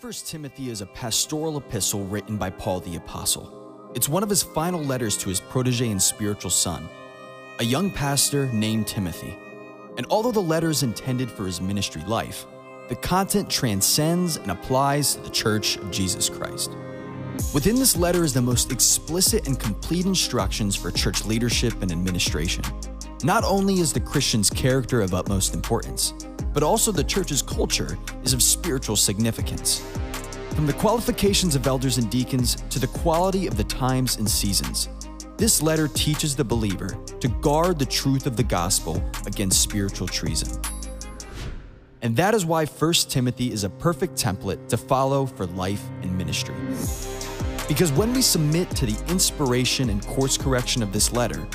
1 0.00 0.12
Timothy 0.24 0.70
is 0.70 0.80
a 0.80 0.86
pastoral 0.86 1.58
epistle 1.58 2.06
written 2.06 2.38
by 2.38 2.48
Paul 2.48 2.80
the 2.80 2.96
Apostle. 2.96 3.90
It's 3.94 4.08
one 4.08 4.22
of 4.22 4.30
his 4.30 4.42
final 4.42 4.82
letters 4.82 5.14
to 5.18 5.28
his 5.28 5.40
protege 5.40 5.90
and 5.90 6.00
spiritual 6.00 6.50
son, 6.50 6.88
a 7.58 7.64
young 7.64 7.90
pastor 7.90 8.50
named 8.50 8.86
Timothy. 8.86 9.36
And 9.98 10.06
although 10.08 10.32
the 10.32 10.40
letter 10.40 10.70
is 10.70 10.82
intended 10.82 11.30
for 11.30 11.44
his 11.44 11.60
ministry 11.60 12.02
life, 12.06 12.46
the 12.88 12.96
content 12.96 13.50
transcends 13.50 14.38
and 14.38 14.50
applies 14.50 15.16
to 15.16 15.20
the 15.20 15.28
Church 15.28 15.76
of 15.76 15.90
Jesus 15.90 16.30
Christ. 16.30 16.70
Within 17.52 17.76
this 17.76 17.94
letter 17.94 18.24
is 18.24 18.32
the 18.32 18.40
most 18.40 18.72
explicit 18.72 19.46
and 19.46 19.60
complete 19.60 20.06
instructions 20.06 20.74
for 20.74 20.90
church 20.90 21.26
leadership 21.26 21.74
and 21.82 21.92
administration. 21.92 22.64
Not 23.22 23.44
only 23.44 23.80
is 23.80 23.92
the 23.92 24.00
Christian's 24.00 24.48
character 24.48 25.02
of 25.02 25.12
utmost 25.12 25.52
importance, 25.52 26.14
but 26.52 26.62
also 26.62 26.92
the 26.92 27.04
church's 27.04 27.42
culture 27.42 27.98
is 28.22 28.32
of 28.32 28.42
spiritual 28.42 28.96
significance. 28.96 29.80
From 30.54 30.66
the 30.66 30.72
qualifications 30.72 31.54
of 31.54 31.66
elders 31.66 31.98
and 31.98 32.10
deacons 32.10 32.56
to 32.70 32.78
the 32.78 32.88
quality 32.88 33.46
of 33.46 33.56
the 33.56 33.64
times 33.64 34.16
and 34.16 34.28
seasons, 34.28 34.88
this 35.36 35.62
letter 35.62 35.88
teaches 35.88 36.36
the 36.36 36.44
believer 36.44 36.98
to 37.20 37.28
guard 37.28 37.78
the 37.78 37.86
truth 37.86 38.26
of 38.26 38.36
the 38.36 38.42
gospel 38.42 39.02
against 39.26 39.62
spiritual 39.62 40.06
treason. 40.06 40.60
And 42.02 42.16
that 42.16 42.34
is 42.34 42.44
why 42.44 42.66
1 42.66 42.92
Timothy 43.08 43.52
is 43.52 43.64
a 43.64 43.70
perfect 43.70 44.14
template 44.14 44.68
to 44.68 44.76
follow 44.76 45.26
for 45.26 45.46
life 45.46 45.82
and 46.02 46.16
ministry. 46.16 46.54
Because 47.68 47.92
when 47.92 48.12
we 48.12 48.20
submit 48.20 48.70
to 48.72 48.86
the 48.86 49.10
inspiration 49.10 49.90
and 49.90 50.04
course 50.08 50.36
correction 50.36 50.82
of 50.82 50.92
this 50.92 51.12
letter, 51.12 51.46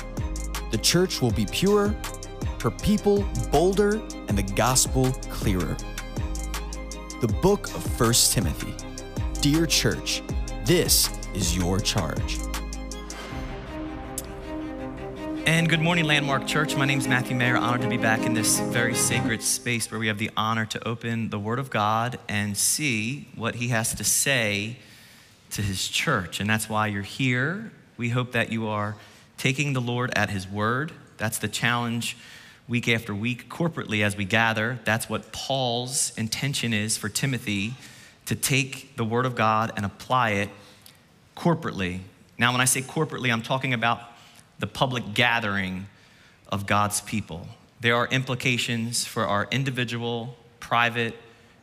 the 0.70 0.78
church 0.78 1.20
will 1.20 1.30
be 1.30 1.46
pure, 1.46 1.94
her 2.66 2.70
people 2.72 3.24
bolder, 3.52 4.02
and 4.26 4.36
the 4.36 4.42
gospel 4.42 5.12
clearer. 5.30 5.76
The 7.20 7.32
book 7.40 7.68
of 7.68 8.00
1 8.00 8.12
Timothy. 8.32 8.74
Dear 9.40 9.66
church, 9.66 10.20
this 10.64 11.08
is 11.32 11.56
your 11.56 11.78
charge. 11.78 12.40
And 15.46 15.68
good 15.68 15.78
morning, 15.80 16.06
Landmark 16.06 16.48
Church. 16.48 16.74
My 16.74 16.86
name 16.86 16.98
is 16.98 17.06
Matthew 17.06 17.36
Maher. 17.36 17.56
Honored 17.56 17.82
to 17.82 17.88
be 17.88 17.98
back 17.98 18.26
in 18.26 18.34
this 18.34 18.58
very 18.58 18.96
sacred 18.96 19.44
space 19.44 19.88
where 19.88 20.00
we 20.00 20.08
have 20.08 20.18
the 20.18 20.30
honor 20.36 20.66
to 20.66 20.88
open 20.88 21.30
the 21.30 21.38
Word 21.38 21.60
of 21.60 21.70
God 21.70 22.18
and 22.28 22.56
see 22.56 23.28
what 23.36 23.54
He 23.54 23.68
has 23.68 23.94
to 23.94 24.02
say 24.02 24.78
to 25.50 25.62
His 25.62 25.86
church. 25.86 26.40
And 26.40 26.50
that's 26.50 26.68
why 26.68 26.88
you're 26.88 27.02
here. 27.02 27.70
We 27.96 28.08
hope 28.08 28.32
that 28.32 28.50
you 28.50 28.66
are 28.66 28.96
taking 29.38 29.72
the 29.72 29.80
Lord 29.80 30.12
at 30.18 30.30
His 30.30 30.48
Word. 30.48 30.90
That's 31.16 31.38
the 31.38 31.46
challenge 31.46 32.16
week 32.68 32.88
after 32.88 33.14
week 33.14 33.48
corporately 33.48 34.02
as 34.02 34.16
we 34.16 34.24
gather. 34.24 34.80
That's 34.84 35.08
what 35.08 35.32
Paul's 35.32 36.12
intention 36.16 36.72
is 36.72 36.96
for 36.96 37.08
Timothy 37.08 37.74
to 38.26 38.34
take 38.34 38.96
the 38.96 39.04
Word 39.04 39.24
of 39.24 39.34
God 39.34 39.72
and 39.76 39.86
apply 39.86 40.30
it 40.30 40.50
corporately. 41.36 42.00
Now, 42.38 42.52
when 42.52 42.60
I 42.60 42.64
say 42.64 42.82
corporately, 42.82 43.32
I'm 43.32 43.42
talking 43.42 43.72
about 43.72 44.00
the 44.58 44.66
public 44.66 45.14
gathering 45.14 45.86
of 46.48 46.66
God's 46.66 47.00
people. 47.02 47.46
There 47.80 47.94
are 47.94 48.06
implications 48.08 49.04
for 49.04 49.24
our 49.24 49.46
individual, 49.50 50.36
private, 50.60 51.14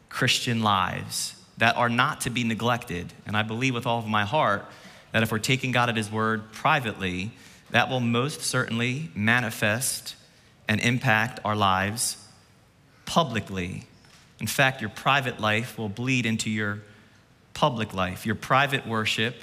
Christian 0.09 0.61
lives 0.61 1.35
that 1.57 1.75
are 1.75 1.89
not 1.89 2.21
to 2.21 2.29
be 2.29 2.43
neglected. 2.43 3.13
And 3.25 3.35
I 3.35 3.43
believe 3.43 3.73
with 3.73 3.85
all 3.85 3.99
of 3.99 4.07
my 4.07 4.25
heart 4.25 4.65
that 5.11 5.23
if 5.23 5.31
we're 5.31 5.39
taking 5.39 5.71
God 5.71 5.89
at 5.89 5.97
His 5.97 6.11
word 6.11 6.51
privately, 6.51 7.31
that 7.71 7.89
will 7.89 7.99
most 7.99 8.41
certainly 8.41 9.09
manifest 9.15 10.15
and 10.67 10.79
impact 10.81 11.39
our 11.43 11.55
lives 11.55 12.17
publicly. 13.05 13.85
In 14.39 14.47
fact, 14.47 14.81
your 14.81 14.89
private 14.89 15.39
life 15.39 15.77
will 15.77 15.89
bleed 15.89 16.25
into 16.25 16.49
your 16.49 16.79
public 17.53 17.93
life. 17.93 18.25
Your 18.25 18.35
private 18.35 18.87
worship 18.87 19.35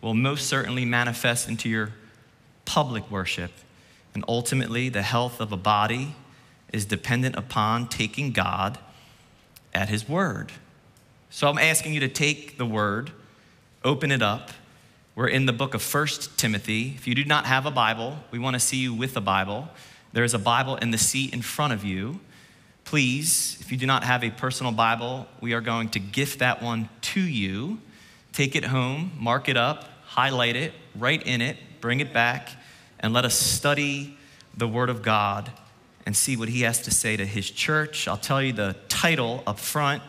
will 0.00 0.14
most 0.14 0.46
certainly 0.48 0.84
manifest 0.84 1.48
into 1.48 1.68
your 1.68 1.92
public 2.64 3.08
worship. 3.10 3.52
And 4.14 4.24
ultimately, 4.28 4.88
the 4.88 5.02
health 5.02 5.40
of 5.40 5.52
a 5.52 5.56
body 5.56 6.14
is 6.72 6.84
dependent 6.84 7.36
upon 7.36 7.88
taking 7.88 8.32
God 8.32 8.78
at 9.74 9.88
His 9.88 10.08
word. 10.08 10.52
So 11.30 11.48
I'm 11.48 11.58
asking 11.58 11.94
you 11.94 12.00
to 12.00 12.08
take 12.08 12.58
the 12.58 12.66
word, 12.66 13.10
open 13.84 14.10
it 14.10 14.22
up. 14.22 14.50
We're 15.14 15.28
in 15.28 15.46
the 15.46 15.52
book 15.52 15.74
of 15.74 15.82
First 15.82 16.38
Timothy. 16.38 16.94
If 16.96 17.06
you 17.06 17.14
do 17.14 17.24
not 17.24 17.46
have 17.46 17.66
a 17.66 17.70
Bible, 17.70 18.18
we 18.30 18.38
want 18.38 18.54
to 18.54 18.60
see 18.60 18.78
you 18.78 18.94
with 18.94 19.16
a 19.16 19.20
Bible. 19.20 19.68
There 20.12 20.24
is 20.24 20.34
a 20.34 20.38
Bible 20.38 20.76
in 20.76 20.90
the 20.90 20.98
seat 20.98 21.32
in 21.32 21.42
front 21.42 21.72
of 21.72 21.84
you. 21.84 22.20
Please, 22.84 23.56
if 23.60 23.72
you 23.72 23.78
do 23.78 23.86
not 23.86 24.04
have 24.04 24.22
a 24.22 24.30
personal 24.30 24.72
Bible, 24.72 25.26
we 25.40 25.54
are 25.54 25.60
going 25.60 25.88
to 25.90 25.98
gift 25.98 26.40
that 26.40 26.62
one 26.62 26.88
to 27.00 27.20
you. 27.20 27.78
Take 28.32 28.54
it 28.54 28.64
home, 28.64 29.12
mark 29.18 29.48
it 29.48 29.56
up, 29.56 29.88
highlight 30.04 30.56
it, 30.56 30.74
write 30.94 31.26
in 31.26 31.40
it, 31.40 31.56
bring 31.80 32.00
it 32.00 32.12
back, 32.12 32.50
and 33.00 33.12
let 33.12 33.24
us 33.24 33.34
study 33.34 34.18
the 34.56 34.68
Word 34.68 34.90
of 34.90 35.02
God 35.02 35.50
and 36.04 36.14
see 36.16 36.36
what 36.36 36.48
He 36.48 36.62
has 36.62 36.82
to 36.82 36.90
say 36.90 37.16
to 37.16 37.24
His 37.24 37.50
church. 37.50 38.06
I'll 38.06 38.16
tell 38.16 38.42
you 38.42 38.52
the 38.52 38.76
title 38.88 39.42
up 39.46 39.58
front. 39.58 40.02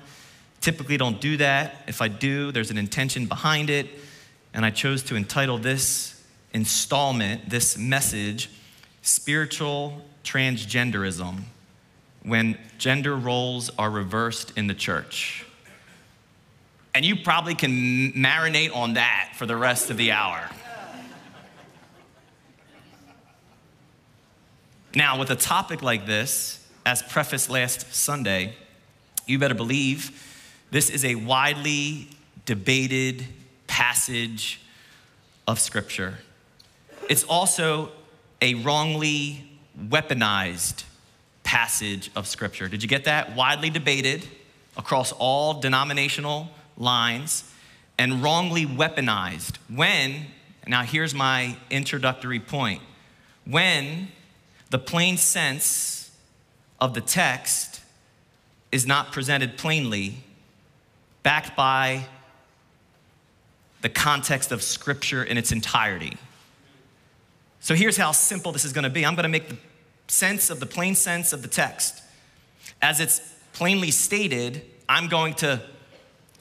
Typically, 0.59 0.97
don't 0.97 1.22
do 1.22 1.38
that. 1.38 1.84
If 1.88 2.02
I 2.02 2.08
do, 2.08 2.52
there's 2.52 2.72
an 2.72 2.78
intention 2.78 3.28
behind 3.28 3.69
it. 3.69 3.88
And 4.53 4.66
I 4.66 4.69
chose 4.69 5.03
to 5.03 5.16
entitle 5.16 5.58
this 5.58 6.22
installment, 6.53 7.50
this 7.50 7.78
message, 7.78 8.50
Spiritual 9.03 10.02
Transgenderism 10.24 11.41
when 12.24 12.58
gender 12.78 13.16
roles 13.16 13.69
are 13.78 13.91
reversed 13.91 14.53
in 14.58 14.68
the 14.68 14.74
church. 14.74 15.46
And 16.96 17.03
you 17.03 17.18
probably 17.18 17.53
can 17.53 18.13
marinate 18.13 18.74
on 18.74 18.94
that 18.94 19.34
for 19.36 19.46
the 19.46 19.58
rest 19.58 19.90
of 19.90 19.97
the 19.97 20.13
hour. 20.13 20.50
Now, 24.96 25.19
with 25.19 25.31
a 25.31 25.36
topic 25.36 25.81
like 25.81 26.06
this, 26.06 26.66
as 26.86 27.02
prefaced 27.02 27.50
last 27.50 27.94
Sunday, 27.94 28.53
you 29.25 29.38
better 29.38 29.56
believe 29.56 30.12
this 30.72 30.90
is 30.90 31.03
a 31.03 31.16
widely 31.16 32.09
debated 32.46 33.25
passage 33.68 34.62
of 35.47 35.59
Scripture. 35.59 36.19
It's 37.09 37.24
also 37.24 37.92
a 38.44 38.56
wrongly 38.56 39.42
weaponized 39.80 40.84
passage 41.44 42.12
of 42.14 42.28
Scripture. 42.28 42.68
Did 42.68 42.84
you 42.84 42.90
get 42.90 43.06
that? 43.06 43.38
Widely 43.38 43.70
debated 43.70 44.28
across 44.76 45.14
all 45.14 45.62
denominational 45.62 46.50
lines 46.78 47.50
and 47.98 48.22
wrongly 48.22 48.66
weaponized. 48.66 49.56
When, 49.74 50.26
now 50.68 50.84
here's 50.84 51.14
my 51.14 51.56
introductory 51.70 52.42
point, 52.42 52.81
when 53.46 54.09
the 54.72 54.80
plain 54.80 55.16
sense 55.16 56.12
of 56.81 56.96
the 56.96 57.02
text 57.02 57.80
is 58.74 58.86
not 58.86 59.14
presented 59.14 59.58
plainly, 59.58 60.18
backed 61.22 61.56
by 61.56 62.08
the 63.81 63.90
context 63.90 64.52
of 64.52 64.62
Scripture 64.62 65.24
in 65.24 65.38
its 65.38 65.54
entirety. 65.54 66.18
So 67.63 67.75
here's 67.75 67.96
how 67.96 68.12
simple 68.12 68.51
this 68.51 68.66
is 68.66 68.74
going 68.74 68.84
to 68.84 68.90
be 68.90 69.06
I'm 69.06 69.16
going 69.16 69.24
to 69.24 69.29
make 69.29 69.47
the 69.47 69.56
sense 70.07 70.50
of 70.50 70.59
the 70.59 70.66
plain 70.66 70.96
sense 70.96 71.31
of 71.31 71.41
the 71.41 71.47
text. 71.47 72.03
As 72.81 73.00
it's 73.00 73.22
plainly 73.53 73.90
stated, 73.90 74.63
I'm 74.90 75.07
going 75.07 75.34
to 75.35 75.62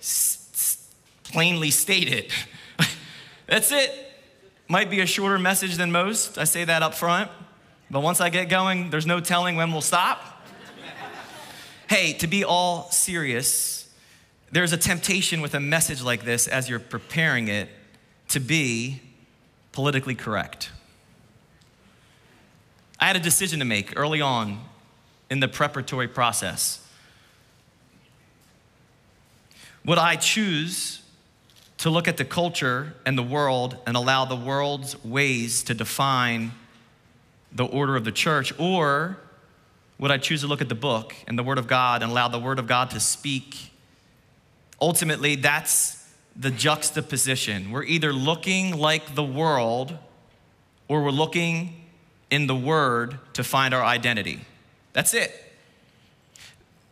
s- 0.01 0.85
plainly 1.23 1.71
state 1.71 2.13
it. 2.13 2.33
That's 3.47 3.71
it. 3.71 3.93
Might 4.67 4.91
be 4.91 4.99
a 4.99 5.07
shorter 5.07 5.39
message 5.39 5.77
than 5.77 5.93
most. 5.93 6.39
I 6.39 6.45
say 6.45 6.65
that 6.65 6.83
up 6.83 6.93
front. 6.93 7.31
But 7.89 8.01
once 8.01 8.21
I 8.21 8.29
get 8.29 8.49
going, 8.49 8.91
there's 8.91 9.07
no 9.07 9.21
telling 9.21 9.55
when 9.55 9.71
we'll 9.71 9.81
stop. 9.81 10.43
hey, 11.89 12.15
to 12.15 12.27
be 12.27 12.43
all 12.43 12.91
serious, 12.91 13.89
there's 14.51 14.73
a 14.73 14.77
temptation 14.77 15.41
with 15.41 15.55
a 15.55 15.61
message 15.61 16.03
like 16.03 16.25
this 16.25 16.49
as 16.49 16.69
you're 16.69 16.81
preparing 16.81 17.47
it 17.47 17.69
to 18.31 18.41
be 18.41 19.01
politically 19.71 20.17
correct. 20.17 20.73
I 23.03 23.07
had 23.07 23.17
a 23.17 23.21
decision 23.21 23.59
to 23.59 23.65
make 23.65 23.95
early 23.97 24.21
on 24.21 24.61
in 25.29 25.41
the 25.41 25.49
preparatory 25.49 26.07
process. 26.07 26.87
Would 29.85 29.99
I 29.99 30.15
choose 30.15 31.03
to 31.79 31.91
look 31.91 32.07
at 32.07 32.17
the 32.17 32.25
culture 32.25 32.95
and 33.05 33.19
the 33.19 33.23
world 33.25 33.77
and 33.89 33.97
allow 33.97 34.25
the 34.25 34.37
world's 34.37 35.05
ways 35.05 35.65
to 35.65 35.75
define 35.75 36.53
the 37.51 37.65
order 37.65 37.97
of 37.97 38.05
the 38.05 38.13
church? 38.13 38.55
Or 38.57 39.19
would 39.99 40.13
I 40.13 40.19
choose 40.19 40.43
to 40.43 40.47
look 40.47 40.61
at 40.61 40.69
the 40.69 40.77
book 40.77 41.13
and 41.27 41.37
the 41.37 41.43
Word 41.43 41.59
of 41.59 41.67
God 41.67 42.05
and 42.05 42.13
allow 42.13 42.29
the 42.29 42.39
Word 42.39 42.61
of 42.61 42.69
God 42.69 42.91
to 42.91 43.01
speak? 43.01 43.73
Ultimately, 44.81 45.35
that's 45.35 46.09
the 46.37 46.53
juxtaposition. 46.53 47.73
We're 47.73 47.83
either 47.83 48.13
looking 48.13 48.79
like 48.79 49.17
the 49.17 49.25
world 49.25 49.99
or 50.87 51.03
we're 51.03 51.11
looking 51.11 51.82
in 52.33 52.47
the 52.47 52.57
Word 52.57 53.19
to 53.35 53.45
find 53.45 53.75
our 53.75 53.85
identity. 53.85 54.41
That's 54.95 55.13
it. 55.13 55.31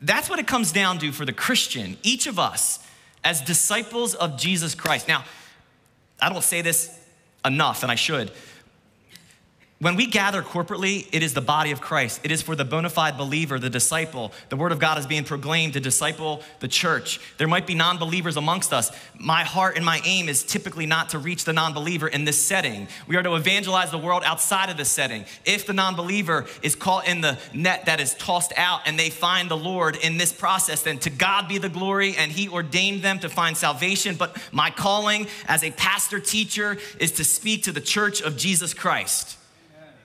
That's 0.03 0.29
what 0.29 0.39
it 0.39 0.47
comes 0.47 0.71
down 0.71 0.99
to 0.99 1.13
for 1.13 1.25
the 1.25 1.33
Christian. 1.33 1.97
Each 2.03 2.27
of 2.27 2.39
us 2.39 2.79
as 3.25 3.41
disciples 3.41 4.15
of 4.15 4.37
Jesus 4.37 4.75
Christ. 4.75 5.09
Now, 5.09 5.25
I 6.21 6.31
don't 6.31 6.45
say 6.45 6.61
this 6.61 6.95
enough, 7.43 7.83
and 7.83 7.91
I 7.91 7.95
should. 7.95 8.31
When 9.81 9.97
we 9.97 10.05
gather 10.05 10.43
corporately, 10.43 11.09
it 11.11 11.23
is 11.23 11.33
the 11.33 11.41
body 11.41 11.71
of 11.71 11.81
Christ. 11.81 12.21
It 12.23 12.31
is 12.31 12.43
for 12.43 12.55
the 12.55 12.67
bona 12.67 12.91
fide 12.91 13.17
believer, 13.17 13.59
the 13.59 13.71
disciple. 13.71 14.31
The 14.51 14.57
word 14.57 14.73
of 14.73 14.79
God 14.79 14.99
is 14.99 15.07
being 15.07 15.25
proclaimed 15.25 15.73
to 15.73 15.81
disciple 15.81 16.43
the 16.59 16.69
church. 16.69 17.19
There 17.39 17.49
might 17.49 17.67
be 17.67 17.75
non 17.75 17.97
believers 17.97 18.37
amongst 18.37 18.75
us. 18.75 18.93
My 19.19 19.43
heart 19.43 19.77
and 19.77 19.87
my 19.87 20.03
aim 20.05 20.29
is 20.29 20.43
typically 20.43 20.85
not 20.85 21.09
to 21.11 21.19
reach 21.19 21.45
the 21.45 21.55
non 21.55 21.73
believer 21.73 22.07
in 22.07 22.27
this 22.27 22.39
setting. 22.39 22.89
We 23.07 23.17
are 23.17 23.23
to 23.23 23.37
evangelize 23.37 23.91
the 23.91 23.97
world 23.97 24.23
outside 24.23 24.69
of 24.69 24.77
this 24.77 24.91
setting. 24.91 25.25
If 25.47 25.67
the 25.67 25.73
non 25.73 25.97
believer 25.97 26.45
is 26.61 26.75
caught 26.75 27.09
in 27.09 27.23
the 27.23 27.39
net 27.55 27.87
that 27.87 28.01
is 28.01 28.13
tossed 28.13 28.53
out 28.59 28.83
and 28.85 28.99
they 28.99 29.09
find 29.09 29.51
the 29.51 29.57
Lord 29.57 29.97
in 29.97 30.19
this 30.19 30.31
process, 30.31 30.83
then 30.83 30.99
to 30.99 31.09
God 31.09 31.49
be 31.49 31.57
the 31.57 31.71
glory, 31.71 32.17
and 32.19 32.31
He 32.31 32.51
ordained 32.51 33.01
them 33.01 33.19
to 33.21 33.31
find 33.31 33.57
salvation. 33.57 34.17
But 34.17 34.37
my 34.53 34.69
calling 34.69 35.27
as 35.49 35.65
a 35.65 35.71
pastor 35.71 36.21
teacher 36.21 36.77
is 36.99 37.13
to 37.13 37.25
speak 37.25 37.63
to 37.63 37.73
the 37.73 37.81
church 37.81 38.21
of 38.21 38.37
Jesus 38.37 38.75
Christ. 38.75 39.39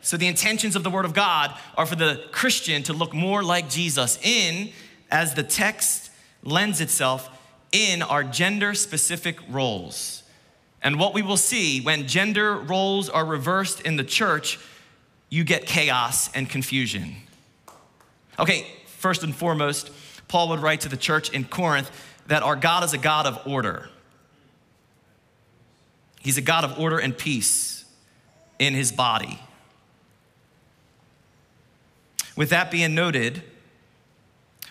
So 0.06 0.18
the 0.18 0.28
intentions 0.28 0.75
of 0.75 0.84
the 0.84 0.92
Word 0.92 1.06
of 1.06 1.16
God 1.16 1.52
are 1.75 1.88
for 1.88 1.96
the 1.96 2.22
Christian 2.31 2.84
to 2.84 2.94
look 2.94 3.12
more 3.12 3.42
like 3.42 3.72
Jesus 3.72 4.19
in, 4.22 4.69
as 5.10 5.34
the 5.34 5.42
text 5.42 6.12
lends 6.44 6.80
itself, 6.80 7.28
in 7.72 8.04
our 8.04 8.24
gender 8.24 8.75
specific 8.75 9.40
roles. 9.50 10.22
And 10.84 11.00
what 11.00 11.16
we 11.16 11.24
will 11.24 11.38
see 11.38 11.81
when 11.81 12.07
gender 12.07 12.56
roles 12.56 13.10
are 13.10 13.25
reversed 13.25 13.81
in 13.81 13.96
the 13.96 14.04
church, 14.04 14.60
you 15.30 15.44
get 15.44 15.66
chaos 15.66 16.31
and 16.36 16.48
confusion. 16.48 17.16
Okay, 18.38 18.68
first 18.86 19.24
and 19.24 19.36
foremost, 19.36 19.90
Paul 20.28 20.50
would 20.50 20.60
write 20.60 20.81
to 20.81 20.90
the 20.90 20.98
church 20.98 21.31
in 21.31 21.46
Corinth 21.46 21.90
that 22.28 22.44
our 22.44 22.56
God 22.56 22.84
is 22.84 22.94
a 22.94 23.00
God 23.00 23.25
of 23.25 23.42
order. 23.48 23.90
He's 26.22 26.38
a 26.38 26.44
God 26.44 26.63
of 26.63 26.80
order 26.80 27.00
and 27.00 27.18
peace 27.18 27.86
in 28.60 28.75
his 28.75 28.92
body. 28.92 29.40
With 32.36 32.50
that 32.50 32.70
being 32.70 32.94
noted, 32.94 33.44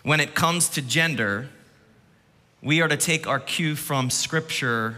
when 0.03 0.21
it 0.21 0.35
comes 0.35 0.69
to 0.71 0.83
gender, 0.83 1.49
we 2.63 2.81
are 2.83 2.89
to 2.89 2.97
take 2.97 3.27
our 3.27 3.41
cue 3.41 3.75
from 3.75 4.11
scripture, 4.11 4.97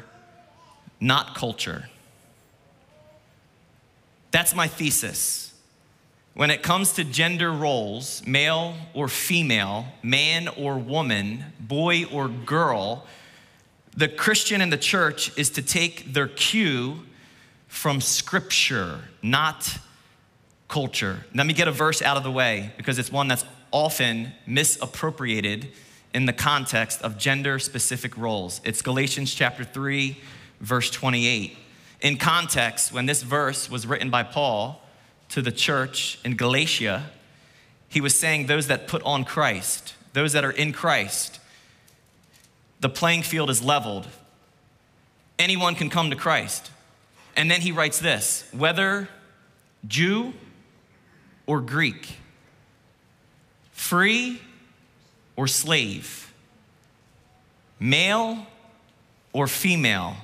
not 1.00 1.34
culture. 1.34 1.88
That's 4.30 4.54
my 4.54 4.66
thesis. 4.66 5.54
When 6.34 6.50
it 6.50 6.62
comes 6.62 6.92
to 6.94 7.04
gender 7.04 7.50
roles, 7.52 8.26
male 8.26 8.74
or 8.92 9.08
female, 9.08 9.86
man 10.02 10.48
or 10.48 10.76
woman, 10.76 11.44
boy 11.58 12.04
or 12.04 12.28
girl, 12.28 13.06
the 13.96 14.08
Christian 14.08 14.60
and 14.60 14.70
the 14.70 14.76
church 14.76 15.36
is 15.38 15.48
to 15.50 15.62
take 15.62 16.12
their 16.12 16.28
cue 16.28 17.04
from 17.68 18.00
scripture, 18.00 19.00
not 19.22 19.78
culture. 20.68 21.24
Let 21.34 21.46
me 21.46 21.52
get 21.52 21.68
a 21.68 21.72
verse 21.72 22.02
out 22.02 22.16
of 22.16 22.22
the 22.22 22.30
way 22.30 22.72
because 22.76 22.98
it's 22.98 23.12
one 23.12 23.28
that's 23.28 23.44
often 23.72 24.32
misappropriated 24.46 25.68
in 26.14 26.26
the 26.26 26.32
context 26.32 27.02
of 27.02 27.18
gender 27.18 27.58
specific 27.58 28.16
roles. 28.16 28.60
It's 28.64 28.82
Galatians 28.82 29.34
chapter 29.34 29.64
3, 29.64 30.16
verse 30.60 30.90
28. 30.90 31.56
In 32.00 32.16
context, 32.16 32.92
when 32.92 33.06
this 33.06 33.22
verse 33.22 33.70
was 33.70 33.86
written 33.86 34.10
by 34.10 34.22
Paul 34.22 34.82
to 35.30 35.42
the 35.42 35.52
church 35.52 36.18
in 36.24 36.36
Galatia, 36.36 37.10
he 37.88 38.00
was 38.00 38.18
saying 38.18 38.46
those 38.46 38.66
that 38.68 38.88
put 38.88 39.02
on 39.02 39.24
Christ, 39.24 39.94
those 40.12 40.32
that 40.32 40.44
are 40.44 40.50
in 40.50 40.72
Christ, 40.72 41.40
the 42.80 42.88
playing 42.88 43.22
field 43.22 43.50
is 43.50 43.62
leveled. 43.62 44.06
Anyone 45.38 45.74
can 45.74 45.90
come 45.90 46.10
to 46.10 46.16
Christ. 46.16 46.70
And 47.36 47.50
then 47.50 47.60
he 47.60 47.72
writes 47.72 47.98
this 47.98 48.48
whether 48.52 49.08
Jew 49.86 50.32
or 51.46 51.60
Greek, 51.60 52.16
free 53.72 54.40
or 55.36 55.46
slave, 55.46 56.32
male 57.78 58.46
or 59.32 59.46
female, 59.46 60.16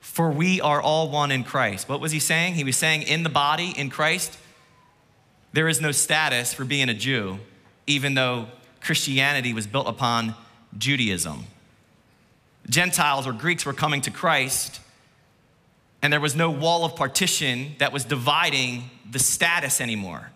for 0.00 0.30
we 0.30 0.60
are 0.60 0.80
all 0.80 1.08
one 1.08 1.30
in 1.30 1.44
Christ. 1.44 1.88
What 1.88 2.00
was 2.00 2.12
he 2.12 2.18
saying? 2.18 2.54
He 2.54 2.64
was 2.64 2.76
saying, 2.76 3.02
in 3.02 3.22
the 3.22 3.28
body, 3.28 3.72
in 3.76 3.88
Christ, 3.88 4.36
there 5.52 5.68
is 5.68 5.80
no 5.80 5.92
status 5.92 6.52
for 6.52 6.64
being 6.64 6.88
a 6.88 6.94
Jew, 6.94 7.38
even 7.86 8.14
though 8.14 8.48
Christianity 8.80 9.54
was 9.54 9.66
built 9.66 9.86
upon 9.86 10.34
Judaism. 10.76 11.44
Gentiles 12.68 13.26
or 13.26 13.32
Greeks 13.32 13.64
were 13.66 13.72
coming 13.72 14.00
to 14.02 14.10
Christ 14.10 14.80
and 16.02 16.12
there 16.12 16.20
was 16.20 16.34
no 16.34 16.50
wall 16.50 16.84
of 16.84 16.96
partition 16.96 17.76
that 17.78 17.92
was 17.92 18.04
dividing 18.04 18.90
the 19.08 19.20
status 19.20 19.80
anymore. 19.80 20.32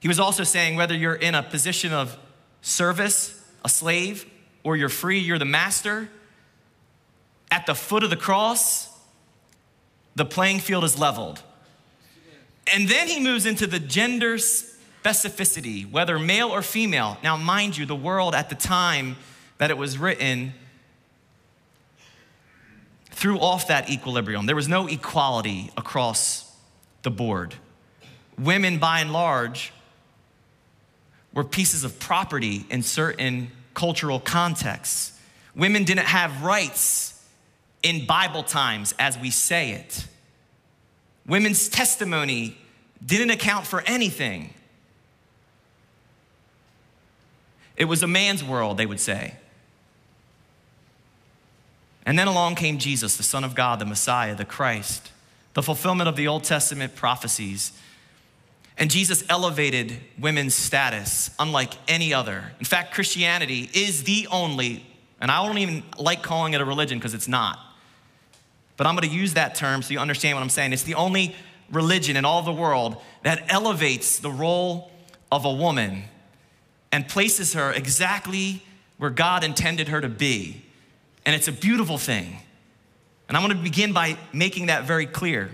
He 0.00 0.08
was 0.08 0.18
also 0.18 0.44
saying 0.44 0.76
whether 0.76 0.94
you're 0.94 1.14
in 1.14 1.34
a 1.34 1.42
position 1.42 1.92
of 1.92 2.18
service, 2.62 3.42
a 3.64 3.68
slave, 3.68 4.26
or 4.62 4.76
you're 4.76 4.88
free, 4.88 5.18
you're 5.18 5.38
the 5.38 5.44
master, 5.44 6.08
at 7.50 7.66
the 7.66 7.74
foot 7.74 8.02
of 8.02 8.10
the 8.10 8.16
cross, 8.16 8.88
the 10.16 10.24
playing 10.24 10.60
field 10.60 10.84
is 10.84 10.98
leveled. 10.98 11.42
And 12.72 12.88
then 12.88 13.08
he 13.08 13.20
moves 13.20 13.44
into 13.44 13.66
the 13.66 13.78
gender 13.78 14.36
specificity, 14.36 15.90
whether 15.90 16.18
male 16.18 16.48
or 16.48 16.62
female. 16.62 17.18
Now, 17.22 17.36
mind 17.36 17.76
you, 17.76 17.84
the 17.84 17.94
world 17.94 18.34
at 18.34 18.48
the 18.48 18.54
time 18.54 19.16
that 19.58 19.70
it 19.70 19.76
was 19.76 19.98
written 19.98 20.54
threw 23.24 23.40
off 23.40 23.68
that 23.68 23.88
equilibrium. 23.88 24.44
There 24.44 24.54
was 24.54 24.68
no 24.68 24.86
equality 24.86 25.70
across 25.78 26.54
the 27.04 27.10
board. 27.10 27.54
Women, 28.38 28.76
by 28.76 29.00
and 29.00 29.14
large, 29.14 29.72
were 31.32 31.42
pieces 31.42 31.84
of 31.84 31.98
property 31.98 32.66
in 32.68 32.82
certain 32.82 33.50
cultural 33.72 34.20
contexts. 34.20 35.18
Women 35.56 35.84
didn't 35.84 36.04
have 36.04 36.42
rights 36.42 37.26
in 37.82 38.04
Bible 38.04 38.42
times 38.42 38.94
as 38.98 39.16
we 39.16 39.30
say 39.30 39.70
it. 39.70 40.06
Women's 41.26 41.70
testimony 41.70 42.58
didn't 43.02 43.30
account 43.30 43.66
for 43.66 43.82
anything. 43.86 44.52
It 47.78 47.86
was 47.86 48.02
a 48.02 48.06
man's 48.06 48.44
world, 48.44 48.76
they 48.76 48.84
would 48.84 49.00
say. 49.00 49.36
And 52.06 52.18
then 52.18 52.26
along 52.26 52.56
came 52.56 52.78
Jesus, 52.78 53.16
the 53.16 53.22
Son 53.22 53.44
of 53.44 53.54
God, 53.54 53.78
the 53.78 53.86
Messiah, 53.86 54.34
the 54.34 54.44
Christ, 54.44 55.10
the 55.54 55.62
fulfillment 55.62 56.08
of 56.08 56.16
the 56.16 56.28
Old 56.28 56.44
Testament 56.44 56.94
prophecies. 56.94 57.72
And 58.76 58.90
Jesus 58.90 59.24
elevated 59.28 59.98
women's 60.18 60.54
status 60.54 61.30
unlike 61.38 61.72
any 61.88 62.12
other. 62.12 62.52
In 62.58 62.64
fact, 62.64 62.92
Christianity 62.92 63.70
is 63.72 64.02
the 64.02 64.28
only, 64.30 64.84
and 65.20 65.30
I 65.30 65.46
don't 65.46 65.58
even 65.58 65.82
like 65.98 66.22
calling 66.22 66.52
it 66.52 66.60
a 66.60 66.64
religion 66.64 66.98
because 66.98 67.14
it's 67.14 67.28
not. 67.28 67.58
But 68.76 68.86
I'm 68.86 68.96
going 68.96 69.08
to 69.08 69.14
use 69.14 69.34
that 69.34 69.54
term 69.54 69.82
so 69.82 69.92
you 69.92 70.00
understand 70.00 70.36
what 70.36 70.42
I'm 70.42 70.50
saying. 70.50 70.72
It's 70.72 70.82
the 70.82 70.96
only 70.96 71.34
religion 71.70 72.16
in 72.16 72.24
all 72.24 72.42
the 72.42 72.52
world 72.52 72.96
that 73.22 73.44
elevates 73.48 74.18
the 74.18 74.30
role 74.30 74.90
of 75.30 75.44
a 75.44 75.52
woman 75.52 76.04
and 76.92 77.08
places 77.08 77.54
her 77.54 77.72
exactly 77.72 78.62
where 78.98 79.10
God 79.10 79.44
intended 79.44 79.88
her 79.88 80.00
to 80.00 80.08
be 80.08 80.63
and 81.26 81.34
it's 81.34 81.48
a 81.48 81.52
beautiful 81.52 81.98
thing. 81.98 82.38
And 83.28 83.36
I 83.36 83.40
want 83.40 83.52
to 83.52 83.58
begin 83.58 83.92
by 83.92 84.18
making 84.32 84.66
that 84.66 84.84
very 84.84 85.06
clear. 85.06 85.50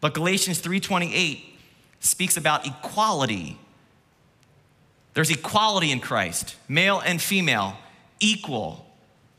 But 0.00 0.14
Galatians 0.14 0.60
3:28 0.60 1.58
speaks 2.00 2.36
about 2.36 2.66
equality. 2.66 3.58
There's 5.14 5.30
equality 5.30 5.90
in 5.90 6.00
Christ, 6.00 6.56
male 6.68 7.00
and 7.00 7.20
female, 7.20 7.76
equal. 8.20 8.86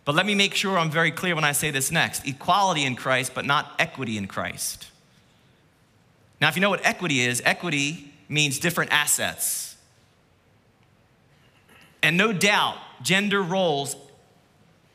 But 0.04 0.16
let 0.16 0.26
me 0.26 0.36
make 0.36 0.56
sure 0.56 0.78
I'm 0.78 0.90
very 0.90 1.12
clear 1.12 1.36
when 1.36 1.44
I 1.44 1.52
say 1.52 1.72
this 1.72 1.92
next. 1.92 2.28
Equality 2.28 2.84
in 2.84 2.96
Christ, 2.96 3.34
but 3.34 3.46
not 3.46 3.74
equity 3.80 4.18
in 4.18 4.28
Christ. 4.28 4.88
Now, 6.40 6.50
if 6.50 6.56
you 6.56 6.62
know 6.62 6.72
what 6.72 6.84
equity 6.84 7.22
is, 7.22 7.42
equity 7.46 8.12
means 8.28 8.58
different 8.58 8.92
assets. 8.92 9.76
And 12.02 12.18
no 12.18 12.34
doubt, 12.34 12.78
gender 13.04 13.44
roles 13.44 13.96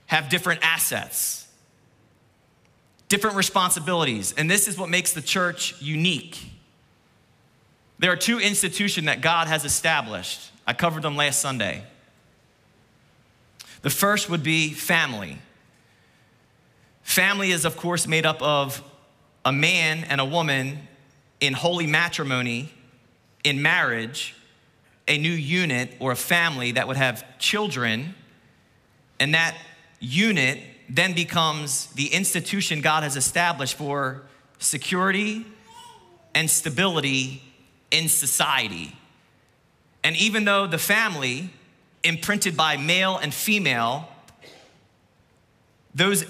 have 0.06 0.28
different 0.28 0.60
assets, 0.62 1.46
different 3.08 3.36
responsibilities, 3.36 4.34
and 4.36 4.50
this 4.50 4.68
is 4.68 4.78
what 4.78 4.88
makes 4.88 5.12
the 5.12 5.20
church 5.20 5.80
unique. 5.80 6.50
There 7.98 8.12
are 8.12 8.16
two 8.16 8.38
institutions 8.38 9.06
that 9.06 9.20
God 9.20 9.48
has 9.48 9.64
established. 9.64 10.52
I 10.66 10.75
covered 10.75 11.02
them 11.02 11.16
last 11.16 11.40
Sunday. 11.40 11.84
The 13.82 13.90
first 13.90 14.28
would 14.28 14.42
be 14.42 14.70
family. 14.70 15.38
Family 17.02 17.52
is, 17.52 17.64
of 17.64 17.76
course, 17.76 18.06
made 18.06 18.26
up 18.26 18.42
of 18.42 18.82
a 19.44 19.52
man 19.52 20.04
and 20.04 20.20
a 20.20 20.25
woman 20.25 20.88
in 21.40 21.52
holy 21.52 21.86
matrimony, 21.86 22.72
in 23.44 23.62
marriage, 23.62 24.34
a 25.08 25.18
new 25.18 25.30
unit 25.30 25.92
or 26.00 26.12
a 26.12 26.16
family 26.16 26.72
that 26.72 26.88
would 26.88 26.96
have 26.96 27.38
children 27.38 28.14
And 29.18 29.34
that 29.34 29.56
unit 30.00 30.60
then 30.88 31.14
becomes 31.14 31.86
the 31.94 32.12
institution 32.12 32.80
God 32.80 33.02
has 33.02 33.16
established 33.16 33.74
for 33.74 34.22
security 34.58 35.44
and 36.34 36.50
stability 36.50 37.42
in 37.90 38.08
society. 38.08 38.94
And 40.04 40.16
even 40.16 40.44
though 40.44 40.66
the 40.66 40.78
family, 40.78 41.50
imprinted 42.04 42.56
by 42.56 42.76
male 42.76 43.16
and 43.16 43.34
female, 43.34 44.08
those 45.94 46.24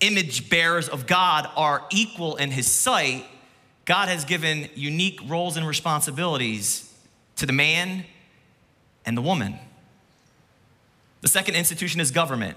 image 0.00 0.48
bearers 0.48 0.88
of 0.88 1.06
God 1.06 1.48
are 1.56 1.84
equal 1.90 2.36
in 2.36 2.50
his 2.50 2.70
sight, 2.70 3.26
God 3.84 4.08
has 4.08 4.24
given 4.24 4.68
unique 4.74 5.20
roles 5.26 5.56
and 5.56 5.66
responsibilities 5.66 6.92
to 7.36 7.46
the 7.46 7.52
man 7.52 8.04
and 9.04 9.16
the 9.16 9.22
woman. 9.22 9.58
The 11.20 11.28
second 11.28 11.54
institution 11.54 12.00
is 12.00 12.10
government. 12.10 12.56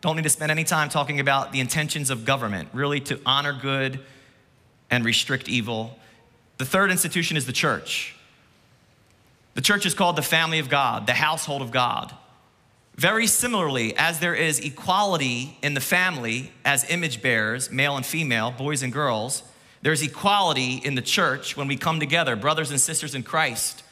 Don't 0.00 0.16
need 0.16 0.22
to 0.22 0.30
spend 0.30 0.50
any 0.50 0.64
time 0.64 0.88
talking 0.88 1.20
about 1.20 1.52
the 1.52 1.60
intentions 1.60 2.10
of 2.10 2.24
government, 2.24 2.68
really 2.72 3.00
to 3.00 3.20
honor 3.26 3.52
good 3.52 4.00
and 4.90 5.04
restrict 5.04 5.48
evil. 5.48 5.98
The 6.58 6.64
third 6.64 6.90
institution 6.90 7.36
is 7.36 7.46
the 7.46 7.52
church. 7.52 8.14
The 9.54 9.60
church 9.60 9.84
is 9.84 9.94
called 9.94 10.16
the 10.16 10.22
family 10.22 10.58
of 10.58 10.68
God, 10.68 11.06
the 11.06 11.12
household 11.12 11.60
of 11.62 11.70
God. 11.70 12.14
Very 12.96 13.26
similarly, 13.26 13.96
as 13.96 14.20
there 14.20 14.34
is 14.34 14.58
equality 14.60 15.58
in 15.62 15.74
the 15.74 15.80
family 15.80 16.52
as 16.64 16.88
image 16.90 17.22
bearers, 17.22 17.70
male 17.70 17.96
and 17.96 18.04
female, 18.04 18.50
boys 18.50 18.82
and 18.82 18.92
girls, 18.92 19.42
there's 19.82 20.02
equality 20.02 20.74
in 20.84 20.94
the 20.94 21.02
church 21.02 21.56
when 21.56 21.66
we 21.66 21.76
come 21.76 22.00
together, 22.00 22.36
brothers 22.36 22.70
and 22.70 22.80
sisters 22.80 23.14
in 23.14 23.22
Christ. 23.22 23.82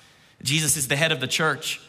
Jesus 0.43 0.77
is 0.77 0.89
the 0.89 0.97
head 0.97 1.13
of 1.13 1.21
the 1.21 1.27
church. 1.27 1.81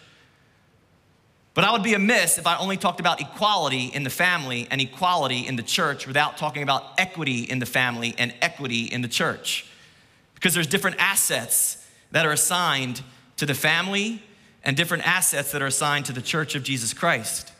But 1.59 1.67
I 1.67 1.73
would 1.73 1.83
be 1.83 1.93
amiss 1.93 2.37
if 2.37 2.47
I 2.47 2.55
only 2.55 2.77
talked 2.77 3.01
about 3.01 3.19
equality 3.19 3.87
in 3.87 4.05
the 4.05 4.09
family 4.09 4.65
and 4.71 4.79
equality 4.79 5.45
in 5.45 5.57
the 5.57 5.61
church 5.61 6.07
without 6.07 6.37
talking 6.37 6.63
about 6.63 6.93
equity 6.97 7.41
in 7.41 7.59
the 7.59 7.65
family 7.65 8.15
and 8.17 8.33
equity 8.41 8.85
in 8.85 9.01
the 9.01 9.09
church. 9.09 9.65
Because 10.35 10.53
there's 10.53 10.67
different 10.67 10.95
assets 10.99 11.85
that 12.11 12.25
are 12.25 12.31
assigned 12.31 13.01
to 13.35 13.45
the 13.45 13.53
family 13.53 14.23
and 14.63 14.77
different 14.77 15.05
assets 15.05 15.51
that 15.51 15.61
are 15.61 15.65
assigned 15.65 16.05
to 16.05 16.13
the 16.13 16.21
church 16.21 16.55
of 16.55 16.63
Jesus 16.63 16.93
Christ. 16.93 17.51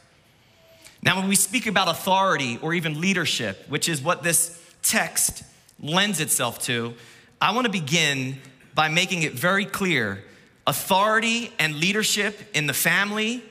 Now, 1.01 1.18
when 1.18 1.27
we 1.27 1.36
speak 1.36 1.68
about 1.68 1.89
authority 1.89 2.58
or 2.62 2.74
even 2.74 3.01
leadership, 3.01 3.65
which 3.68 3.89
is 3.89 4.01
what 4.01 4.24
this 4.24 4.63
text 4.82 5.44
lends 5.77 6.22
itself 6.22 6.60
to, 6.68 6.94
I 7.41 7.53
want 7.53 7.65
to 7.65 7.70
begin 7.70 8.38
by 8.74 8.88
making 8.88 9.24
it 9.24 9.34
very 9.34 9.65
clear 9.65 10.24
authority 10.65 11.51
and 11.60 11.82
leadership 11.82 12.39
in 12.53 12.65
the 12.65 12.74
family 12.74 13.44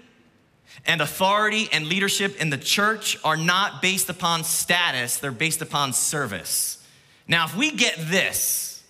and 0.87 1.01
authority 1.01 1.69
and 1.73 1.87
leadership 1.87 2.41
in 2.41 2.51
the 2.51 2.59
church 2.59 3.19
are 3.25 3.37
not 3.37 3.83
based 3.83 4.09
upon 4.09 4.45
status, 4.45 5.19
they're 5.19 5.33
based 5.33 5.63
upon 5.63 5.93
service. 5.93 6.85
Now, 7.27 7.45
if 7.45 7.57
we 7.57 7.73
get 7.73 7.97
this, 7.99 8.83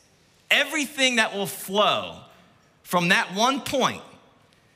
everything 0.51 1.17
that 1.17 1.35
will 1.35 1.47
flow 1.47 2.21
from 2.83 3.09
that 3.09 3.35
one 3.35 3.61
point 3.61 4.03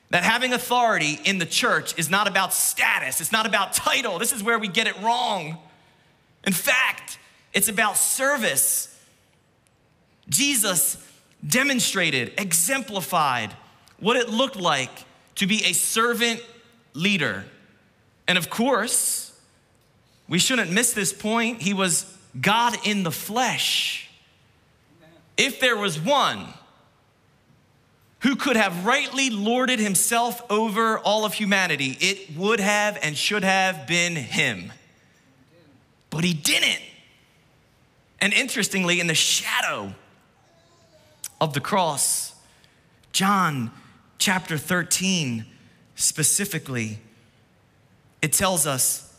that 0.09 0.23
having 0.23 0.53
authority 0.53 1.19
in 1.23 1.39
the 1.39 1.45
church 1.45 1.97
is 1.97 2.09
not 2.09 2.27
about 2.27 2.53
status, 2.53 3.19
it's 3.19 3.31
not 3.31 3.47
about 3.47 3.73
title. 3.73 4.19
This 4.19 4.31
is 4.31 4.43
where 4.43 4.59
we 4.59 4.67
get 4.67 4.85
it 4.85 4.99
wrong. 5.01 5.57
In 6.45 6.53
fact, 6.53 7.17
it's 7.53 7.67
about 7.67 7.97
service. 7.97 8.95
Jesus 10.29 10.97
demonstrated, 11.45 12.33
exemplified 12.37 13.55
what 13.99 14.15
it 14.15 14.29
looked 14.29 14.55
like 14.55 14.91
to 15.35 15.47
be 15.47 15.63
a 15.65 15.73
servant 15.73 16.43
leader. 16.93 17.45
And 18.27 18.37
of 18.37 18.49
course, 18.49 19.37
we 20.27 20.39
shouldn't 20.39 20.71
miss 20.71 20.93
this 20.93 21.13
point. 21.13 21.61
He 21.61 21.73
was 21.73 22.05
God 22.39 22.75
in 22.85 23.03
the 23.03 23.11
flesh. 23.11 24.09
If 25.37 25.59
there 25.59 25.75
was 25.75 25.99
one 25.99 26.47
who 28.19 28.35
could 28.35 28.55
have 28.55 28.85
rightly 28.85 29.29
lorded 29.29 29.79
himself 29.79 30.41
over 30.49 30.97
all 30.99 31.25
of 31.25 31.33
humanity, 31.33 31.97
it 31.99 32.37
would 32.37 32.59
have 32.59 32.97
and 33.01 33.17
should 33.17 33.43
have 33.43 33.85
been 33.85 34.15
him. 34.15 34.71
But 36.09 36.23
he 36.23 36.33
didn't. 36.33 36.81
And 38.21 38.31
interestingly, 38.31 39.01
in 39.01 39.07
the 39.07 39.15
shadow 39.15 39.93
of 41.41 41.53
the 41.53 41.59
cross, 41.59 42.33
John 43.11 43.71
chapter 44.17 44.57
13 44.57 45.45
specifically, 45.95 46.99
it 48.21 48.33
tells 48.33 48.65
us 48.65 49.13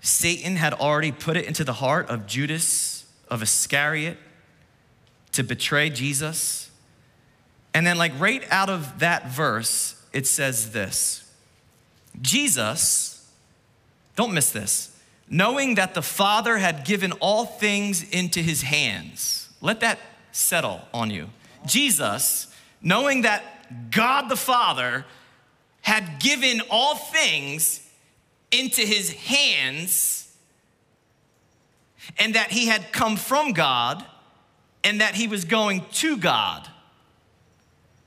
Satan 0.00 0.56
had 0.56 0.74
already 0.74 1.12
put 1.12 1.36
it 1.36 1.46
into 1.46 1.64
the 1.64 1.74
heart 1.74 2.08
of 2.08 2.26
Judas 2.26 3.04
of 3.28 3.42
Iscariot 3.42 4.18
to 5.32 5.42
betray 5.42 5.90
Jesus 5.90 6.70
and 7.74 7.86
then, 7.86 7.98
like, 7.98 8.18
right 8.18 8.44
out 8.50 8.68
of 8.68 8.98
that 9.00 9.28
verse, 9.28 9.94
it 10.12 10.26
says 10.26 10.72
this 10.72 11.24
Jesus, 12.20 13.30
don't 14.16 14.34
miss 14.34 14.50
this, 14.50 14.96
knowing 15.28 15.76
that 15.76 15.94
the 15.94 16.02
Father 16.02 16.58
had 16.58 16.84
given 16.84 17.12
all 17.12 17.46
things 17.46 18.08
into 18.10 18.40
his 18.40 18.62
hands. 18.62 19.48
Let 19.60 19.80
that 19.80 19.98
settle 20.32 20.80
on 20.92 21.10
you. 21.10 21.28
Jesus, 21.66 22.48
knowing 22.82 23.22
that 23.22 23.90
God 23.90 24.28
the 24.28 24.36
Father 24.36 25.04
had 25.82 26.20
given 26.20 26.60
all 26.70 26.94
things 26.94 27.86
into 28.50 28.82
his 28.82 29.12
hands, 29.12 30.34
and 32.18 32.34
that 32.34 32.50
he 32.50 32.66
had 32.66 32.92
come 32.92 33.16
from 33.16 33.52
God, 33.52 34.04
and 34.82 35.00
that 35.00 35.14
he 35.14 35.26
was 35.28 35.44
going 35.44 35.84
to 35.92 36.16
God. 36.16 36.68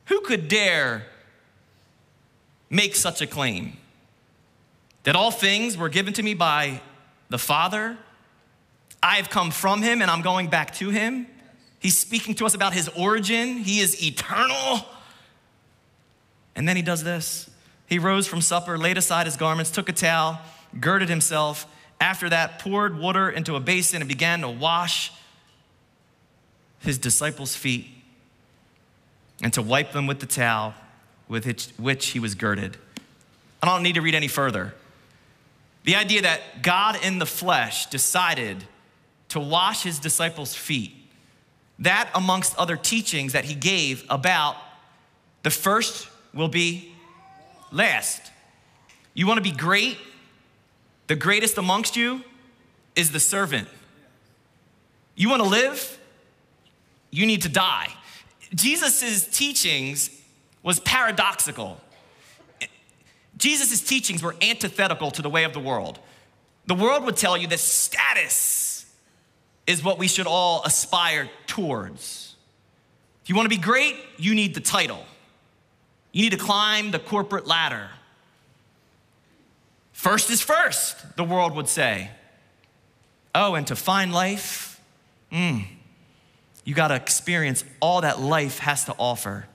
Who 0.05 0.21
could 0.21 0.47
dare 0.47 1.05
make 2.69 2.95
such 2.95 3.21
a 3.21 3.27
claim? 3.27 3.77
That 5.03 5.15
all 5.15 5.31
things 5.31 5.77
were 5.77 5.89
given 5.89 6.13
to 6.13 6.23
me 6.23 6.33
by 6.33 6.81
the 7.29 7.37
Father. 7.37 7.97
I 9.01 9.17
have 9.17 9.29
come 9.29 9.51
from 9.51 9.81
him 9.81 10.01
and 10.01 10.09
I'm 10.09 10.21
going 10.21 10.47
back 10.47 10.73
to 10.75 10.89
him. 10.89 11.27
He's 11.79 11.97
speaking 11.97 12.35
to 12.35 12.45
us 12.45 12.53
about 12.53 12.73
his 12.73 12.87
origin. 12.89 13.57
He 13.57 13.79
is 13.81 14.01
eternal. 14.01 14.85
And 16.55 16.67
then 16.67 16.75
he 16.75 16.81
does 16.81 17.03
this. 17.03 17.49
He 17.93 17.99
rose 17.99 18.25
from 18.25 18.41
supper, 18.41 18.75
laid 18.75 18.97
aside 18.97 19.27
his 19.27 19.37
garments, 19.37 19.69
took 19.69 19.87
a 19.87 19.93
towel, 19.93 20.41
girded 20.79 21.09
himself. 21.09 21.67
After 22.01 22.27
that, 22.27 22.57
poured 22.57 22.97
water 22.97 23.29
into 23.29 23.55
a 23.55 23.59
basin 23.59 24.01
and 24.01 24.09
began 24.09 24.41
to 24.41 24.49
wash 24.49 25.11
his 26.79 26.97
disciples' 26.97 27.55
feet 27.55 27.85
and 29.43 29.53
to 29.53 29.61
wipe 29.61 29.91
them 29.91 30.07
with 30.07 30.21
the 30.21 30.25
towel 30.25 30.73
with 31.27 31.45
which 31.77 32.07
he 32.07 32.19
was 32.19 32.33
girded. 32.33 32.77
I 33.61 33.67
don't 33.67 33.83
need 33.83 33.93
to 33.93 34.01
read 34.01 34.15
any 34.15 34.27
further. 34.27 34.73
The 35.83 35.95
idea 35.95 36.23
that 36.23 36.63
God 36.63 36.97
in 37.05 37.19
the 37.19 37.27
flesh 37.27 37.85
decided 37.85 38.63
to 39.29 39.39
wash 39.39 39.83
his 39.83 39.99
disciples' 39.99 40.55
feet, 40.55 40.95
that 41.77 42.09
amongst 42.15 42.57
other 42.57 42.75
teachings 42.75 43.33
that 43.33 43.45
he 43.45 43.53
gave 43.53 44.03
about 44.09 44.55
the 45.43 45.51
first 45.51 46.07
will 46.33 46.47
be 46.47 46.89
last. 47.73 48.31
You 49.13 49.27
want 49.27 49.37
to 49.37 49.41
be 49.43 49.55
great? 49.55 49.97
The 51.07 51.15
greatest 51.15 51.57
amongst 51.57 51.95
you 51.95 52.23
is 52.95 53.11
the 53.11 53.19
servant. 53.19 53.67
You 55.15 55.29
want 55.29 55.41
to 55.41 55.47
live? 55.47 55.99
You 57.11 57.25
need 57.25 57.41
to 57.41 57.49
die. 57.49 57.89
Jesus' 58.55 59.27
teachings 59.27 60.09
was 60.61 60.79
paradoxical. 60.79 61.79
Jesus' 63.37 63.81
teachings 63.81 64.23
were 64.23 64.35
antithetical 64.41 65.11
to 65.11 65.21
the 65.21 65.29
way 65.29 65.43
of 65.43 65.53
the 65.53 65.59
world. 65.59 65.99
The 66.67 66.75
world 66.75 67.03
would 67.03 67.17
tell 67.17 67.35
you 67.35 67.47
that 67.47 67.59
status 67.59 68.85
is 69.67 69.83
what 69.83 69.97
we 69.97 70.07
should 70.07 70.27
all 70.27 70.63
aspire 70.63 71.29
towards. 71.47 72.35
If 73.23 73.29
you 73.29 73.35
want 73.35 73.45
to 73.45 73.55
be 73.55 73.61
great, 73.61 73.95
you 74.17 74.35
need 74.35 74.53
the 74.53 74.61
title. 74.61 75.03
You 76.13 76.21
need 76.21 76.31
to 76.31 76.37
climb 76.37 76.91
the 76.91 76.99
corporate 76.99 77.45
ladder. 77.45 77.89
First 79.91 80.29
is 80.29 80.41
first, 80.41 81.17
the 81.17 81.23
world 81.23 81.55
would 81.55 81.67
say. 81.67 82.11
Oh, 83.35 83.55
and 83.55 83.65
to 83.67 83.75
find 83.75 84.13
life, 84.13 84.79
mm, 85.31 85.65
you 86.63 86.75
got 86.75 86.89
to 86.89 86.95
experience 86.95 87.63
all 87.81 88.01
that 88.01 88.19
life 88.19 88.59
has 88.59 88.85
to 88.85 88.95
offer. 88.97 89.47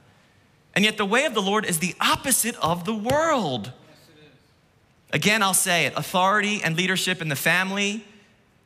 And 0.75 0.85
yet, 0.85 0.97
the 0.97 1.05
way 1.05 1.25
of 1.25 1.35
the 1.35 1.43
Lord 1.43 1.65
is 1.65 1.79
the 1.79 1.95
opposite 2.01 2.57
of 2.57 2.85
the 2.85 2.95
world. 2.95 3.73
Again, 5.13 5.43
I'll 5.43 5.55
say 5.55 5.87
it 5.87 5.95
authority 5.97 6.61
and 6.63 6.77
leadership 6.77 7.23
in 7.23 7.29
the 7.29 7.37
family, 7.37 8.05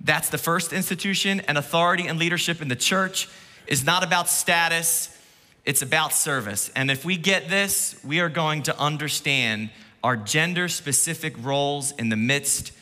that's 0.00 0.30
the 0.30 0.38
first 0.38 0.72
institution, 0.72 1.40
and 1.40 1.56
authority 1.56 2.06
and 2.08 2.18
leadership 2.18 2.60
in 2.60 2.68
the 2.68 2.76
church 2.76 3.28
is 3.66 3.84
not 3.84 4.02
about 4.02 4.28
status, 4.28 5.16
it's 5.64 5.82
about 5.82 6.12
service. 6.12 6.70
And 6.74 6.90
if 6.90 7.04
we 7.04 7.16
get 7.16 7.48
this, 7.48 7.98
we 8.04 8.20
are 8.20 8.28
going 8.28 8.64
to 8.64 8.78
understand 8.78 9.70
our 10.02 10.16
gender 10.16 10.68
specific 10.68 11.34
roles 11.44 11.92
in 11.92 12.08
the 12.08 12.16
midst 12.16 12.72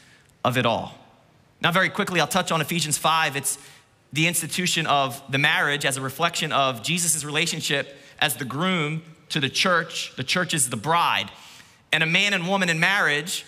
of 0.45 0.57
it 0.57 0.65
all. 0.65 0.95
Now, 1.61 1.73
very 1.73 1.91
quickly, 1.91 2.21
I'll 2.21 2.27
touch 2.27 2.51
on 2.51 2.61
Ephesians 2.61 2.97
5. 2.97 3.37
It's 3.37 3.59
the 4.13 4.27
institution 4.27 4.87
of 4.87 5.23
the 5.31 5.39
marriage 5.39 5.85
as 5.85 5.99
a 5.99 6.01
reflection 6.01 6.53
of 6.53 6.83
Jesus' 6.83 7.23
relationship 7.23 7.97
as 8.19 8.37
the 8.37 8.47
groom 8.47 9.03
to 9.29 9.41
the 9.41 9.51
church. 9.51 10.15
The 10.17 10.25
church 10.25 10.55
is 10.55 10.71
the 10.71 10.77
bride. 10.77 11.31
And 11.93 12.03
a 12.03 12.07
man 12.07 12.33
and 12.33 12.49
woman 12.49 12.71
in 12.71 12.81
marriage 12.81 13.45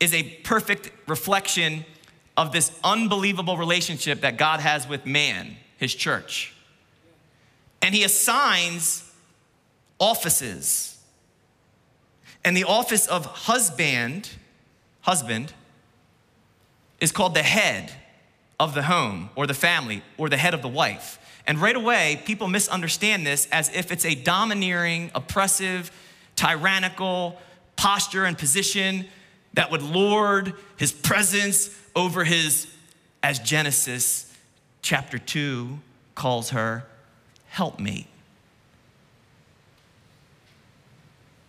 is 0.00 0.12
a 0.12 0.22
perfect 0.22 0.90
reflection 1.08 1.84
of 2.36 2.52
this 2.52 2.76
unbelievable 2.82 3.56
relationship 3.56 4.22
that 4.22 4.36
God 4.36 4.60
has 4.60 4.88
with 4.88 5.06
man, 5.06 5.56
his 5.76 5.94
church. 5.94 6.54
And 7.82 7.94
he 7.94 8.04
assigns 8.04 9.10
offices. 9.98 10.98
And 12.44 12.56
the 12.56 12.64
office 12.64 13.06
of 13.06 13.24
husband, 13.26 14.30
husband, 15.02 15.52
is 17.00 17.12
called 17.12 17.34
the 17.34 17.42
head 17.42 17.92
of 18.58 18.74
the 18.74 18.82
home 18.82 19.30
or 19.36 19.46
the 19.46 19.54
family 19.54 20.02
or 20.18 20.28
the 20.28 20.36
head 20.36 20.54
of 20.54 20.62
the 20.62 20.68
wife. 20.68 21.18
And 21.46 21.58
right 21.58 21.76
away, 21.76 22.22
people 22.26 22.48
misunderstand 22.48 23.26
this 23.26 23.48
as 23.50 23.74
if 23.74 23.90
it's 23.90 24.04
a 24.04 24.14
domineering, 24.14 25.10
oppressive, 25.14 25.90
tyrannical 26.36 27.38
posture 27.76 28.24
and 28.24 28.36
position 28.36 29.06
that 29.54 29.70
would 29.70 29.82
lord 29.82 30.54
his 30.76 30.92
presence 30.92 31.76
over 31.96 32.24
his, 32.24 32.66
as 33.22 33.38
Genesis 33.38 34.32
chapter 34.82 35.18
2 35.18 35.78
calls 36.14 36.50
her, 36.50 36.84
helpmate. 37.50 38.06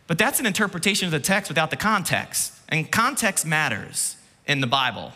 But 0.07 0.17
that's 0.17 0.41
an 0.41 0.45
interpretation 0.45 1.05
of 1.05 1.11
the 1.11 1.21
text 1.21 1.49
without 1.49 1.69
the 1.69 1.77
context. 1.77 2.53
And 2.67 2.91
context 2.91 3.45
matters 3.45 4.17
in 4.45 4.59
the 4.59 4.67
Bible. 4.67 5.13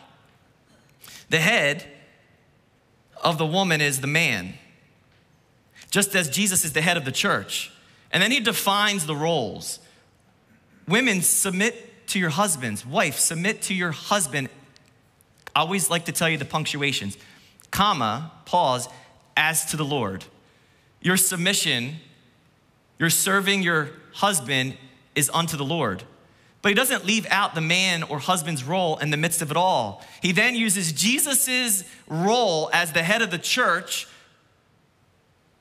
The 1.29 1.39
head 1.39 1.85
of 3.21 3.37
the 3.37 3.45
woman 3.45 3.81
is 3.81 3.99
the 3.99 4.07
man, 4.07 4.53
just 5.89 6.15
as 6.15 6.29
Jesus 6.29 6.63
is 6.63 6.71
the 6.71 6.81
head 6.81 6.95
of 6.95 7.03
the 7.03 7.11
church. 7.11 7.73
And 8.11 8.23
then 8.23 8.31
he 8.31 8.39
defines 8.39 9.05
the 9.05 9.15
roles. 9.15 9.79
Women, 10.87 11.21
submit 11.21 12.07
to 12.07 12.19
your 12.19 12.29
husbands. 12.29 12.85
Wife, 12.85 13.17
submit 13.17 13.63
to 13.63 13.73
your 13.73 13.91
husband. 13.91 14.49
I 15.55 15.61
always 15.61 15.89
like 15.89 16.05
to 16.05 16.11
tell 16.11 16.29
you 16.29 16.37
the 16.37 16.45
punctuations, 16.45 17.17
comma, 17.71 18.31
pause, 18.45 18.87
as 19.35 19.65
to 19.71 19.77
the 19.77 19.85
Lord. 19.85 20.23
Your 21.05 21.17
submission, 21.17 21.97
your 22.97 23.11
serving 23.11 23.61
your 23.61 23.91
husband 24.13 24.75
is 25.13 25.29
unto 25.31 25.55
the 25.55 25.63
Lord. 25.63 26.01
But 26.63 26.69
he 26.69 26.73
doesn't 26.73 27.05
leave 27.05 27.27
out 27.29 27.53
the 27.53 27.61
man 27.61 28.01
or 28.01 28.17
husband's 28.17 28.63
role 28.63 28.97
in 28.97 29.11
the 29.11 29.17
midst 29.17 29.43
of 29.43 29.51
it 29.51 29.55
all. 29.55 30.03
He 30.23 30.31
then 30.31 30.55
uses 30.55 30.91
Jesus' 30.91 31.83
role 32.07 32.71
as 32.73 32.91
the 32.91 33.03
head 33.03 33.21
of 33.21 33.29
the 33.29 33.37
church, 33.37 34.07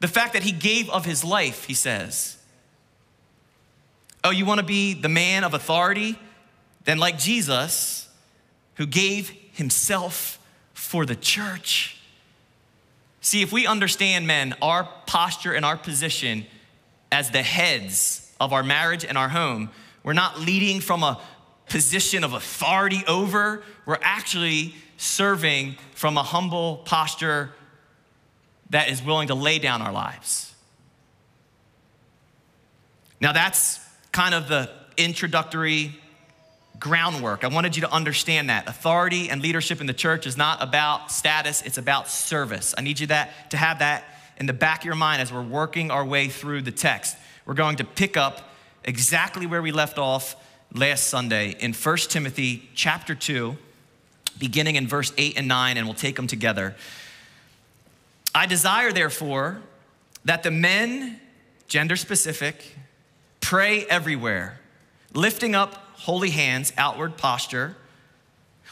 the 0.00 0.08
fact 0.08 0.32
that 0.32 0.44
he 0.44 0.50
gave 0.50 0.88
of 0.88 1.04
his 1.04 1.22
life, 1.22 1.66
he 1.66 1.74
says. 1.74 2.38
Oh, 4.24 4.30
you 4.30 4.46
want 4.46 4.60
to 4.60 4.66
be 4.66 4.94
the 4.94 5.10
man 5.10 5.44
of 5.44 5.52
authority? 5.52 6.18
Then, 6.86 6.96
like 6.96 7.18
Jesus, 7.18 8.08
who 8.76 8.86
gave 8.86 9.28
himself 9.52 10.38
for 10.72 11.04
the 11.04 11.14
church. 11.14 11.93
See, 13.24 13.40
if 13.40 13.52
we 13.52 13.66
understand, 13.66 14.26
men, 14.26 14.54
our 14.60 14.86
posture 15.06 15.54
and 15.54 15.64
our 15.64 15.78
position 15.78 16.44
as 17.10 17.30
the 17.30 17.40
heads 17.40 18.30
of 18.38 18.52
our 18.52 18.62
marriage 18.62 19.02
and 19.02 19.16
our 19.16 19.30
home, 19.30 19.70
we're 20.02 20.12
not 20.12 20.40
leading 20.40 20.80
from 20.80 21.02
a 21.02 21.18
position 21.70 22.22
of 22.22 22.34
authority 22.34 23.02
over, 23.08 23.62
we're 23.86 23.96
actually 24.02 24.74
serving 24.98 25.76
from 25.94 26.18
a 26.18 26.22
humble 26.22 26.82
posture 26.84 27.54
that 28.68 28.90
is 28.90 29.02
willing 29.02 29.28
to 29.28 29.34
lay 29.34 29.58
down 29.58 29.80
our 29.80 29.92
lives. 29.92 30.54
Now, 33.22 33.32
that's 33.32 33.80
kind 34.12 34.34
of 34.34 34.48
the 34.48 34.70
introductory 34.98 35.98
groundwork. 36.84 37.44
I 37.44 37.46
wanted 37.46 37.76
you 37.76 37.80
to 37.80 37.90
understand 37.90 38.50
that. 38.50 38.68
Authority 38.68 39.30
and 39.30 39.40
leadership 39.40 39.80
in 39.80 39.86
the 39.86 39.94
church 39.94 40.26
is 40.26 40.36
not 40.36 40.62
about 40.62 41.10
status, 41.10 41.62
it's 41.62 41.78
about 41.78 42.10
service. 42.10 42.74
I 42.76 42.82
need 42.82 43.00
you 43.00 43.06
that, 43.06 43.50
to 43.52 43.56
have 43.56 43.78
that 43.78 44.04
in 44.36 44.44
the 44.44 44.52
back 44.52 44.80
of 44.80 44.84
your 44.84 44.94
mind 44.94 45.22
as 45.22 45.32
we're 45.32 45.40
working 45.40 45.90
our 45.90 46.04
way 46.04 46.28
through 46.28 46.60
the 46.60 46.70
text. 46.70 47.16
We're 47.46 47.54
going 47.54 47.76
to 47.76 47.84
pick 47.84 48.18
up 48.18 48.50
exactly 48.84 49.46
where 49.46 49.62
we 49.62 49.72
left 49.72 49.96
off 49.96 50.36
last 50.74 51.06
Sunday 51.06 51.56
in 51.58 51.72
1 51.72 51.96
Timothy 51.96 52.68
chapter 52.74 53.14
2, 53.14 53.56
beginning 54.38 54.76
in 54.76 54.86
verse 54.86 55.10
8 55.16 55.38
and 55.38 55.48
9, 55.48 55.78
and 55.78 55.86
we'll 55.86 55.94
take 55.94 56.16
them 56.16 56.26
together. 56.26 56.76
I 58.34 58.44
desire, 58.44 58.92
therefore, 58.92 59.62
that 60.26 60.42
the 60.42 60.50
men, 60.50 61.18
gender 61.66 61.96
specific, 61.96 62.76
pray 63.40 63.86
everywhere, 63.86 64.60
lifting 65.14 65.54
up 65.54 65.80
holy 66.04 66.28
hands, 66.28 66.70
outward 66.76 67.16
posture, 67.16 67.74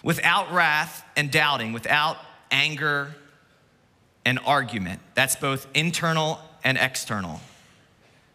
without 0.02 0.52
wrath 0.52 1.02
and 1.16 1.30
doubting, 1.30 1.72
without 1.72 2.18
anger 2.50 3.14
and 4.26 4.38
argument. 4.44 5.00
That's 5.14 5.34
both 5.34 5.66
internal 5.74 6.38
and 6.62 6.76
external. 6.76 7.40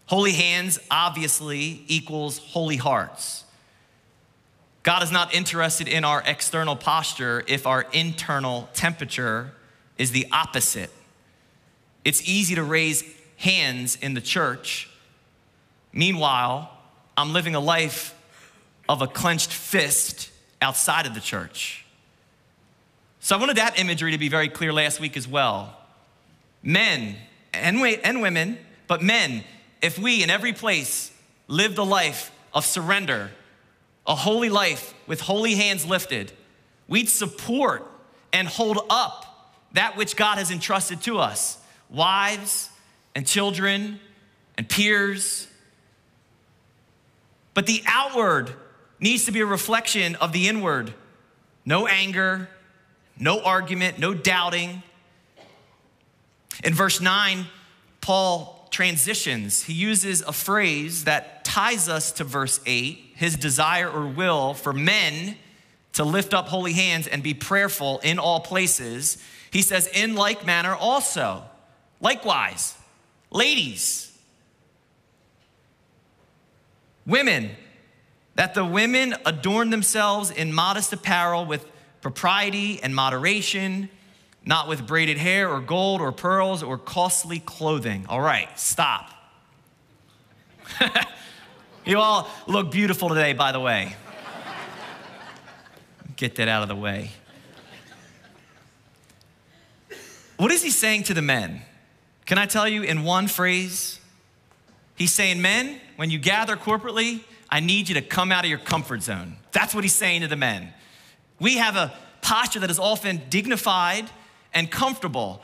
Holy 0.08 0.32
hands 0.32 0.80
obviously 0.90 1.84
equals 1.88 2.40
holy 2.40 2.78
hearts. 2.78 3.44
God 4.82 5.04
is 5.04 5.12
not 5.12 5.32
interested 5.32 5.88
in 5.88 6.04
our 6.04 6.24
external 6.26 6.76
posture 6.76 7.44
if 7.48 7.68
our 7.68 7.86
internal 7.94 8.68
temperature 8.74 9.52
is 10.00 10.12
the 10.12 10.26
opposite. 10.32 10.90
It's 12.04 12.28
easy 12.28 12.56
to 12.56 12.64
raise 12.64 13.04
hands 13.36 13.96
in 14.02 14.16
the 14.16 14.22
church. 14.22 14.90
Meanwhile, 15.94 16.72
I'm 17.16 17.32
living 17.32 17.54
a 17.54 17.60
life 17.60 18.16
of 18.90 19.02
a 19.02 19.08
clenched 19.08 19.52
fist 19.52 20.30
outside 20.62 21.06
of 21.06 21.14
the 21.14 21.20
church. 21.20 21.86
So 23.20 23.36
I 23.36 23.40
wanted 23.40 23.58
that 23.58 23.80
imagery 23.80 24.12
to 24.12 24.18
be 24.18 24.30
very 24.30 24.48
clear 24.48 24.72
last 24.72 25.00
week 25.00 25.18
as 25.18 25.28
well. 25.28 25.78
Men 26.64 27.16
and, 27.54 27.78
and 27.78 28.22
women, 28.22 28.58
but 28.88 29.02
men, 29.02 29.44
if 29.82 30.00
we 30.00 30.24
in 30.24 30.30
every 30.30 30.54
place 30.54 31.12
lived 31.48 31.78
a 31.78 31.84
life 31.84 32.32
of 32.54 32.66
surrender, 32.66 33.32
a 34.06 34.16
holy 34.16 34.50
life 34.50 34.94
with 35.08 35.22
holy 35.22 35.56
hands 35.56 35.86
lifted, 35.86 36.32
we'd 36.88 37.10
support 37.10 37.86
and 38.32 38.48
hold 38.48 38.80
up 38.90 39.54
that 39.74 39.98
which 39.98 40.16
God 40.16 40.38
has 40.38 40.50
entrusted 40.50 41.02
to 41.04 41.20
us 41.20 41.58
wives 41.90 42.70
and 43.16 43.26
children 43.26 44.00
and 44.58 44.68
peers. 44.68 45.48
But 47.54 47.66
the 47.66 47.82
outward 47.86 48.54
needs 49.00 49.26
to 49.26 49.32
be 49.32 49.42
a 49.42 49.46
reflection 49.46 50.16
of 50.16 50.32
the 50.32 50.48
inward. 50.48 50.94
No 51.66 51.88
anger, 51.88 52.50
no 53.20 53.42
argument, 53.42 54.00
no 54.00 54.14
doubting. 54.14 54.84
In 56.64 56.74
verse 56.74 57.02
9, 57.02 57.46
Paul 58.02 58.68
transitions. 58.72 59.64
He 59.64 59.74
uses 59.74 60.22
a 60.22 60.34
phrase 60.34 61.04
that 61.06 61.46
ties 61.46 61.90
us 61.90 62.12
to 62.14 62.24
verse 62.24 62.60
8 62.66 63.08
his 63.16 63.36
desire 63.36 63.90
or 63.90 64.08
will 64.08 64.54
for 64.54 64.72
men 64.72 65.36
to 65.94 66.04
lift 66.04 66.36
up 66.36 66.48
holy 66.48 66.74
hands 66.74 67.08
and 67.08 67.24
be 67.24 67.34
prayerful 67.34 68.00
in 68.04 68.20
all 68.20 68.40
places. 68.40 69.18
He 69.50 69.64
says, 69.64 69.88
in 69.88 70.14
like 70.14 70.46
manner 70.46 70.76
also. 70.76 71.44
Likewise, 72.00 72.76
ladies, 73.32 74.16
women, 77.08 77.50
that 78.38 78.54
the 78.54 78.64
women 78.64 79.16
adorn 79.26 79.72
themselves 79.72 80.32
in 80.32 80.54
modest 80.54 80.94
apparel 80.94 81.46
with 81.46 81.66
propriety 82.02 82.82
and 82.82 82.96
moderation 82.96 83.90
not 84.46 84.70
with 84.70 84.88
braided 84.88 85.18
hair 85.18 85.50
or 85.50 85.60
gold 85.60 86.00
or 86.00 86.12
pearls 86.14 86.64
or 86.64 86.78
costly 86.78 87.40
clothing. 87.40 88.06
All 88.08 88.22
right, 88.22 88.48
stop. 88.58 89.12
you 91.86 91.98
all 91.98 92.30
look 92.48 92.72
beautiful 92.72 93.10
today, 93.10 93.34
by 93.34 93.52
the 93.52 93.60
way. 93.60 93.96
Get 96.16 96.36
that 96.36 96.48
out 96.48 96.62
of 96.62 96.70
the 96.70 96.76
way. 96.76 97.12
What 100.38 100.52
is 100.52 100.64
he 100.64 100.70
saying 100.70 101.04
to 101.04 101.14
the 101.14 101.22
men? 101.22 101.64
Can 102.26 102.38
I 102.38 102.46
tell 102.46 102.70
you 102.70 102.84
in 102.84 103.04
one 103.04 103.28
phrase? 103.28 104.00
He's 104.96 105.12
saying, 105.12 105.42
Men, 105.42 105.82
when 105.96 106.10
you 106.10 106.20
gather 106.20 106.56
corporately, 106.56 107.24
I 107.50 107.60
need 107.60 107.90
you 107.90 107.96
to 107.96 108.02
come 108.02 108.32
out 108.32 108.44
of 108.44 108.50
your 108.50 108.60
comfort 108.60 109.04
zone. 109.04 109.38
That's 109.52 109.74
what 109.74 109.84
he's 109.84 109.96
saying 109.96 110.22
to 110.22 110.28
the 110.28 110.36
men. 110.36 110.74
We 111.40 111.58
have 111.58 111.76
a 111.76 111.94
posture 112.22 112.60
that 112.60 112.70
is 112.70 112.80
often 112.80 113.22
dignified 113.30 114.10
and 114.54 114.70
comfortable. 114.70 115.42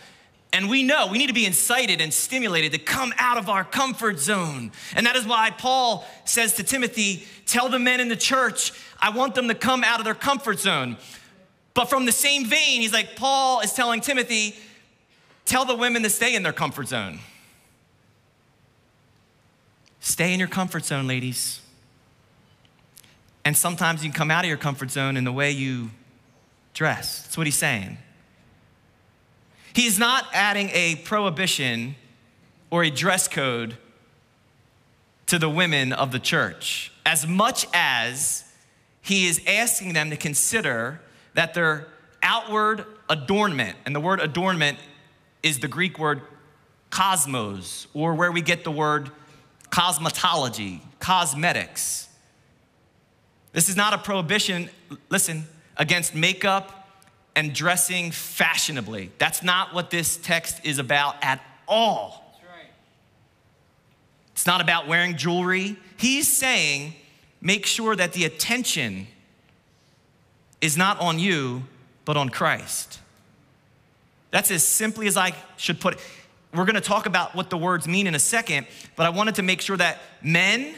And 0.52 0.70
we 0.70 0.84
know 0.84 1.08
we 1.08 1.18
need 1.18 1.28
to 1.28 1.34
be 1.34 1.46
incited 1.46 2.02
and 2.02 2.14
stimulated 2.14 2.74
to 2.74 2.78
come 2.78 3.14
out 3.18 3.38
of 3.38 3.50
our 3.50 3.64
comfort 3.64 4.20
zone. 4.20 4.72
And 4.96 5.06
that 5.08 5.16
is 5.16 5.26
why 5.26 5.50
Paul 5.50 6.06
says 6.26 6.54
to 6.56 6.64
Timothy, 6.64 7.26
Tell 7.46 7.70
the 7.70 7.80
men 7.80 8.00
in 8.00 8.08
the 8.08 8.16
church, 8.16 8.72
I 9.02 9.10
want 9.10 9.34
them 9.34 9.48
to 9.48 9.56
come 9.56 9.84
out 9.84 10.00
of 10.00 10.06
their 10.06 10.14
comfort 10.14 10.60
zone. 10.60 10.98
But 11.74 11.90
from 11.90 12.06
the 12.06 12.12
same 12.12 12.46
vein, 12.46 12.82
he's 12.82 12.94
like, 12.94 13.16
Paul 13.16 13.62
is 13.62 13.74
telling 13.74 14.02
Timothy, 14.02 14.56
Tell 15.46 15.66
the 15.66 15.76
women 15.76 16.04
to 16.04 16.10
stay 16.10 16.36
in 16.36 16.44
their 16.44 16.54
comfort 16.54 16.88
zone. 16.88 17.20
Stay 20.00 20.34
in 20.34 20.40
your 20.40 20.48
comfort 20.48 20.86
zone, 20.86 21.08
ladies. 21.08 21.63
And 23.46 23.58
sometimes 23.58 24.04
you 24.04 24.10
can 24.10 24.18
come 24.18 24.32
out 24.32 24.46
of 24.46 24.50
your 24.50 24.58
comfort 24.58 24.92
zone 24.92 25.18
in 25.18 25.24
the 25.24 25.32
way 25.32 25.52
you 25.52 25.92
dress. 26.74 27.24
That's 27.24 27.38
what 27.38 27.48
he's 27.48 27.58
saying. 27.58 27.98
He's 29.74 30.00
not 30.00 30.26
adding 30.34 30.70
a 30.74 30.96
prohibition 30.98 31.96
or 32.70 32.84
a 32.84 32.90
dress 32.90 33.28
code 33.28 33.78
to 35.28 35.40
the 35.40 35.50
women 35.50 35.94
of 35.94 36.12
the 36.12 36.20
church 36.20 36.92
as 37.06 37.28
much 37.28 37.66
as 37.74 38.44
he 39.02 39.28
is 39.28 39.42
asking 39.48 39.94
them 39.94 40.10
to 40.10 40.16
consider 40.16 41.02
that 41.34 41.54
their 41.54 41.88
outward 42.22 42.86
adornment, 43.10 43.78
and 43.86 43.96
the 43.96 44.00
word 44.00 44.20
adornment 44.22 44.78
is 45.42 45.60
the 45.60 45.68
Greek 45.68 46.00
word 46.00 46.22
cosmos, 46.90 47.88
or 47.94 48.14
where 48.14 48.32
we 48.32 48.42
get 48.42 48.64
the 48.64 48.72
word 48.72 49.10
cosmetology, 49.70 50.80
cosmetics. 51.00 52.08
This 53.54 53.70
is 53.70 53.76
not 53.78 53.94
a 53.94 53.98
prohibition, 53.98 54.70
listen, 55.10 55.46
against 55.78 56.14
makeup 56.14 56.90
and 57.36 57.54
dressing 57.54 58.12
fashionably. 58.12 59.12
That's 59.18 59.42
not 59.44 59.74
what 59.74 59.90
this 59.90 60.18
text 60.18 60.66
is 60.66 60.80
about 60.80 61.16
at 61.22 61.42
all. 61.68 62.40
Right. 62.44 62.70
It's 64.34 64.46
not 64.46 64.60
about 64.60 64.88
wearing 64.88 65.18
jewelry. 65.18 65.78
He's 65.98 66.28
saying, 66.28 66.94
make 67.42 67.66
sure 67.66 67.96
that 67.96 68.14
the 68.14 68.26
attention 68.26 69.08
is 70.62 70.78
not 70.78 71.00
on 71.00 71.20
you, 71.20 71.64
but 72.06 72.18
on 72.18 72.30
Christ. 72.30 73.00
That's 74.32 74.50
as 74.50 74.68
simply 74.68 75.08
as 75.08 75.16
I 75.16 75.36
should 75.58 75.80
put 75.80 75.94
it. 75.94 76.00
We're 76.54 76.66
gonna 76.66 76.82
talk 76.82 77.06
about 77.06 77.36
what 77.36 77.50
the 77.50 77.58
words 77.58 77.88
mean 77.88 78.08
in 78.08 78.16
a 78.16 78.20
second, 78.20 78.68
but 78.96 79.06
I 79.06 79.10
wanted 79.10 79.36
to 79.36 79.44
make 79.44 79.62
sure 79.62 79.78
that 79.78 80.00
men, 80.22 80.76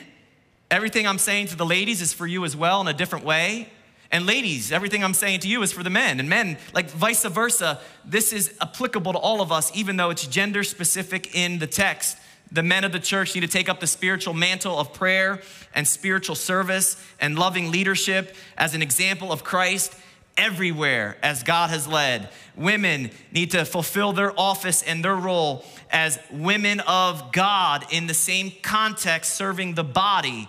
everything 0.72 1.08
I'm 1.08 1.20
saying 1.20 1.48
to 1.48 1.56
the 1.56 1.66
ladies 1.66 2.02
is 2.02 2.14
for 2.14 2.28
you 2.28 2.46
as 2.46 2.56
well 2.56 2.82
in 2.82 2.88
a 2.88 2.94
different 2.94 3.26
way. 3.26 3.70
And 4.12 4.26
ladies, 4.26 4.72
everything 4.72 5.04
I'm 5.04 5.14
saying 5.14 5.42
to 5.42 5.48
you 5.48 5.62
is 5.64 5.72
for 5.72 5.84
the 5.84 5.90
men. 5.90 6.20
And 6.20 6.30
men, 6.30 6.58
like 6.74 6.90
vice 6.90 7.26
versa, 7.26 7.80
this 8.06 8.32
is 8.32 8.56
applicable 8.62 9.14
to 9.14 9.20
all 9.20 9.42
of 9.42 9.52
us, 9.52 9.72
even 9.76 9.98
though 9.98 10.10
it's 10.10 10.28
gender 10.28 10.64
specific 10.64 11.36
in 11.36 11.60
the 11.60 11.68
text. 11.68 12.18
The 12.52 12.64
men 12.64 12.84
of 12.84 12.92
the 12.92 13.00
church 13.00 13.34
need 13.34 13.42
to 13.42 13.48
take 13.48 13.68
up 13.68 13.80
the 13.80 13.88
spiritual 13.88 14.34
mantle 14.34 14.78
of 14.78 14.94
prayer 14.94 15.42
and 15.74 15.88
spiritual 15.88 16.36
service 16.36 17.02
and 17.20 17.38
loving 17.38 17.72
leadership 17.72 18.36
as 18.58 18.76
an 18.76 18.82
example 18.82 19.32
of 19.32 19.44
Christ 19.44 19.96
everywhere 20.38 21.18
as 21.24 21.44
God 21.44 21.70
has 21.72 21.88
led. 21.88 22.30
Women 22.56 23.10
need 23.32 23.52
to 23.52 23.66
fulfill 23.66 24.14
their 24.14 24.38
office 24.40 24.84
and 24.84 25.04
their 25.04 25.16
role 25.16 25.66
as 25.90 26.20
women 26.32 26.82
of 26.82 27.32
God 27.32 27.86
in 27.92 28.08
the 28.08 28.14
same 28.14 28.52
context, 28.62 29.36
serving 29.36 29.74
the 29.74 29.84
body 29.84 30.48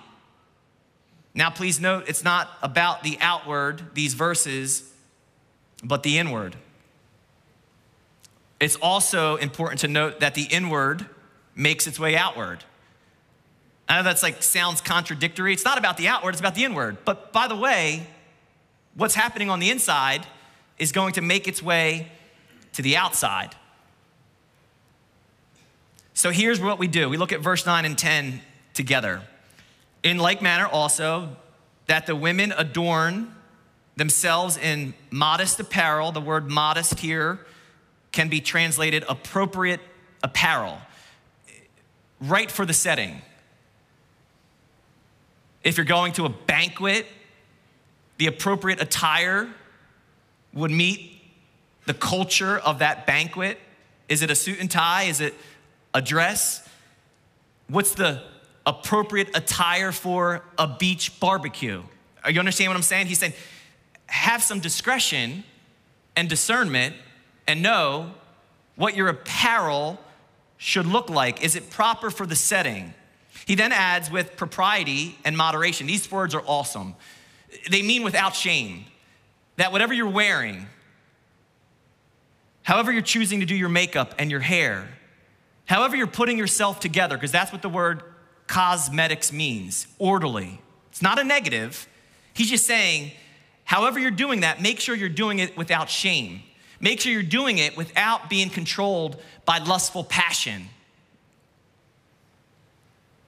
now, 1.36 1.50
please 1.50 1.78
note, 1.78 2.08
it's 2.08 2.24
not 2.24 2.48
about 2.62 3.02
the 3.02 3.18
outward, 3.20 3.82
these 3.92 4.14
verses, 4.14 4.90
but 5.84 6.02
the 6.02 6.16
inward. 6.16 6.56
It's 8.58 8.76
also 8.76 9.36
important 9.36 9.80
to 9.82 9.88
note 9.88 10.20
that 10.20 10.34
the 10.34 10.44
inward 10.44 11.04
makes 11.54 11.86
its 11.86 12.00
way 12.00 12.16
outward. 12.16 12.64
I 13.86 13.98
know 13.98 14.02
that's 14.02 14.22
like 14.22 14.42
sounds 14.42 14.80
contradictory. 14.80 15.52
It's 15.52 15.64
not 15.64 15.76
about 15.76 15.98
the 15.98 16.08
outward, 16.08 16.30
it's 16.30 16.40
about 16.40 16.54
the 16.54 16.64
inward. 16.64 17.04
But 17.04 17.34
by 17.34 17.48
the 17.48 17.56
way, 17.56 18.06
what's 18.94 19.14
happening 19.14 19.50
on 19.50 19.60
the 19.60 19.68
inside 19.68 20.26
is 20.78 20.90
going 20.90 21.12
to 21.12 21.20
make 21.20 21.46
its 21.46 21.62
way 21.62 22.10
to 22.72 22.80
the 22.80 22.96
outside. 22.96 23.54
So 26.14 26.30
here's 26.30 26.62
what 26.62 26.78
we 26.78 26.88
do 26.88 27.10
we 27.10 27.18
look 27.18 27.32
at 27.32 27.40
verse 27.40 27.66
9 27.66 27.84
and 27.84 27.98
10 27.98 28.40
together. 28.72 29.20
In 30.06 30.18
like 30.18 30.40
manner, 30.40 30.68
also, 30.68 31.34
that 31.86 32.06
the 32.06 32.14
women 32.14 32.54
adorn 32.56 33.34
themselves 33.96 34.56
in 34.56 34.94
modest 35.10 35.58
apparel. 35.58 36.12
The 36.12 36.20
word 36.20 36.48
modest 36.48 37.00
here 37.00 37.40
can 38.12 38.28
be 38.28 38.40
translated 38.40 39.04
appropriate 39.08 39.80
apparel, 40.22 40.78
right 42.20 42.48
for 42.48 42.64
the 42.64 42.72
setting. 42.72 43.20
If 45.64 45.76
you're 45.76 45.84
going 45.84 46.12
to 46.12 46.24
a 46.24 46.28
banquet, 46.28 47.08
the 48.18 48.28
appropriate 48.28 48.80
attire 48.80 49.48
would 50.52 50.70
meet 50.70 51.20
the 51.86 51.94
culture 51.94 52.58
of 52.58 52.78
that 52.78 53.08
banquet. 53.08 53.58
Is 54.08 54.22
it 54.22 54.30
a 54.30 54.36
suit 54.36 54.60
and 54.60 54.70
tie? 54.70 55.02
Is 55.02 55.20
it 55.20 55.34
a 55.92 56.00
dress? 56.00 56.64
What's 57.66 57.96
the 57.96 58.22
appropriate 58.66 59.36
attire 59.36 59.92
for 59.92 60.42
a 60.58 60.66
beach 60.66 61.18
barbecue. 61.20 61.82
Are 62.24 62.30
you 62.30 62.40
understand 62.40 62.70
what 62.70 62.76
I'm 62.76 62.82
saying? 62.82 63.06
He's 63.06 63.20
saying, 63.20 63.34
have 64.06 64.42
some 64.42 64.58
discretion 64.58 65.44
and 66.16 66.28
discernment 66.28 66.96
and 67.46 67.62
know 67.62 68.10
what 68.74 68.96
your 68.96 69.08
apparel 69.08 69.98
should 70.56 70.86
look 70.86 71.08
like. 71.08 71.44
Is 71.44 71.54
it 71.54 71.70
proper 71.70 72.10
for 72.10 72.26
the 72.26 72.34
setting? 72.34 72.92
He 73.46 73.54
then 73.54 73.70
adds 73.70 74.10
with 74.10 74.36
propriety 74.36 75.16
and 75.24 75.36
moderation. 75.36 75.86
These 75.86 76.10
words 76.10 76.34
are 76.34 76.42
awesome. 76.46 76.96
They 77.70 77.82
mean 77.82 78.02
without 78.02 78.34
shame 78.34 78.84
that 79.56 79.70
whatever 79.70 79.94
you're 79.94 80.10
wearing, 80.10 80.66
however 82.62 82.90
you're 82.90 83.02
choosing 83.02 83.40
to 83.40 83.46
do 83.46 83.54
your 83.54 83.68
makeup 83.68 84.14
and 84.18 84.30
your 84.30 84.40
hair, 84.40 84.88
however 85.66 85.94
you're 85.96 86.06
putting 86.06 86.36
yourself 86.36 86.80
together, 86.80 87.16
because 87.16 87.32
that's 87.32 87.52
what 87.52 87.62
the 87.62 87.68
word 87.68 88.02
cosmetics 88.46 89.32
means 89.32 89.86
orderly. 89.98 90.60
It's 90.90 91.02
not 91.02 91.18
a 91.18 91.24
negative. 91.24 91.86
He's 92.34 92.50
just 92.50 92.66
saying, 92.66 93.12
however 93.64 93.98
you're 93.98 94.10
doing 94.10 94.40
that, 94.40 94.62
make 94.62 94.80
sure 94.80 94.94
you're 94.94 95.08
doing 95.08 95.38
it 95.38 95.56
without 95.56 95.90
shame. 95.90 96.42
Make 96.80 97.00
sure 97.00 97.12
you're 97.12 97.22
doing 97.22 97.58
it 97.58 97.76
without 97.76 98.28
being 98.28 98.50
controlled 98.50 99.20
by 99.44 99.58
lustful 99.58 100.04
passion. 100.04 100.68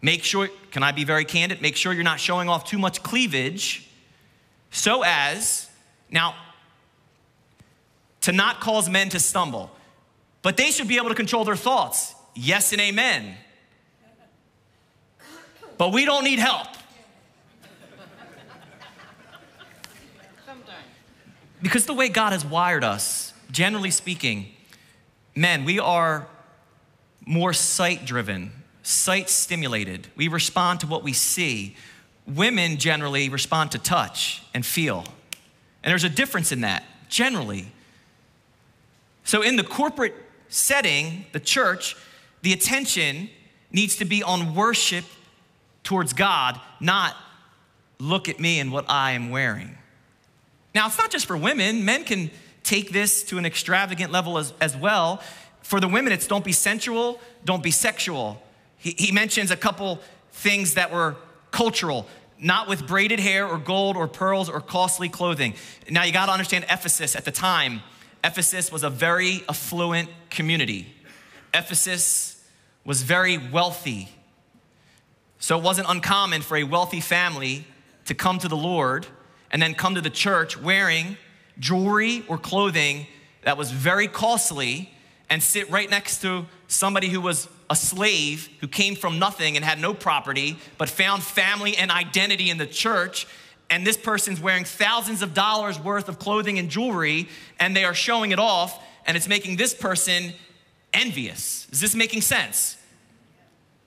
Make 0.01 0.23
sure, 0.23 0.49
can 0.71 0.83
I 0.83 0.93
be 0.93 1.05
very 1.05 1.25
candid? 1.25 1.61
Make 1.61 1.75
sure 1.75 1.93
you're 1.93 2.05
not 2.05 2.21
showing 2.21 2.49
off 2.49 2.65
too 2.65 2.79
much 2.79 3.03
cleavage 3.03 3.89
so 4.71 5.03
as, 5.05 5.69
now, 6.11 6.35
to 8.21 8.33
not 8.33 8.61
cause 8.61 8.89
men 8.89 9.09
to 9.09 9.19
stumble. 9.19 9.71
But 10.43 10.57
they 10.57 10.71
should 10.71 10.87
be 10.89 10.99
able 10.99 11.09
to 11.09 11.15
control 11.15 11.45
their 11.45 11.57
thoughts. 11.57 12.15
Yes 12.35 12.73
and 12.73 12.81
amen 12.81 13.37
but 15.79 15.93
we 15.93 16.05
don't 16.05 16.25
need 16.25 16.41
help. 16.41 16.67
Sometimes. 20.45 20.85
Because 21.63 21.87
the 21.87 21.95
way 21.95 22.09
God 22.09 22.33
has 22.33 22.45
wired 22.45 22.85
us, 22.85 23.33
generally 23.51 23.93
speaking, 23.93 24.49
men, 25.35 25.65
we 25.65 25.79
are 25.79 26.27
more 27.25 27.53
sight 27.53 28.05
driven, 28.05 28.51
sight 28.83 29.31
stimulated. 29.31 30.09
We 30.17 30.29
respond 30.29 30.81
to 30.81 30.87
what 30.87 31.05
we 31.05 31.13
see. 31.13 31.77
Women 32.27 32.77
generally 32.77 33.29
respond 33.29 33.73
to 33.73 33.79
touch 33.79 34.43
and 34.53 34.67
feel. 34.67 35.05
And 35.83 35.91
there's 35.91 36.05
a 36.05 36.09
difference 36.11 36.53
in 36.53 36.63
that, 36.63 36.83
generally. 37.09 37.71
So, 39.25 39.43
in 39.43 39.57
the 39.57 39.65
corporate 39.65 40.15
setting, 40.49 41.27
the 41.33 41.41
church, 41.41 41.97
the 42.43 42.53
attention 42.53 43.31
needs 43.71 43.97
to 43.97 44.05
be 44.05 44.23
on 44.23 44.55
worship 44.55 45.05
towards 45.89 46.13
God, 46.13 46.61
not 46.81 47.17
look 47.99 48.29
at 48.29 48.39
me 48.39 48.61
and 48.61 48.71
what 48.71 48.85
I 48.91 49.13
am 49.13 49.31
wearing. 49.31 49.79
Now, 50.75 50.87
it's 50.87 50.99
not 50.99 51.11
just 51.11 51.25
for 51.25 51.35
women, 51.35 51.87
men 51.87 52.05
can 52.05 52.31
take 52.63 52.93
this 52.93 53.23
to 53.25 53.39
an 53.39 53.47
extravagant 53.47 54.13
level 54.13 54.37
as, 54.37 54.53
as 54.61 54.77
well. 54.77 55.23
For 55.63 55.81
the 55.81 55.89
women, 55.89 56.13
it's 56.13 56.27
don't 56.27 56.45
be 56.45 56.53
sensual, 56.53 57.19
don't 57.47 57.63
be 57.63 57.71
sexual. 57.71 58.43
He, 58.77 58.97
he 58.99 59.13
mentions 59.13 59.51
a 59.51 59.57
couple 59.57 60.01
things 60.31 60.75
that 60.75 60.93
were 60.93 61.17
cultural, 61.53 62.07
not 62.39 62.69
with 62.69 62.87
braided 62.87 63.19
hair 63.19 63.47
or 63.49 63.57
gold 63.57 63.97
or 63.97 64.09
pearls 64.09 64.51
or 64.51 64.61
costly 64.61 65.09
clothing. 65.09 65.55
Now, 65.89 66.05
you 66.05 66.13
gotta 66.13 66.33
understand 66.33 66.67
Ephesus 66.69 67.17
at 67.17 67.25
the 67.25 67.33
time. 67.33 67.81
Ephesus 68.23 68.71
was 68.71 68.83
a 68.83 68.91
very 68.91 69.43
affluent 69.49 70.11
community. 70.29 70.95
Ephesus 71.55 72.45
was 72.85 73.01
very 73.01 73.39
wealthy. 73.39 74.11
So 75.39 75.59
it 75.59 75.63
wasn't 75.63 75.89
uncommon 75.89 76.43
for 76.43 76.57
a 76.57 76.65
wealthy 76.65 77.01
family 77.01 77.67
to 78.07 78.15
come 78.15 78.39
to 78.39 78.49
the 78.49 78.57
Lord 78.57 79.07
and 79.51 79.63
then 79.63 79.75
come 79.75 79.95
to 79.95 80.01
the 80.01 80.11
church 80.11 80.61
wearing 80.61 81.17
jewelry 81.59 82.25
or 82.29 82.39
clothing 82.39 83.07
that 83.43 83.57
was 83.57 83.71
very 83.71 84.09
costly 84.09 84.93
and 85.31 85.43
sit 85.43 85.71
right 85.71 85.89
next 85.91 86.23
to 86.23 86.47
somebody 86.69 87.09
who 87.09 87.21
was 87.21 87.49
a 87.71 87.77
slave 87.77 88.49
who 88.61 88.69
came 88.69 88.95
from 88.95 89.19
nothing 89.19 89.57
and 89.57 89.65
had 89.65 89.79
no 89.79 89.93
property, 89.93 90.57
but 90.79 90.89
found 90.89 91.23
family 91.23 91.77
and 91.77 91.91
identity 91.91 92.51
in 92.51 92.59
the 92.59 92.67
church. 92.67 93.27
And 93.71 93.87
this 93.87 93.97
person's 93.97 94.41
wearing 94.41 94.65
thousands 94.65 95.21
of 95.21 95.35
dollars 95.35 95.79
worth 95.79 96.09
of 96.09 96.19
clothing 96.19 96.59
and 96.59 96.71
jewelry, 96.71 97.29
and 97.61 97.77
they 97.77 97.85
are 97.85 97.95
showing 97.95 98.31
it 98.31 98.39
off, 98.39 98.83
and 99.07 99.17
it's 99.17 99.29
making 99.29 99.57
this 99.57 99.75
person 99.75 100.33
envious. 100.95 101.67
Is 101.71 101.81
this 101.81 101.95
making 101.95 102.23
sense? 102.23 102.78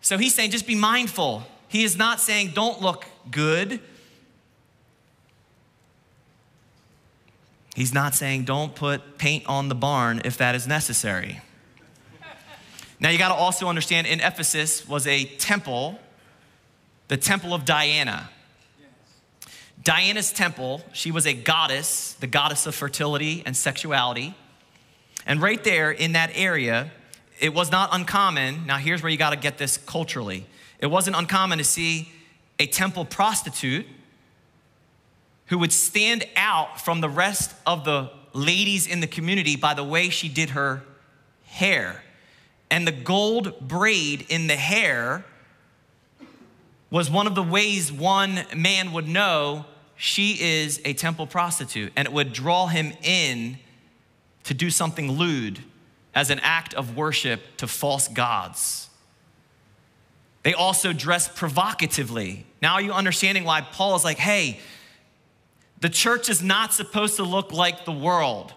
So 0.01 0.17
he's 0.17 0.33
saying, 0.33 0.51
just 0.51 0.67
be 0.67 0.75
mindful. 0.75 1.43
He 1.67 1.83
is 1.83 1.97
not 1.97 2.19
saying, 2.19 2.51
don't 2.53 2.81
look 2.81 3.05
good. 3.29 3.79
He's 7.75 7.93
not 7.93 8.13
saying, 8.13 8.43
don't 8.43 8.75
put 8.75 9.17
paint 9.17 9.45
on 9.47 9.69
the 9.69 9.75
barn 9.75 10.21
if 10.25 10.37
that 10.37 10.55
is 10.55 10.67
necessary. 10.67 11.39
Now 12.99 13.09
you 13.09 13.17
got 13.17 13.29
to 13.29 13.35
also 13.35 13.67
understand 13.67 14.05
in 14.05 14.19
Ephesus 14.19 14.87
was 14.87 15.07
a 15.07 15.25
temple, 15.25 15.99
the 17.07 17.17
temple 17.17 17.53
of 17.53 17.65
Diana. 17.65 18.29
Diana's 19.83 20.31
temple, 20.31 20.83
she 20.93 21.09
was 21.09 21.25
a 21.25 21.33
goddess, 21.33 22.13
the 22.19 22.27
goddess 22.27 22.67
of 22.67 22.75
fertility 22.75 23.41
and 23.45 23.57
sexuality. 23.57 24.35
And 25.25 25.41
right 25.41 25.63
there 25.63 25.91
in 25.91 26.11
that 26.11 26.31
area, 26.35 26.91
it 27.41 27.53
was 27.53 27.71
not 27.71 27.89
uncommon. 27.91 28.65
Now, 28.65 28.77
here's 28.77 29.01
where 29.03 29.11
you 29.11 29.17
got 29.17 29.31
to 29.31 29.35
get 29.35 29.57
this 29.57 29.77
culturally. 29.77 30.45
It 30.79 30.87
wasn't 30.87 31.15
uncommon 31.15 31.57
to 31.57 31.63
see 31.63 32.11
a 32.59 32.67
temple 32.67 33.05
prostitute 33.05 33.85
who 35.47 35.57
would 35.57 35.73
stand 35.73 36.25
out 36.35 36.79
from 36.79 37.01
the 37.01 37.09
rest 37.09 37.53
of 37.65 37.83
the 37.83 38.11
ladies 38.33 38.87
in 38.87 39.01
the 39.01 39.07
community 39.07 39.55
by 39.55 39.73
the 39.73 39.83
way 39.83 40.09
she 40.09 40.29
did 40.29 40.51
her 40.51 40.83
hair 41.45 42.01
and 42.71 42.87
the 42.87 42.91
gold 42.91 43.59
braid 43.59 44.25
in 44.29 44.47
the 44.47 44.55
hair 44.55 45.25
was 46.89 47.11
one 47.11 47.27
of 47.27 47.35
the 47.35 47.43
ways 47.43 47.91
one 47.91 48.45
man 48.55 48.93
would 48.93 49.07
know 49.07 49.65
she 49.95 50.41
is 50.41 50.81
a 50.83 50.93
temple 50.93 51.27
prostitute, 51.27 51.93
and 51.95 52.07
it 52.07 52.13
would 52.13 52.33
draw 52.33 52.65
him 52.65 52.93
in 53.03 53.59
to 54.45 54.53
do 54.55 54.71
something 54.71 55.11
lewd 55.11 55.59
as 56.13 56.29
an 56.29 56.39
act 56.39 56.73
of 56.73 56.95
worship 56.95 57.41
to 57.57 57.67
false 57.67 58.07
gods. 58.07 58.89
They 60.43 60.53
also 60.53 60.91
dress 60.91 61.27
provocatively. 61.27 62.45
Now, 62.61 62.73
are 62.73 62.81
you 62.81 62.93
understanding 62.93 63.43
why 63.43 63.61
Paul 63.61 63.95
is 63.95 64.03
like, 64.03 64.17
hey, 64.17 64.59
the 65.79 65.89
church 65.89 66.29
is 66.29 66.41
not 66.41 66.73
supposed 66.73 67.15
to 67.17 67.23
look 67.23 67.51
like 67.51 67.85
the 67.85 67.91
world. 67.91 68.53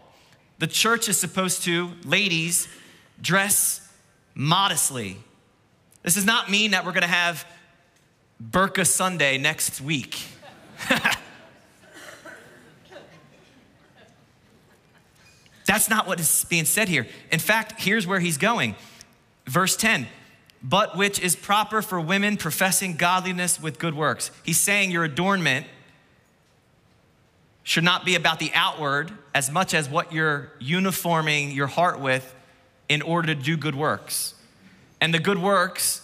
The 0.59 0.67
church 0.67 1.09
is 1.09 1.19
supposed 1.19 1.63
to, 1.65 1.91
ladies, 2.05 2.69
dress 3.21 3.87
modestly. 4.35 5.17
This 6.03 6.15
does 6.15 6.27
not 6.27 6.51
mean 6.51 6.73
that 6.73 6.85
we're 6.85 6.93
gonna 6.93 7.07
have 7.07 7.47
Burqa 8.43 8.87
Sunday 8.87 9.39
next 9.39 9.81
week. 9.81 10.21
That's 15.67 15.89
not 15.89 16.07
what 16.07 16.21
is 16.21 16.45
being 16.49 16.65
said 16.65 16.89
here. 16.89 17.07
In 17.31 17.39
fact, 17.39 17.81
here's 17.81 18.07
where 18.07 18.21
he's 18.21 18.37
going. 18.37 18.77
Verse 19.47 19.77
10 19.77 20.07
but 20.65 20.97
which 20.97 21.21
is 21.21 21.37
proper 21.37 21.83
for 21.83 22.01
women 22.01 22.39
professing 22.39 22.97
godliness 22.97 23.61
with 23.61 23.79
good 23.79 23.95
works. 23.95 24.31
He's 24.43 24.59
saying 24.59 24.91
your 24.91 25.05
adornment 25.05 25.67
should 27.63 27.85
not 27.85 28.07
be 28.07 28.15
about 28.15 28.39
the 28.39 28.51
outward 28.55 29.13
as 29.35 29.51
much 29.51 29.75
as 29.75 29.91
what 29.91 30.13
you're 30.13 30.51
uniforming 30.59 31.51
your 31.51 31.67
heart 31.67 32.01
with 32.01 32.35
in 32.89 33.03
order 33.03 33.35
to 33.35 33.41
do 33.41 33.59
good 33.59 33.75
works. 33.75 34.35
And 35.03 35.13
the 35.13 35.19
good 35.19 35.39
works 35.39 36.01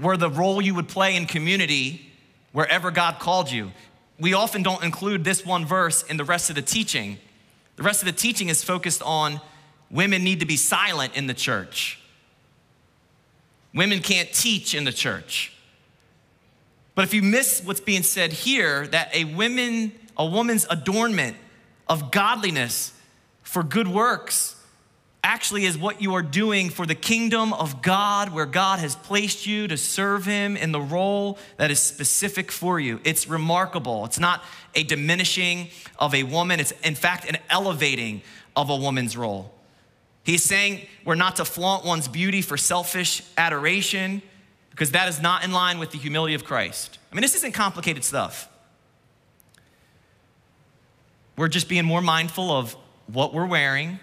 were 0.00 0.16
the 0.16 0.30
role 0.30 0.60
you 0.60 0.74
would 0.74 0.88
play 0.88 1.14
in 1.14 1.26
community 1.26 2.12
wherever 2.50 2.90
God 2.90 3.20
called 3.20 3.50
you. 3.50 3.70
We 4.18 4.34
often 4.34 4.64
don't 4.64 4.82
include 4.82 5.22
this 5.22 5.46
one 5.46 5.64
verse 5.64 6.02
in 6.02 6.16
the 6.16 6.24
rest 6.24 6.50
of 6.50 6.56
the 6.56 6.62
teaching. 6.62 7.18
The 7.78 7.84
rest 7.84 8.02
of 8.02 8.06
the 8.06 8.12
teaching 8.12 8.48
is 8.48 8.64
focused 8.64 9.02
on 9.02 9.40
women 9.88 10.24
need 10.24 10.40
to 10.40 10.46
be 10.46 10.56
silent 10.56 11.16
in 11.16 11.28
the 11.28 11.34
church. 11.34 12.00
Women 13.72 14.00
can't 14.00 14.32
teach 14.32 14.74
in 14.74 14.82
the 14.82 14.92
church. 14.92 15.52
But 16.96 17.04
if 17.04 17.14
you 17.14 17.22
miss 17.22 17.62
what's 17.64 17.78
being 17.78 18.02
said 18.02 18.32
here, 18.32 18.88
that 18.88 19.14
a 19.14 19.24
woman, 19.26 19.92
a 20.16 20.26
woman's 20.26 20.66
adornment 20.68 21.36
of 21.88 22.10
godliness 22.10 22.92
for 23.44 23.62
good 23.62 23.86
works 23.86 24.56
actually 25.28 25.66
is 25.66 25.76
what 25.76 26.00
you 26.00 26.14
are 26.14 26.22
doing 26.22 26.70
for 26.70 26.86
the 26.86 26.94
kingdom 26.94 27.52
of 27.52 27.82
God, 27.82 28.32
where 28.32 28.46
God 28.46 28.78
has 28.78 28.96
placed 28.96 29.46
you 29.46 29.68
to 29.68 29.76
serve 29.76 30.24
Him 30.24 30.56
in 30.56 30.72
the 30.72 30.80
role 30.80 31.38
that 31.58 31.70
is 31.70 31.80
specific 31.80 32.50
for 32.50 32.80
you. 32.80 32.98
It's 33.04 33.28
remarkable. 33.28 34.06
It's 34.06 34.18
not 34.18 34.42
a 34.74 34.84
diminishing 34.84 35.68
of 35.98 36.14
a 36.14 36.22
woman, 36.22 36.60
it's 36.60 36.72
in 36.82 36.94
fact 36.94 37.28
an 37.28 37.36
elevating 37.50 38.22
of 38.56 38.70
a 38.70 38.76
woman's 38.76 39.18
role. 39.18 39.52
He's 40.24 40.42
saying 40.42 40.86
we're 41.04 41.14
not 41.14 41.36
to 41.36 41.44
flaunt 41.44 41.84
one's 41.84 42.08
beauty 42.08 42.40
for 42.40 42.56
selfish 42.56 43.22
adoration 43.36 44.22
because 44.70 44.92
that 44.92 45.10
is 45.10 45.20
not 45.20 45.44
in 45.44 45.52
line 45.52 45.78
with 45.78 45.90
the 45.90 45.98
humility 45.98 46.32
of 46.32 46.44
Christ. 46.44 46.98
I 47.12 47.14
mean, 47.14 47.22
this 47.22 47.34
isn't 47.34 47.52
complicated 47.52 48.02
stuff. 48.02 48.48
We're 51.36 51.48
just 51.48 51.68
being 51.68 51.84
more 51.84 52.00
mindful 52.00 52.50
of 52.50 52.74
what 53.08 53.34
we're 53.34 53.46
wearing 53.46 54.00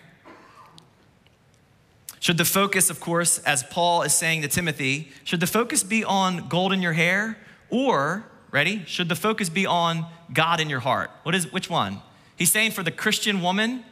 should 2.26 2.40
the 2.40 2.44
focus, 2.44 2.90
of 2.90 3.00
course, 3.00 3.38
as 3.44 3.62
Paul 3.62 4.02
is 4.02 4.12
saying 4.12 4.42
to 4.42 4.48
Timothy, 4.48 5.12
should 5.24 5.40
the 5.40 5.46
focus 5.46 5.84
be 5.84 6.04
on 6.04 6.48
gold 6.48 6.74
in 6.74 6.82
your 6.82 6.94
hair 6.94 7.38
or, 7.70 8.26
ready, 8.50 8.84
should 8.88 9.10
the 9.10 9.16
focus 9.16 9.48
be 9.48 9.68
on 9.68 10.08
God 10.34 10.60
in 10.60 10.68
your 10.68 10.80
heart? 10.80 11.12
What 11.22 11.36
is 11.36 11.54
which 11.54 11.70
one? 11.70 12.02
He's 12.36 12.52
saying 12.52 12.72
for 12.72 12.82
the 12.82 12.90
Christian 12.90 13.44
woman, 13.44 13.86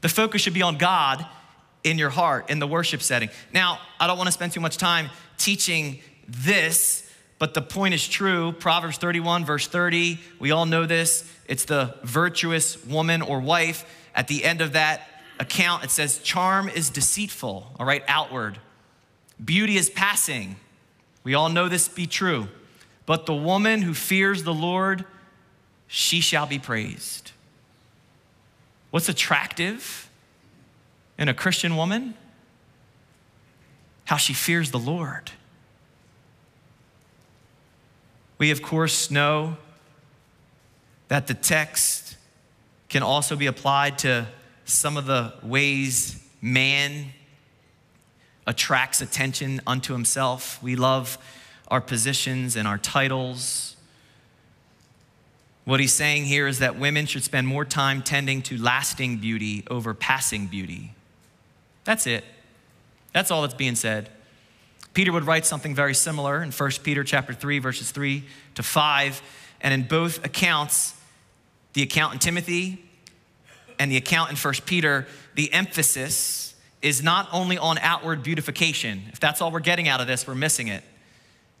the 0.00 0.08
focus 0.08 0.42
should 0.42 0.54
be 0.54 0.62
on 0.62 0.76
God 0.76 1.24
in 1.84 1.98
your 1.98 2.10
heart 2.10 2.50
in 2.50 2.58
the 2.58 2.66
worship 2.66 3.00
setting. 3.00 3.28
Now, 3.52 3.78
I 4.00 4.08
don't 4.08 4.18
want 4.18 4.26
to 4.26 4.32
spend 4.32 4.50
too 4.50 4.58
much 4.58 4.76
time 4.76 5.08
teaching 5.38 6.00
this, 6.26 7.08
but 7.38 7.54
the 7.54 7.62
point 7.62 7.94
is 7.94 8.08
true. 8.08 8.50
Proverbs 8.50 8.98
31, 8.98 9.44
verse 9.44 9.68
30, 9.68 10.18
we 10.40 10.50
all 10.50 10.66
know 10.66 10.84
this. 10.84 11.32
It's 11.46 11.64
the 11.64 11.94
virtuous 12.02 12.84
woman 12.84 13.22
or 13.22 13.38
wife. 13.38 13.84
At 14.16 14.26
the 14.26 14.44
end 14.44 14.60
of 14.60 14.72
that 14.72 15.13
account, 15.38 15.84
it 15.84 15.90
says, 15.90 16.18
Charm 16.18 16.68
is 16.68 16.90
deceitful, 16.90 17.72
all 17.78 17.86
right, 17.86 18.02
outward. 18.08 18.58
Beauty 19.42 19.76
is 19.76 19.90
passing. 19.90 20.56
We 21.22 21.34
all 21.34 21.48
know 21.48 21.68
this 21.68 21.88
be 21.88 22.06
true. 22.06 22.48
But 23.06 23.26
the 23.26 23.34
woman 23.34 23.82
who 23.82 23.94
fears 23.94 24.44
the 24.44 24.54
Lord, 24.54 25.04
she 25.86 26.20
shall 26.20 26.46
be 26.46 26.58
praised. 26.58 27.32
What's 28.90 29.08
attractive 29.08 30.08
in 31.18 31.28
a 31.28 31.34
Christian 31.34 31.76
woman? 31.76 32.14
How 34.04 34.16
she 34.16 34.32
fears 34.32 34.70
the 34.70 34.78
Lord. 34.78 35.32
We, 38.38 38.50
of 38.50 38.62
course, 38.62 39.10
know 39.10 39.56
that 41.08 41.26
the 41.26 41.34
text 41.34 42.16
can 42.88 43.02
also 43.02 43.36
be 43.36 43.46
applied 43.46 43.98
to 43.98 44.26
some 44.64 44.96
of 44.96 45.06
the 45.06 45.34
ways 45.42 46.22
man 46.40 47.06
attracts 48.46 49.00
attention 49.00 49.60
unto 49.66 49.92
himself. 49.92 50.62
We 50.62 50.76
love 50.76 51.18
our 51.68 51.80
positions 51.80 52.56
and 52.56 52.68
our 52.68 52.78
titles. 52.78 53.76
What 55.64 55.80
he's 55.80 55.94
saying 55.94 56.24
here 56.24 56.46
is 56.46 56.58
that 56.58 56.78
women 56.78 57.06
should 57.06 57.24
spend 57.24 57.46
more 57.46 57.64
time 57.64 58.02
tending 58.02 58.42
to 58.42 58.60
lasting 58.60 59.18
beauty 59.18 59.64
over 59.70 59.94
passing 59.94 60.46
beauty. 60.46 60.92
That's 61.84 62.06
it. 62.06 62.24
That's 63.12 63.30
all 63.30 63.42
that's 63.42 63.54
being 63.54 63.76
said. 63.76 64.10
Peter 64.92 65.10
would 65.12 65.24
write 65.24 65.46
something 65.46 65.74
very 65.74 65.94
similar 65.94 66.42
in 66.42 66.52
1 66.52 66.70
Peter 66.82 67.02
chapter 67.02 67.32
3 67.32 67.58
verses 67.58 67.90
3 67.90 68.24
to 68.54 68.62
5 68.62 69.22
and 69.60 69.74
in 69.74 69.88
both 69.88 70.24
accounts 70.24 70.94
the 71.72 71.82
account 71.82 72.12
in 72.12 72.18
Timothy 72.20 72.83
and 73.78 73.90
the 73.90 73.96
account 73.96 74.30
in 74.30 74.36
First 74.36 74.66
Peter, 74.66 75.06
the 75.34 75.52
emphasis 75.52 76.54
is 76.82 77.02
not 77.02 77.28
only 77.32 77.56
on 77.56 77.78
outward 77.78 78.22
beautification. 78.22 79.04
If 79.12 79.18
that's 79.18 79.40
all 79.40 79.50
we're 79.50 79.60
getting 79.60 79.88
out 79.88 80.00
of 80.00 80.06
this, 80.06 80.26
we're 80.26 80.34
missing 80.34 80.68
it. 80.68 80.84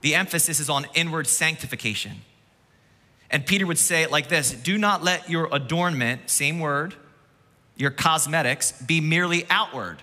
The 0.02 0.14
emphasis 0.14 0.60
is 0.60 0.68
on 0.68 0.86
inward 0.94 1.26
sanctification. 1.26 2.20
And 3.30 3.44
Peter 3.46 3.66
would 3.66 3.78
say 3.78 4.02
it 4.02 4.10
like 4.10 4.28
this 4.28 4.52
Do 4.52 4.76
not 4.76 5.02
let 5.02 5.30
your 5.30 5.48
adornment, 5.50 6.28
same 6.28 6.60
word, 6.60 6.94
your 7.74 7.90
cosmetics, 7.90 8.72
be 8.82 9.00
merely 9.00 9.46
outward. 9.48 10.02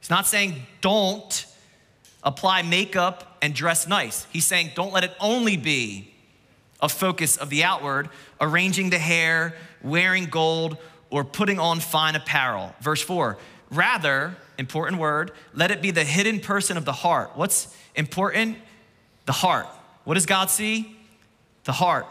He's 0.00 0.10
not 0.10 0.26
saying 0.26 0.66
don't 0.80 1.46
apply 2.22 2.62
makeup 2.62 3.36
and 3.42 3.54
dress 3.54 3.86
nice. 3.86 4.26
He's 4.32 4.46
saying 4.46 4.72
don't 4.74 4.92
let 4.92 5.04
it 5.04 5.14
only 5.20 5.56
be 5.56 6.14
a 6.80 6.88
focus 6.88 7.36
of 7.36 7.50
the 7.50 7.64
outward, 7.64 8.08
arranging 8.40 8.90
the 8.90 8.98
hair, 8.98 9.54
wearing 9.82 10.24
gold, 10.26 10.78
or 11.10 11.24
putting 11.24 11.58
on 11.58 11.80
fine 11.80 12.14
apparel. 12.16 12.74
Verse 12.80 13.02
4 13.02 13.38
Rather, 13.70 14.36
important 14.56 15.00
word, 15.00 15.32
let 15.54 15.70
it 15.70 15.82
be 15.82 15.90
the 15.90 16.04
hidden 16.04 16.40
person 16.40 16.76
of 16.76 16.84
the 16.84 16.92
heart. 16.92 17.32
What's 17.34 17.74
important? 17.94 18.58
The 19.26 19.32
heart. 19.32 19.66
What 20.04 20.14
does 20.14 20.26
God 20.26 20.50
see? 20.50 20.96
The 21.64 21.72
heart. 21.72 22.06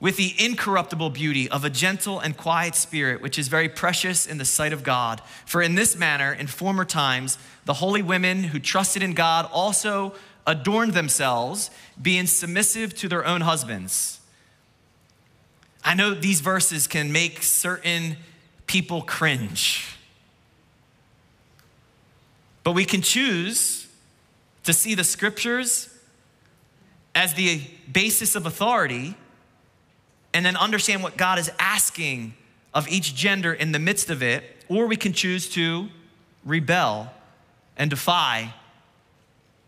With 0.00 0.16
the 0.16 0.34
incorruptible 0.38 1.10
beauty 1.10 1.48
of 1.50 1.64
a 1.64 1.70
gentle 1.70 2.20
and 2.20 2.36
quiet 2.36 2.74
spirit, 2.74 3.20
which 3.20 3.38
is 3.38 3.48
very 3.48 3.68
precious 3.68 4.26
in 4.26 4.38
the 4.38 4.44
sight 4.44 4.72
of 4.72 4.82
God. 4.82 5.22
For 5.46 5.62
in 5.62 5.74
this 5.74 5.96
manner, 5.96 6.32
in 6.32 6.46
former 6.46 6.84
times, 6.84 7.38
the 7.64 7.74
holy 7.74 8.02
women 8.02 8.44
who 8.44 8.58
trusted 8.58 9.02
in 9.02 9.14
God 9.14 9.48
also 9.52 10.14
adorned 10.46 10.92
themselves, 10.92 11.70
being 12.00 12.26
submissive 12.26 12.94
to 12.96 13.08
their 13.08 13.26
own 13.26 13.40
husbands. 13.40 14.20
I 15.86 15.94
know 15.94 16.14
these 16.14 16.40
verses 16.40 16.88
can 16.88 17.12
make 17.12 17.44
certain 17.44 18.16
people 18.66 19.02
cringe. 19.02 19.96
But 22.64 22.72
we 22.72 22.84
can 22.84 23.02
choose 23.02 23.86
to 24.64 24.72
see 24.72 24.96
the 24.96 25.04
scriptures 25.04 25.88
as 27.14 27.34
the 27.34 27.62
basis 27.90 28.34
of 28.34 28.46
authority 28.46 29.14
and 30.34 30.44
then 30.44 30.56
understand 30.56 31.04
what 31.04 31.16
God 31.16 31.38
is 31.38 31.52
asking 31.60 32.34
of 32.74 32.88
each 32.88 33.14
gender 33.14 33.54
in 33.54 33.70
the 33.70 33.78
midst 33.78 34.10
of 34.10 34.24
it, 34.24 34.42
or 34.68 34.88
we 34.88 34.96
can 34.96 35.12
choose 35.12 35.48
to 35.50 35.88
rebel 36.44 37.12
and 37.76 37.90
defy 37.90 38.52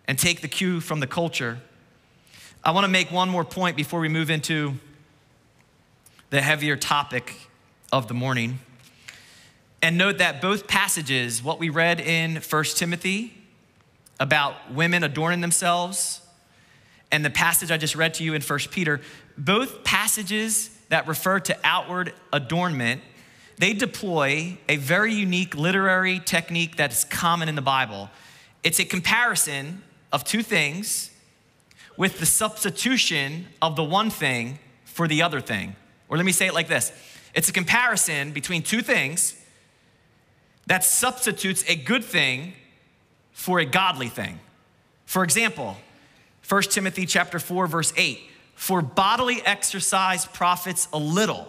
and 0.08 0.18
take 0.18 0.40
the 0.40 0.48
cue 0.48 0.80
from 0.80 0.98
the 0.98 1.06
culture. 1.06 1.60
I 2.64 2.72
want 2.72 2.84
to 2.84 2.90
make 2.90 3.12
one 3.12 3.28
more 3.28 3.44
point 3.44 3.76
before 3.76 4.00
we 4.00 4.08
move 4.08 4.30
into 4.30 4.74
the 6.30 6.42
heavier 6.42 6.76
topic 6.76 7.34
of 7.92 8.08
the 8.08 8.14
morning. 8.14 8.58
And 9.80 9.96
note 9.96 10.18
that 10.18 10.42
both 10.42 10.66
passages, 10.66 11.42
what 11.42 11.58
we 11.58 11.70
read 11.70 12.00
in 12.00 12.36
1 12.36 12.64
Timothy 12.64 13.32
about 14.20 14.72
women 14.72 15.04
adorning 15.04 15.40
themselves, 15.40 16.20
and 17.10 17.24
the 17.24 17.30
passage 17.30 17.70
I 17.70 17.78
just 17.78 17.96
read 17.96 18.14
to 18.14 18.24
you 18.24 18.34
in 18.34 18.42
1 18.42 18.58
Peter, 18.70 19.00
both 19.38 19.84
passages 19.84 20.70
that 20.88 21.06
refer 21.06 21.40
to 21.40 21.56
outward 21.64 22.12
adornment, 22.32 23.00
they 23.56 23.72
deploy 23.72 24.58
a 24.68 24.76
very 24.76 25.14
unique 25.14 25.54
literary 25.54 26.20
technique 26.20 26.76
that's 26.76 27.04
common 27.04 27.48
in 27.48 27.54
the 27.54 27.62
Bible. 27.62 28.10
It's 28.62 28.80
a 28.80 28.84
comparison 28.84 29.82
of 30.12 30.24
two 30.24 30.42
things 30.42 31.10
with 31.96 32.20
the 32.20 32.26
substitution 32.26 33.46
of 33.62 33.76
the 33.76 33.84
one 33.84 34.10
thing 34.10 34.58
for 34.84 35.08
the 35.08 35.22
other 35.22 35.40
thing. 35.40 35.74
Or 36.08 36.16
let 36.16 36.26
me 36.26 36.32
say 36.32 36.46
it 36.46 36.54
like 36.54 36.68
this 36.68 36.92
it's 37.34 37.48
a 37.48 37.52
comparison 37.52 38.32
between 38.32 38.62
two 38.62 38.82
things 38.82 39.34
that 40.66 40.84
substitutes 40.84 41.64
a 41.68 41.76
good 41.76 42.04
thing 42.04 42.52
for 43.32 43.58
a 43.58 43.64
godly 43.64 44.08
thing. 44.08 44.38
For 45.06 45.24
example, 45.24 45.76
1 46.48 46.62
Timothy 46.64 47.06
chapter 47.06 47.38
4 47.38 47.66
verse 47.66 47.92
8, 47.96 48.20
for 48.54 48.82
bodily 48.82 49.40
exercise 49.44 50.26
profits 50.26 50.88
a 50.92 50.98
little, 50.98 51.48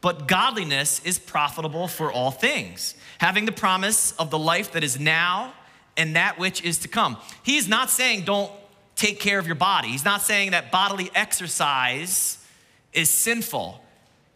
but 0.00 0.26
godliness 0.26 1.00
is 1.04 1.18
profitable 1.18 1.88
for 1.88 2.10
all 2.10 2.30
things, 2.30 2.94
having 3.18 3.44
the 3.44 3.52
promise 3.52 4.12
of 4.12 4.30
the 4.30 4.38
life 4.38 4.72
that 4.72 4.82
is 4.82 4.98
now 4.98 5.52
and 5.96 6.16
that 6.16 6.38
which 6.38 6.62
is 6.62 6.78
to 6.78 6.88
come. 6.88 7.16
He's 7.42 7.68
not 7.68 7.90
saying 7.90 8.24
don't 8.24 8.50
take 8.96 9.20
care 9.20 9.38
of 9.38 9.46
your 9.46 9.56
body. 9.56 9.88
He's 9.88 10.04
not 10.04 10.22
saying 10.22 10.52
that 10.52 10.72
bodily 10.72 11.10
exercise 11.14 12.44
is 12.92 13.10
sinful. 13.10 13.80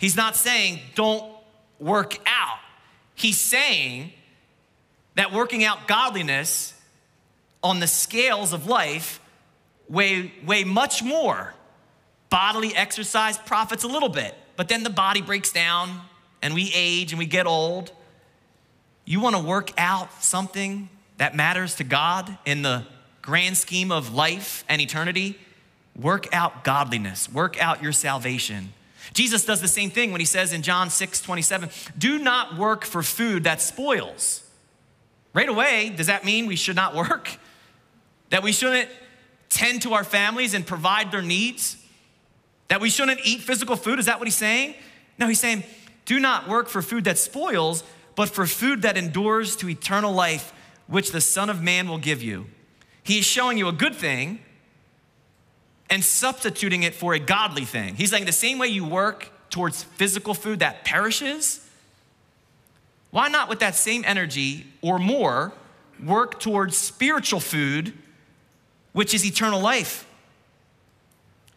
He's 0.03 0.17
not 0.17 0.35
saying 0.35 0.81
don't 0.97 1.33
work 1.79 2.19
out. 2.27 2.59
He's 3.15 3.39
saying 3.39 4.13
that 5.15 5.33
working 5.33 5.63
out 5.63 5.87
godliness 5.87 6.75
on 7.63 7.79
the 7.79 7.87
scales 7.87 8.53
of 8.53 8.67
life 8.67 9.21
weigh, 9.89 10.33
weigh 10.45 10.65
much 10.65 11.05
more. 11.05 11.55
Bodily 12.31 12.75
exercise 12.75 13.39
profits 13.39 13.85
a 13.85 13.87
little 13.87 14.09
bit, 14.09 14.35
but 14.57 14.69
then 14.69 14.83
the 14.83 14.91
body 14.91 15.23
breaks 15.23 15.53
down 15.53 16.01
and 16.43 16.53
we 16.53 16.73
age 16.75 17.13
and 17.13 17.19
we 17.21 17.27
get 17.27 17.47
old. 17.47 17.93
You 19.05 19.21
want 19.21 19.37
to 19.37 19.43
work 19.43 19.71
out 19.79 20.21
something 20.21 20.89
that 21.19 21.37
matters 21.37 21.77
to 21.77 21.85
God 21.85 22.37
in 22.45 22.63
the 22.63 22.87
grand 23.21 23.57
scheme 23.57 23.93
of 23.93 24.13
life 24.13 24.65
and 24.69 24.81
eternity? 24.81 25.39
Work 25.95 26.35
out 26.35 26.65
godliness, 26.65 27.33
work 27.33 27.63
out 27.63 27.85
your 27.85 27.93
salvation. 27.93 28.73
Jesus 29.13 29.45
does 29.45 29.61
the 29.61 29.69
same 29.69 29.91
thing 29.91 30.13
when 30.13 30.21
he 30.21 30.25
says 30.25 30.53
in 30.53 30.63
John 30.63 30.91
6 30.91 31.21
27, 31.21 31.71
do 31.99 32.19
not 32.19 32.57
work 32.57 32.85
for 32.85 33.03
food 33.03 33.45
that 33.45 33.61
spoils. 33.61 34.43
Right 35.35 35.49
away, 35.49 35.91
does 35.91 36.07
that 36.09 36.25
mean 36.25 36.47
we 36.47 36.57
should 36.57 36.77
not 36.77 36.95
work? 36.95 37.39
That 38.31 38.43
we 38.43 38.53
shouldn't 38.53 38.89
tend 39.49 39.83
to 39.83 39.95
our 39.95 40.05
families 40.05 40.55
and 40.55 40.67
provide 40.67 41.11
their 41.11 41.23
needs? 41.23 41.77
That 42.69 42.81
we 42.81 42.91
shouldn't 42.91 43.21
eat 43.25 43.41
physical 43.41 43.77
food? 43.77 43.99
Is 43.99 44.07
that 44.07 44.19
what 44.19 44.27
he's 44.27 44.37
saying? 44.37 44.75
No, 45.19 45.27
he's 45.27 45.41
saying, 45.41 45.65
do 46.05 46.19
not 46.19 46.49
work 46.49 46.69
for 46.69 46.83
food 46.83 47.05
that 47.05 47.19
spoils, 47.19 47.85
but 48.15 48.29
for 48.29 48.47
food 48.47 48.83
that 48.83 48.97
endures 48.97 49.57
to 49.57 49.69
eternal 49.69 50.13
life, 50.13 50.53
which 50.87 51.13
the 51.13 51.21
Son 51.21 51.51
of 51.51 51.63
Man 51.63 51.89
will 51.89 51.99
give 51.99 52.23
you. 52.23 52.47
He 53.03 53.19
is 53.19 53.25
showing 53.25 53.59
you 53.59 53.69
a 53.69 53.73
good 53.73 53.95
thing 53.95 54.41
and 55.93 56.03
substituting 56.03 56.85
it 56.85 56.95
for 56.95 57.13
a 57.13 57.19
godly 57.19 57.67
thing. 57.67 57.95
He's 57.95 58.09
saying 58.09 58.25
the 58.25 58.33
same 58.33 58.59
way 58.59 58.67
you 58.69 58.83
work 58.83 59.29
towards 59.51 59.83
physical 59.83 60.33
food 60.33 60.61
that 60.61 60.87
perishes, 60.87 61.69
why 63.11 63.29
not 63.29 63.51
with 63.51 63.59
that 63.59 63.75
same 63.75 64.03
energy 64.07 64.65
or 64.81 64.99
more 64.99 65.53
work 66.03 66.41
towards 66.41 66.79
spiritual 66.79 67.41
food, 67.41 67.93
which 68.95 69.13
is 69.13 69.27
eternal 69.27 69.61
life? 69.61 70.07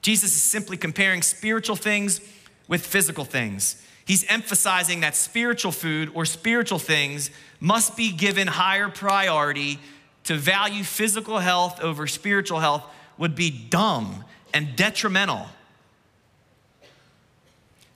Jesus 0.01 0.35
is 0.35 0.41
simply 0.41 0.75
comparing 0.75 1.21
spiritual 1.21 1.77
things 1.77 2.19
with 2.67 2.85
physical 2.85 3.23
things. 3.23 3.81
He's 4.03 4.25
emphasizing 4.25 4.99
that 4.99 5.15
spiritual 5.15 5.71
food 5.71 6.11
or 6.13 6.25
spiritual 6.25 6.79
things 6.79 7.31
must 7.61 7.95
be 7.95 8.11
given 8.11 8.47
higher 8.47 8.89
priority 8.89 9.79
to 10.25 10.35
value 10.35 10.83
physical 10.83 11.39
health 11.39 11.79
over 11.79 12.05
spiritual 12.05 12.59
health 12.59 12.83
would 13.17 13.35
be 13.35 13.49
dumb 13.49 14.23
and 14.53 14.75
detrimental. 14.75 15.47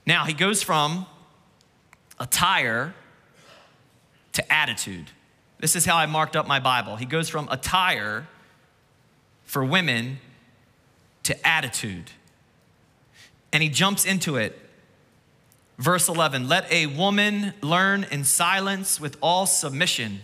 Now, 0.06 0.24
he 0.24 0.32
goes 0.32 0.62
from 0.62 1.06
attire 2.18 2.94
to 4.32 4.52
attitude. 4.52 5.10
This 5.58 5.76
is 5.76 5.84
how 5.84 5.96
I 5.96 6.06
marked 6.06 6.36
up 6.36 6.46
my 6.46 6.60
Bible. 6.60 6.96
He 6.96 7.04
goes 7.04 7.28
from 7.28 7.48
attire 7.50 8.26
for 9.44 9.64
women 9.64 10.18
to 11.24 11.46
attitude. 11.46 12.10
And 13.52 13.62
he 13.62 13.68
jumps 13.68 14.04
into 14.04 14.36
it. 14.36 14.58
Verse 15.78 16.08
11 16.08 16.48
Let 16.48 16.70
a 16.70 16.86
woman 16.86 17.54
learn 17.62 18.06
in 18.10 18.24
silence 18.24 19.00
with 19.00 19.16
all 19.20 19.46
submission. 19.46 20.20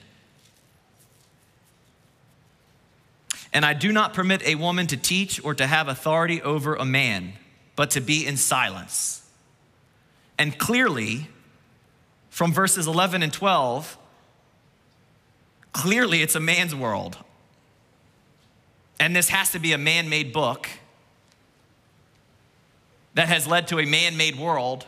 And 3.52 3.64
I 3.64 3.74
do 3.74 3.92
not 3.92 4.14
permit 4.14 4.42
a 4.46 4.54
woman 4.56 4.87
to 4.88 4.96
teach 4.96 5.42
or 5.44 5.54
to 5.54 5.66
have 5.66 5.88
authority 5.88 6.42
over 6.42 6.74
a 6.74 6.85
man, 6.85 7.35
but 7.74 7.90
to 7.92 8.00
be 8.00 8.26
in 8.26 8.37
silence. 8.37 9.26
And 10.38 10.59
clearly, 10.59 11.28
from 12.28 12.52
verses 12.52 12.87
11 12.87 13.22
and 13.22 13.32
12, 13.32 13.96
clearly 15.72 16.22
it's 16.22 16.35
a 16.35 16.40
man's 16.40 16.74
world. 16.74 17.16
And 18.98 19.14
this 19.14 19.28
has 19.28 19.52
to 19.52 19.59
be 19.59 19.72
a 19.72 19.78
man 19.78 20.09
made 20.09 20.32
book 20.32 20.68
that 23.14 23.28
has 23.28 23.46
led 23.46 23.68
to 23.68 23.78
a 23.78 23.87
man 23.87 24.16
made 24.16 24.38
world. 24.38 24.87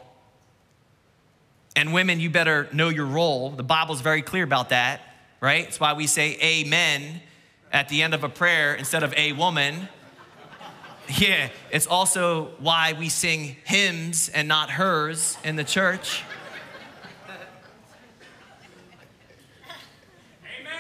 And 1.74 1.95
women, 1.95 2.20
you 2.20 2.28
better 2.28 2.68
know 2.72 2.89
your 2.89 3.07
role. 3.07 3.51
The 3.51 3.62
Bible's 3.62 4.01
very 4.01 4.20
clear 4.20 4.45
about 4.45 4.70
that, 4.70 5.01
right? 5.41 5.66
It's 5.66 5.80
why 5.80 5.95
we 5.95 6.07
say 6.07 6.37
amen 6.43 7.22
at 7.73 7.89
the 7.89 8.03
end 8.03 8.14
of 8.14 8.25
a 8.25 8.29
prayer 8.29 8.75
instead 8.75 9.03
of 9.03 9.12
a 9.14 9.33
woman. 9.33 9.89
Yeah, 11.16 11.49
it's 11.71 11.87
also 11.87 12.51
why 12.59 12.93
we 12.93 13.09
sing 13.09 13.57
hymns 13.64 14.29
and 14.29 14.47
not 14.47 14.69
hers 14.69 15.39
in 15.43 15.57
the 15.57 15.64
church. 15.64 16.23
Amen. 20.61 20.79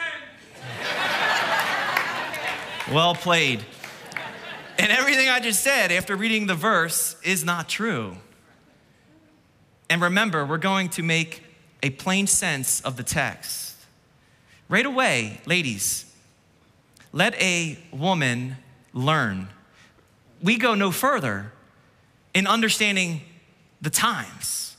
Well 2.92 3.14
played. 3.14 3.64
And 4.78 4.92
everything 4.92 5.30
I 5.30 5.40
just 5.40 5.64
said 5.64 5.90
after 5.90 6.14
reading 6.14 6.46
the 6.46 6.54
verse 6.54 7.16
is 7.24 7.42
not 7.42 7.68
true. 7.68 8.16
And 9.90 10.02
remember, 10.02 10.44
we're 10.44 10.58
going 10.58 10.90
to 10.90 11.02
make 11.02 11.42
a 11.82 11.90
plain 11.90 12.26
sense 12.26 12.80
of 12.82 12.96
the 12.96 13.02
text. 13.02 13.76
Right 14.68 14.86
away, 14.86 15.40
ladies, 15.46 16.07
let 17.12 17.34
a 17.40 17.78
woman 17.92 18.56
learn. 18.92 19.48
We 20.42 20.56
go 20.56 20.74
no 20.74 20.90
further 20.90 21.52
in 22.34 22.46
understanding 22.46 23.22
the 23.80 23.90
times. 23.90 24.76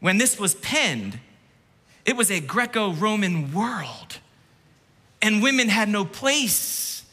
When 0.00 0.18
this 0.18 0.38
was 0.38 0.54
penned, 0.54 1.18
It 2.04 2.16
was 2.16 2.30
a 2.30 2.40
Greco 2.40 2.92
Roman 2.92 3.52
world. 3.52 4.18
And 5.22 5.42
women 5.42 5.68
had 5.68 5.88
no 5.88 6.04
place 6.04 7.04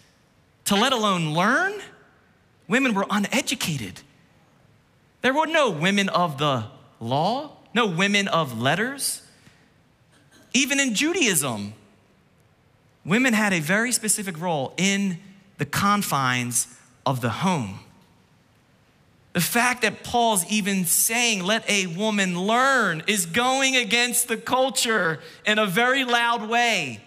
to 0.65 0.75
let 0.75 0.91
alone 0.91 1.33
learn. 1.33 1.73
Women 2.67 2.93
were 2.93 3.05
uneducated. 3.09 4.01
There 5.21 5.33
were 5.33 5.47
no 5.47 5.69
women 5.69 6.09
of 6.09 6.37
the 6.37 6.65
law, 6.99 7.51
no 7.73 7.85
women 7.87 8.27
of 8.27 8.59
letters. 8.59 9.21
Even 10.53 10.79
in 10.79 10.93
Judaism, 10.93 11.73
women 13.05 13.33
had 13.33 13.53
a 13.53 13.59
very 13.59 13.91
specific 13.91 14.39
role 14.39 14.73
in 14.77 15.19
the 15.57 15.65
confines 15.65 16.67
of 17.05 17.21
the 17.21 17.29
home. 17.29 17.79
The 19.33 19.41
fact 19.41 19.83
that 19.83 20.03
Paul's 20.03 20.45
even 20.51 20.85
saying, 20.85 21.43
let 21.43 21.67
a 21.69 21.87
woman 21.87 22.37
learn, 22.37 23.03
is 23.07 23.25
going 23.25 23.77
against 23.77 24.27
the 24.27 24.35
culture 24.35 25.19
in 25.45 25.57
a 25.57 25.65
very 25.65 26.03
loud 26.03 26.49
way. 26.49 27.01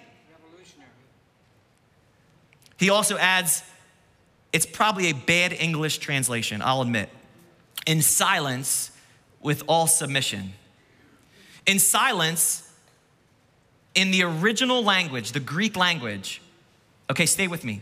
He 2.78 2.90
also 2.90 3.16
adds, 3.18 3.62
it's 4.52 4.66
probably 4.66 5.10
a 5.10 5.14
bad 5.14 5.52
English 5.52 5.98
translation, 5.98 6.62
I'll 6.62 6.82
admit. 6.82 7.10
In 7.86 8.00
silence 8.00 8.90
with 9.40 9.62
all 9.68 9.86
submission. 9.86 10.54
In 11.66 11.78
silence, 11.78 12.63
in 13.94 14.10
the 14.10 14.22
original 14.24 14.82
language, 14.82 15.32
the 15.32 15.40
Greek 15.40 15.76
language, 15.76 16.40
okay, 17.10 17.26
stay 17.26 17.48
with 17.48 17.64
me. 17.64 17.80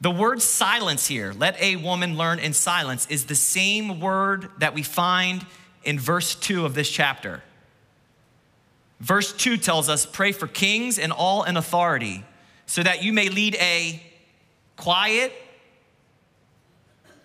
The 0.00 0.10
word 0.10 0.42
silence 0.42 1.06
here, 1.06 1.32
let 1.32 1.60
a 1.60 1.76
woman 1.76 2.16
learn 2.16 2.40
in 2.40 2.54
silence, 2.54 3.06
is 3.08 3.26
the 3.26 3.36
same 3.36 4.00
word 4.00 4.50
that 4.58 4.74
we 4.74 4.82
find 4.82 5.46
in 5.84 5.98
verse 5.98 6.34
2 6.34 6.64
of 6.64 6.74
this 6.74 6.90
chapter. 6.90 7.42
Verse 9.00 9.32
2 9.32 9.56
tells 9.58 9.88
us, 9.88 10.06
Pray 10.06 10.32
for 10.32 10.46
kings 10.46 10.98
and 10.98 11.12
all 11.12 11.44
in 11.44 11.56
authority, 11.56 12.24
so 12.66 12.82
that 12.82 13.02
you 13.02 13.12
may 13.12 13.28
lead 13.28 13.54
a 13.56 14.02
quiet 14.76 15.32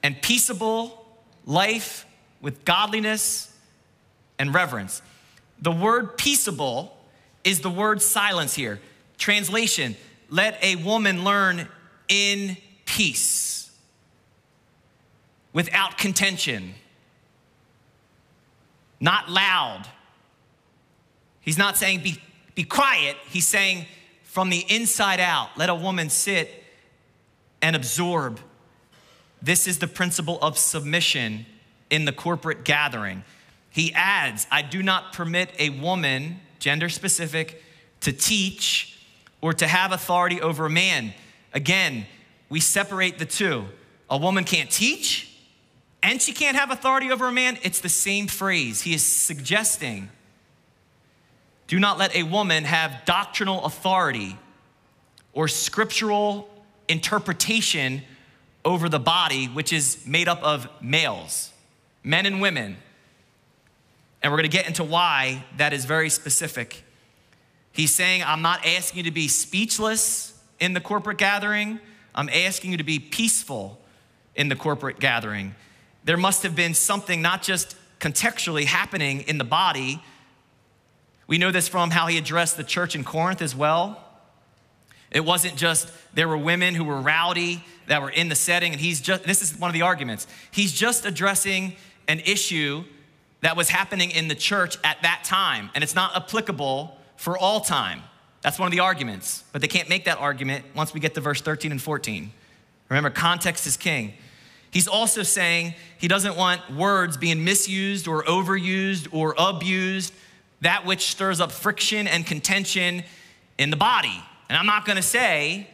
and 0.03 0.19
peaceable 0.21 1.05
life 1.45 2.05
with 2.41 2.65
godliness 2.65 3.51
and 4.37 4.53
reverence. 4.53 5.01
The 5.61 5.71
word 5.71 6.17
peaceable 6.17 6.96
is 7.47 7.61
the 7.61 7.69
word 7.69 8.01
silence 8.01 8.53
here. 8.53 8.81
Translation, 9.17 9.95
let 10.29 10.61
a 10.61 10.75
woman 10.75 11.23
learn 11.23 11.69
in 12.09 12.57
peace, 12.85 13.71
without 15.53 15.97
contention, 15.97 16.73
not 18.99 19.29
loud. 19.29 19.85
He's 21.39 21.57
not 21.57 21.77
saying 21.77 22.01
be, 22.03 22.21
be 22.53 22.63
quiet, 22.63 23.15
he's 23.29 23.47
saying 23.47 23.85
from 24.23 24.49
the 24.49 24.65
inside 24.67 25.21
out, 25.21 25.49
let 25.55 25.69
a 25.69 25.75
woman 25.75 26.09
sit 26.09 26.51
and 27.61 27.77
absorb. 27.77 28.41
This 29.41 29.67
is 29.67 29.79
the 29.79 29.87
principle 29.87 30.37
of 30.41 30.57
submission 30.57 31.45
in 31.89 32.03
the 32.03 32.11
corporate 32.11 32.65
gathering. 32.65 33.23
He 33.69 33.93
adds, 33.93 34.47
I 34.51 34.63
do 34.63 34.83
not 34.83 35.13
permit 35.13 35.51
a 35.57 35.69
woman, 35.69 36.41
gender 36.59 36.89
specific, 36.89 37.63
to 38.01 38.11
teach 38.11 38.99
or 39.41 39.53
to 39.53 39.67
have 39.67 39.91
authority 39.91 40.41
over 40.41 40.65
a 40.65 40.69
man. 40.69 41.13
Again, 41.53 42.05
we 42.49 42.59
separate 42.59 43.19
the 43.19 43.25
two. 43.25 43.65
A 44.09 44.17
woman 44.17 44.43
can't 44.43 44.69
teach 44.69 45.27
and 46.03 46.21
she 46.21 46.31
can't 46.31 46.55
have 46.55 46.71
authority 46.71 47.11
over 47.11 47.27
a 47.27 47.31
man. 47.31 47.57
It's 47.63 47.81
the 47.81 47.89
same 47.89 48.27
phrase. 48.27 48.81
He 48.81 48.93
is 48.93 49.03
suggesting 49.03 50.09
do 51.67 51.79
not 51.79 51.97
let 51.97 52.15
a 52.15 52.23
woman 52.23 52.63
have 52.63 53.03
doctrinal 53.03 53.65
authority 53.65 54.37
or 55.33 55.49
scriptural 55.49 56.49
interpretation 56.87 58.03
over 58.63 58.87
the 58.87 58.99
body, 58.99 59.47
which 59.47 59.73
is 59.73 60.01
made 60.07 60.29
up 60.29 60.41
of 60.43 60.69
males, 60.81 61.51
men 62.05 62.25
and 62.25 62.39
women. 62.39 62.77
And 64.21 64.31
we're 64.31 64.37
gonna 64.37 64.47
get 64.47 64.67
into 64.67 64.83
why 64.83 65.45
that 65.57 65.73
is 65.73 65.85
very 65.85 66.09
specific. 66.09 66.83
He's 67.71 67.93
saying, 67.93 68.23
I'm 68.25 68.41
not 68.41 68.65
asking 68.65 68.99
you 68.99 69.03
to 69.03 69.11
be 69.11 69.27
speechless 69.27 70.33
in 70.59 70.73
the 70.73 70.81
corporate 70.81 71.17
gathering. 71.17 71.79
I'm 72.15 72.29
asking 72.29 72.71
you 72.71 72.77
to 72.77 72.83
be 72.83 72.97
peaceful 72.97 73.79
in 74.35 74.49
the 74.49 74.55
corporate 74.55 74.99
gathering. 74.99 75.53
There 76.03 76.17
must 76.17 76.43
have 76.43 76.55
been 76.55 76.73
something 76.73 77.21
not 77.21 77.43
just 77.43 77.75
contextually 77.99 78.65
happening 78.65 79.21
in 79.21 79.37
the 79.37 79.43
body. 79.43 80.01
We 81.27 81.37
know 81.37 81.51
this 81.51 81.67
from 81.67 81.91
how 81.91 82.07
he 82.07 82.17
addressed 82.17 82.57
the 82.57 82.63
church 82.63 82.95
in 82.95 83.03
Corinth 83.03 83.41
as 83.41 83.55
well. 83.55 84.03
It 85.11 85.23
wasn't 85.23 85.55
just 85.55 85.91
there 86.13 86.27
were 86.27 86.37
women 86.37 86.75
who 86.75 86.83
were 86.83 86.99
rowdy 86.99 87.63
that 87.87 88.01
were 88.01 88.09
in 88.09 88.29
the 88.29 88.35
setting, 88.35 88.71
and 88.71 88.81
he's 88.81 89.01
just, 89.01 89.23
this 89.23 89.41
is 89.41 89.57
one 89.57 89.69
of 89.69 89.73
the 89.73 89.83
arguments. 89.83 90.27
He's 90.51 90.73
just 90.73 91.05
addressing 91.05 91.75
an 92.07 92.19
issue 92.21 92.83
that 93.41 93.55
was 93.55 93.69
happening 93.69 94.11
in 94.11 94.27
the 94.27 94.35
church 94.35 94.77
at 94.83 95.01
that 95.03 95.23
time, 95.23 95.69
and 95.75 95.83
it's 95.83 95.95
not 95.95 96.15
applicable 96.15 96.97
for 97.15 97.37
all 97.37 97.59
time. 97.59 98.01
That's 98.41 98.59
one 98.59 98.67
of 98.67 98.71
the 98.71 98.79
arguments, 98.79 99.43
but 99.51 99.61
they 99.61 99.67
can't 99.67 99.89
make 99.89 100.05
that 100.05 100.17
argument 100.19 100.65
once 100.75 100.93
we 100.93 100.99
get 100.99 101.15
to 101.15 101.21
verse 101.21 101.41
13 101.41 101.71
and 101.71 101.81
14. 101.81 102.31
Remember, 102.89 103.09
context 103.09 103.67
is 103.67 103.77
king. 103.77 104.13
He's 104.71 104.87
also 104.87 105.23
saying 105.23 105.73
he 105.97 106.07
doesn't 106.07 106.35
want 106.35 106.73
words 106.73 107.17
being 107.17 107.43
misused 107.43 108.07
or 108.07 108.23
overused 108.23 109.07
or 109.11 109.35
abused, 109.37 110.13
that 110.61 110.85
which 110.85 111.07
stirs 111.07 111.39
up 111.39 111.51
friction 111.51 112.07
and 112.07 112.25
contention 112.25 113.03
in 113.57 113.69
the 113.69 113.75
body. 113.75 114.23
And 114.49 114.57
I'm 114.57 114.65
not 114.65 114.85
gonna 114.85 115.01
say 115.01 115.67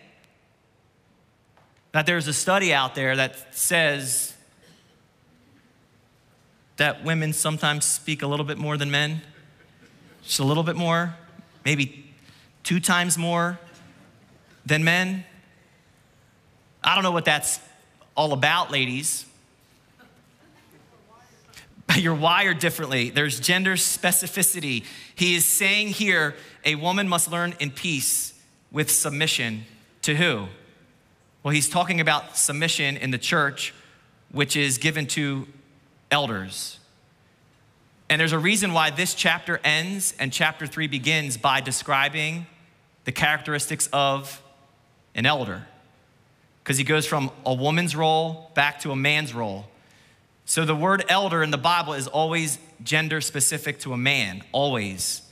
that 1.91 2.05
there's 2.05 2.27
a 2.27 2.33
study 2.33 2.73
out 2.73 2.95
there 2.95 3.15
that 3.15 3.55
says 3.55 4.32
that 6.77 7.03
women 7.03 7.33
sometimes 7.33 7.85
speak 7.85 8.21
a 8.21 8.27
little 8.27 8.45
bit 8.45 8.57
more 8.57 8.77
than 8.77 8.89
men, 8.89 9.21
just 10.23 10.39
a 10.39 10.43
little 10.43 10.63
bit 10.63 10.75
more, 10.75 11.15
maybe 11.65 12.05
two 12.63 12.79
times 12.79 13.17
more 13.17 13.59
than 14.65 14.83
men. 14.83 15.23
I 16.83 16.95
don't 16.95 17.03
know 17.03 17.11
what 17.11 17.25
that's 17.25 17.59
all 18.15 18.33
about, 18.33 18.71
ladies. 18.71 19.25
But 21.87 22.01
You're 22.01 22.15
wired 22.15 22.59
differently. 22.59 23.09
There's 23.09 23.39
gender 23.39 23.73
specificity. 23.73 24.85
He 25.15 25.35
is 25.35 25.45
saying 25.45 25.89
here 25.89 26.35
a 26.65 26.75
woman 26.75 27.07
must 27.07 27.31
learn 27.31 27.53
in 27.59 27.71
peace 27.71 28.33
with 28.71 28.89
submission 28.89 29.65
to 30.03 30.15
who? 30.15 30.47
Well, 31.43 31.53
he's 31.53 31.69
talking 31.69 31.99
about 31.99 32.37
submission 32.37 32.97
in 32.97 33.11
the 33.11 33.17
church, 33.17 33.73
which 34.31 34.55
is 34.55 34.77
given 34.77 35.07
to 35.07 35.47
elders. 36.13 36.79
And 38.07 38.19
there's 38.19 38.31
a 38.31 38.39
reason 38.39 38.73
why 38.73 38.91
this 38.91 39.15
chapter 39.15 39.59
ends 39.63 40.13
and 40.19 40.31
chapter 40.31 40.67
three 40.67 40.87
begins 40.87 41.35
by 41.35 41.59
describing 41.59 42.45
the 43.05 43.11
characteristics 43.11 43.89
of 43.91 44.41
an 45.15 45.25
elder 45.25 45.65
because 46.63 46.77
he 46.77 46.83
goes 46.83 47.05
from 47.05 47.31
a 47.45 47.53
woman's 47.53 47.95
role 47.95 48.51
back 48.53 48.79
to 48.81 48.91
a 48.91 48.95
man's 48.95 49.33
role. 49.33 49.65
So 50.45 50.63
the 50.63 50.75
word 50.75 51.03
elder 51.09 51.41
in 51.41 51.51
the 51.51 51.57
Bible 51.57 51.93
is 51.93 52.07
always 52.07 52.59
gender 52.83 53.19
specific 53.19 53.79
to 53.79 53.93
a 53.93 53.97
man, 53.97 54.43
always. 54.51 55.23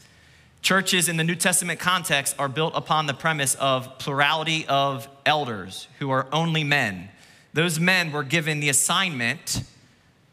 Churches 0.62 1.08
in 1.08 1.18
the 1.18 1.24
New 1.24 1.36
Testament 1.36 1.80
context 1.80 2.36
are 2.40 2.50
built 2.50 2.74
upon 2.76 3.06
the 3.06 3.14
premise 3.14 3.56
of 3.56 3.98
plurality 4.00 4.66
of 4.68 5.08
elders 5.26 5.88
who 6.00 6.10
are 6.10 6.28
only 6.32 6.64
men. 6.64 7.10
Those 7.54 7.80
men 7.80 8.12
were 8.12 8.24
given 8.24 8.60
the 8.60 8.70
assignment 8.70 9.64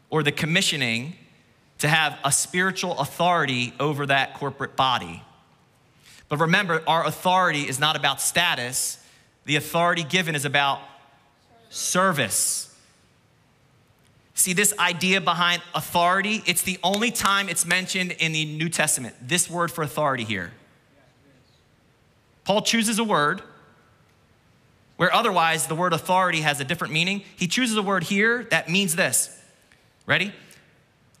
or 0.09 0.23
the 0.23 0.31
commissioning 0.31 1.15
to 1.79 1.87
have 1.87 2.17
a 2.23 2.31
spiritual 2.31 2.97
authority 2.99 3.73
over 3.79 4.05
that 4.05 4.33
corporate 4.33 4.75
body. 4.75 5.23
But 6.27 6.39
remember, 6.39 6.83
our 6.87 7.05
authority 7.05 7.67
is 7.67 7.79
not 7.79 7.95
about 7.95 8.21
status, 8.21 9.03
the 9.45 9.55
authority 9.55 10.03
given 10.03 10.35
is 10.35 10.45
about 10.45 10.79
service. 11.69 12.65
See, 14.35 14.53
this 14.53 14.73
idea 14.77 15.19
behind 15.19 15.61
authority, 15.75 16.43
it's 16.45 16.61
the 16.61 16.77
only 16.83 17.11
time 17.11 17.49
it's 17.49 17.65
mentioned 17.65 18.13
in 18.13 18.31
the 18.31 18.45
New 18.45 18.69
Testament, 18.69 19.15
this 19.21 19.49
word 19.49 19.71
for 19.71 19.81
authority 19.83 20.23
here. 20.23 20.51
Paul 22.45 22.61
chooses 22.61 22.99
a 22.99 23.03
word 23.03 23.41
where 24.97 25.13
otherwise 25.13 25.67
the 25.67 25.75
word 25.75 25.93
authority 25.93 26.41
has 26.41 26.59
a 26.59 26.63
different 26.63 26.93
meaning. 26.93 27.23
He 27.35 27.47
chooses 27.47 27.77
a 27.77 27.81
word 27.81 28.03
here 28.03 28.43
that 28.51 28.69
means 28.69 28.95
this. 28.95 29.38
Ready? 30.09 30.33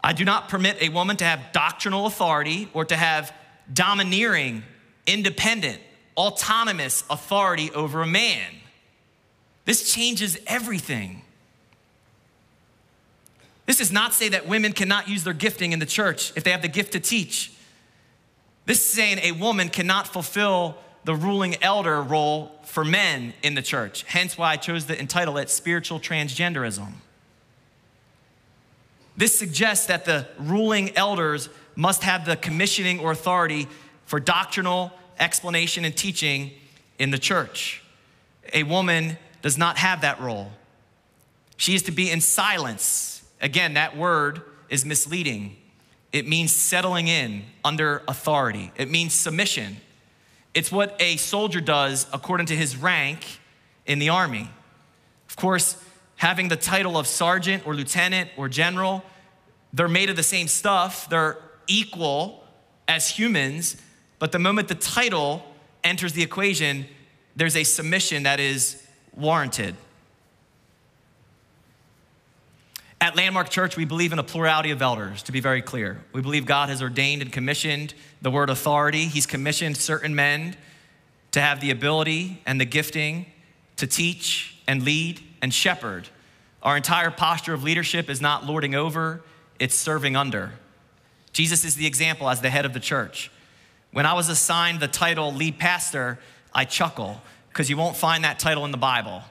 I 0.03 0.13
do 0.13 0.25
not 0.25 0.49
permit 0.49 0.81
a 0.81 0.89
woman 0.89 1.15
to 1.17 1.23
have 1.23 1.51
doctrinal 1.51 2.07
authority 2.07 2.69
or 2.73 2.85
to 2.85 2.95
have 2.95 3.31
domineering 3.71 4.63
independent, 5.05 5.79
autonomous 6.17 7.03
authority 7.07 7.69
over 7.71 8.01
a 8.01 8.07
man. 8.07 8.47
This 9.65 9.93
changes 9.93 10.39
everything. 10.47 11.21
This 13.67 13.77
does 13.77 13.91
not 13.91 14.15
say 14.15 14.29
that 14.29 14.47
women 14.47 14.73
cannot 14.73 15.07
use 15.07 15.23
their 15.23 15.33
gifting 15.33 15.71
in 15.71 15.77
the 15.77 15.85
church 15.85 16.33
if 16.35 16.43
they 16.43 16.49
have 16.49 16.63
the 16.63 16.67
gift 16.67 16.93
to 16.93 16.99
teach. 16.99 17.51
This 18.65 18.79
is 18.79 18.91
saying 18.91 19.19
a 19.19 19.33
woman 19.33 19.69
cannot 19.69 20.07
fulfill 20.07 20.79
the 21.03 21.13
ruling 21.13 21.61
elder 21.61 22.01
role 22.01 22.51
for 22.63 22.83
men 22.83 23.35
in 23.43 23.53
the 23.53 23.61
church. 23.61 24.01
Hence 24.07 24.35
why 24.35 24.53
I 24.53 24.55
chose 24.55 24.85
to 24.85 24.99
entitle 24.99 25.37
it 25.37 25.51
Spiritual 25.51 25.99
Transgenderism. 25.99 26.93
This 29.19 29.37
suggests 29.37 29.87
that 29.87 30.05
the 30.05 30.25
ruling 30.39 30.95
elders 30.95 31.49
must 31.75 32.03
have 32.03 32.25
the 32.25 32.37
commissioning 32.37 33.01
or 33.01 33.11
authority 33.11 33.67
for 34.05 34.17
doctrinal 34.17 34.93
explanation 35.19 35.83
and 35.83 35.93
teaching 35.93 36.51
in 36.99 37.11
the 37.11 37.17
church. 37.17 37.83
A 38.53 38.63
woman 38.63 39.17
does 39.41 39.57
not 39.57 39.77
have 39.77 39.99
that 40.01 40.21
role. 40.21 40.53
She 41.57 41.75
is 41.75 41.83
to 41.83 41.91
be 41.91 42.09
in 42.09 42.21
silence. 42.21 43.21
Again, 43.41 43.73
that 43.73 43.97
word 43.97 44.41
is 44.69 44.85
misleading. 44.85 45.57
It 46.13 46.25
means 46.25 46.53
settling 46.53 47.09
in 47.09 47.43
under 47.65 48.03
authority, 48.07 48.71
it 48.77 48.89
means 48.89 49.13
submission. 49.13 49.81
It's 50.53 50.71
what 50.71 50.95
a 51.01 51.17
soldier 51.17 51.59
does 51.59 52.07
according 52.13 52.45
to 52.45 52.55
his 52.55 52.77
rank 52.77 53.25
in 53.85 53.99
the 53.99 54.07
army. 54.07 54.49
Of 55.27 55.35
course, 55.35 55.75
having 56.19 56.49
the 56.49 56.55
title 56.57 56.97
of 56.97 57.07
sergeant 57.07 57.65
or 57.65 57.73
lieutenant 57.73 58.29
or 58.35 58.49
general, 58.49 59.01
they're 59.71 59.87
made 59.87 60.09
of 60.09 60.17
the 60.17 60.23
same 60.23 60.49
stuff, 60.49 61.09
they're 61.09 61.37
equal 61.65 62.43
as 62.89 63.07
humans, 63.07 63.77
but 64.19 64.33
the 64.33 64.39
moment 64.39 64.67
the 64.67 64.75
title 64.75 65.41
enters 65.81 66.11
the 66.11 66.21
equation, 66.21 66.85
there's 67.37 67.55
a 67.55 67.63
submission 67.63 68.23
that 68.23 68.41
is 68.41 68.85
warranted. 69.15 69.75
At 72.99 73.15
Landmark 73.15 73.49
Church, 73.49 73.77
we 73.77 73.85
believe 73.85 74.11
in 74.11 74.19
a 74.19 74.23
plurality 74.23 74.71
of 74.71 74.81
elders, 74.81 75.23
to 75.23 75.31
be 75.31 75.39
very 75.39 75.61
clear. 75.61 76.03
We 76.11 76.21
believe 76.21 76.45
God 76.45 76.67
has 76.67 76.81
ordained 76.81 77.21
and 77.21 77.31
commissioned 77.31 77.93
the 78.21 78.29
word 78.29 78.49
authority. 78.49 79.05
He's 79.05 79.25
commissioned 79.25 79.77
certain 79.77 80.13
men 80.15 80.57
to 81.31 81.39
have 81.39 81.61
the 81.61 81.71
ability 81.71 82.41
and 82.45 82.59
the 82.59 82.65
gifting 82.65 83.25
to 83.77 83.87
teach 83.87 84.57
and 84.67 84.83
lead 84.83 85.23
and 85.41 85.53
shepherd. 85.53 86.07
Our 86.61 86.77
entire 86.77 87.11
posture 87.11 87.53
of 87.53 87.63
leadership 87.63 88.09
is 88.09 88.21
not 88.21 88.45
lording 88.45 88.75
over, 88.75 89.21
it's 89.59 89.75
serving 89.75 90.15
under. 90.15 90.53
Jesus 91.31 91.63
is 91.63 91.75
the 91.75 91.85
example 91.85 92.29
as 92.29 92.41
the 92.41 92.49
head 92.49 92.65
of 92.65 92.73
the 92.73 92.79
church. 92.79 93.31
When 93.91 94.05
I 94.05 94.13
was 94.13 94.29
assigned 94.29 94.79
the 94.79 94.87
title 94.87 95.33
lead 95.33 95.57
pastor, 95.57 96.19
I 96.53 96.65
chuckle 96.65 97.21
because 97.49 97.69
you 97.69 97.77
won't 97.77 97.95
find 97.95 98.23
that 98.23 98.39
title 98.39 98.65
in 98.65 98.71
the 98.71 98.77
Bible. 98.77 99.21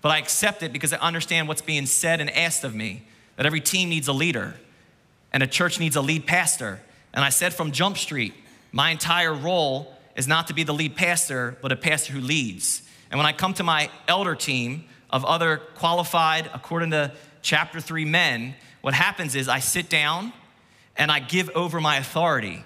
But 0.00 0.10
I 0.10 0.18
accept 0.18 0.62
it 0.62 0.72
because 0.72 0.92
I 0.92 0.98
understand 0.98 1.48
what's 1.48 1.62
being 1.62 1.86
said 1.86 2.20
and 2.20 2.30
asked 2.30 2.64
of 2.64 2.74
me 2.74 3.02
that 3.36 3.46
every 3.46 3.60
team 3.60 3.88
needs 3.88 4.08
a 4.08 4.12
leader 4.12 4.54
and 5.32 5.42
a 5.42 5.46
church 5.46 5.78
needs 5.80 5.96
a 5.96 6.00
lead 6.00 6.26
pastor. 6.26 6.80
And 7.12 7.24
I 7.24 7.30
said 7.30 7.52
from 7.52 7.72
Jump 7.72 7.98
Street, 7.98 8.34
my 8.72 8.90
entire 8.90 9.34
role 9.34 9.92
is 10.16 10.28
not 10.28 10.48
to 10.48 10.54
be 10.54 10.62
the 10.62 10.74
lead 10.74 10.96
pastor, 10.96 11.56
but 11.60 11.72
a 11.72 11.76
pastor 11.76 12.12
who 12.12 12.20
leads. 12.20 12.82
And 13.10 13.18
when 13.18 13.26
I 13.26 13.32
come 13.32 13.54
to 13.54 13.62
my 13.62 13.90
elder 14.06 14.34
team 14.34 14.84
of 15.10 15.24
other 15.24 15.58
qualified, 15.74 16.50
according 16.52 16.90
to 16.90 17.12
chapter 17.42 17.80
three 17.80 18.04
men, 18.04 18.54
what 18.80 18.94
happens 18.94 19.34
is 19.34 19.48
I 19.48 19.60
sit 19.60 19.88
down 19.88 20.32
and 20.96 21.10
I 21.10 21.20
give 21.20 21.50
over 21.50 21.80
my 21.80 21.96
authority. 21.96 22.64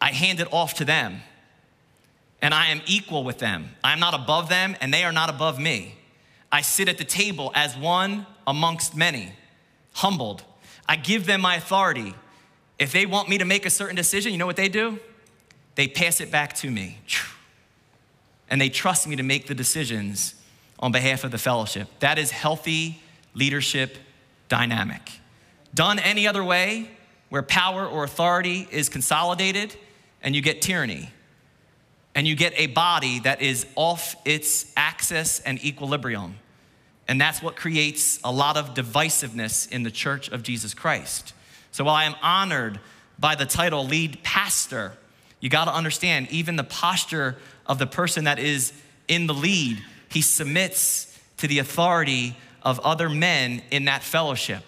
I 0.00 0.12
hand 0.12 0.40
it 0.40 0.52
off 0.52 0.74
to 0.74 0.84
them. 0.84 1.22
And 2.42 2.52
I 2.52 2.66
am 2.66 2.82
equal 2.86 3.24
with 3.24 3.38
them. 3.38 3.70
I 3.82 3.92
am 3.92 4.00
not 4.00 4.12
above 4.12 4.48
them, 4.48 4.76
and 4.80 4.92
they 4.92 5.04
are 5.04 5.12
not 5.12 5.30
above 5.30 5.58
me. 5.58 5.96
I 6.52 6.60
sit 6.60 6.88
at 6.88 6.98
the 6.98 7.04
table 7.04 7.50
as 7.54 7.76
one 7.76 8.26
amongst 8.46 8.94
many 8.94 9.32
humbled. 9.94 10.42
I 10.86 10.96
give 10.96 11.24
them 11.24 11.40
my 11.40 11.56
authority. 11.56 12.14
If 12.78 12.92
they 12.92 13.06
want 13.06 13.28
me 13.28 13.38
to 13.38 13.44
make 13.44 13.64
a 13.64 13.70
certain 13.70 13.96
decision, 13.96 14.32
you 14.32 14.38
know 14.38 14.46
what 14.46 14.56
they 14.56 14.68
do? 14.68 14.98
They 15.76 15.88
pass 15.88 16.20
it 16.20 16.30
back 16.30 16.52
to 16.56 16.70
me. 16.70 16.98
And 18.50 18.60
they 18.60 18.68
trust 18.68 19.06
me 19.06 19.16
to 19.16 19.22
make 19.22 19.46
the 19.46 19.54
decisions 19.54 20.34
on 20.78 20.92
behalf 20.92 21.24
of 21.24 21.30
the 21.30 21.38
fellowship. 21.38 21.88
That 22.00 22.18
is 22.18 22.30
healthy 22.30 23.02
leadership 23.34 23.96
dynamic. 24.48 25.10
Done 25.74 25.98
any 25.98 26.26
other 26.26 26.44
way, 26.44 26.90
where 27.30 27.42
power 27.42 27.86
or 27.86 28.04
authority 28.04 28.68
is 28.70 28.88
consolidated, 28.88 29.74
and 30.22 30.36
you 30.36 30.40
get 30.40 30.62
tyranny. 30.62 31.10
And 32.14 32.28
you 32.28 32.36
get 32.36 32.52
a 32.56 32.68
body 32.68 33.18
that 33.20 33.42
is 33.42 33.66
off 33.74 34.14
its 34.24 34.72
axis 34.76 35.40
and 35.40 35.62
equilibrium. 35.64 36.36
And 37.08 37.20
that's 37.20 37.42
what 37.42 37.56
creates 37.56 38.20
a 38.22 38.30
lot 38.30 38.56
of 38.56 38.74
divisiveness 38.74 39.70
in 39.70 39.82
the 39.82 39.90
church 39.90 40.28
of 40.28 40.42
Jesus 40.44 40.74
Christ. 40.74 41.34
So 41.72 41.84
while 41.84 41.96
I 41.96 42.04
am 42.04 42.14
honored 42.22 42.78
by 43.18 43.34
the 43.34 43.46
title 43.46 43.84
lead 43.84 44.22
pastor, 44.22 44.92
you 45.40 45.50
got 45.50 45.64
to 45.64 45.74
understand 45.74 46.28
even 46.30 46.56
the 46.56 46.64
posture 46.64 47.36
of 47.66 47.78
the 47.78 47.86
person 47.86 48.24
that 48.24 48.38
is 48.38 48.72
in 49.08 49.26
the 49.26 49.34
lead, 49.34 49.82
he 50.14 50.22
submits 50.22 51.18
to 51.38 51.48
the 51.48 51.58
authority 51.58 52.36
of 52.62 52.78
other 52.80 53.10
men 53.10 53.60
in 53.72 53.86
that 53.86 54.02
fellowship. 54.02 54.62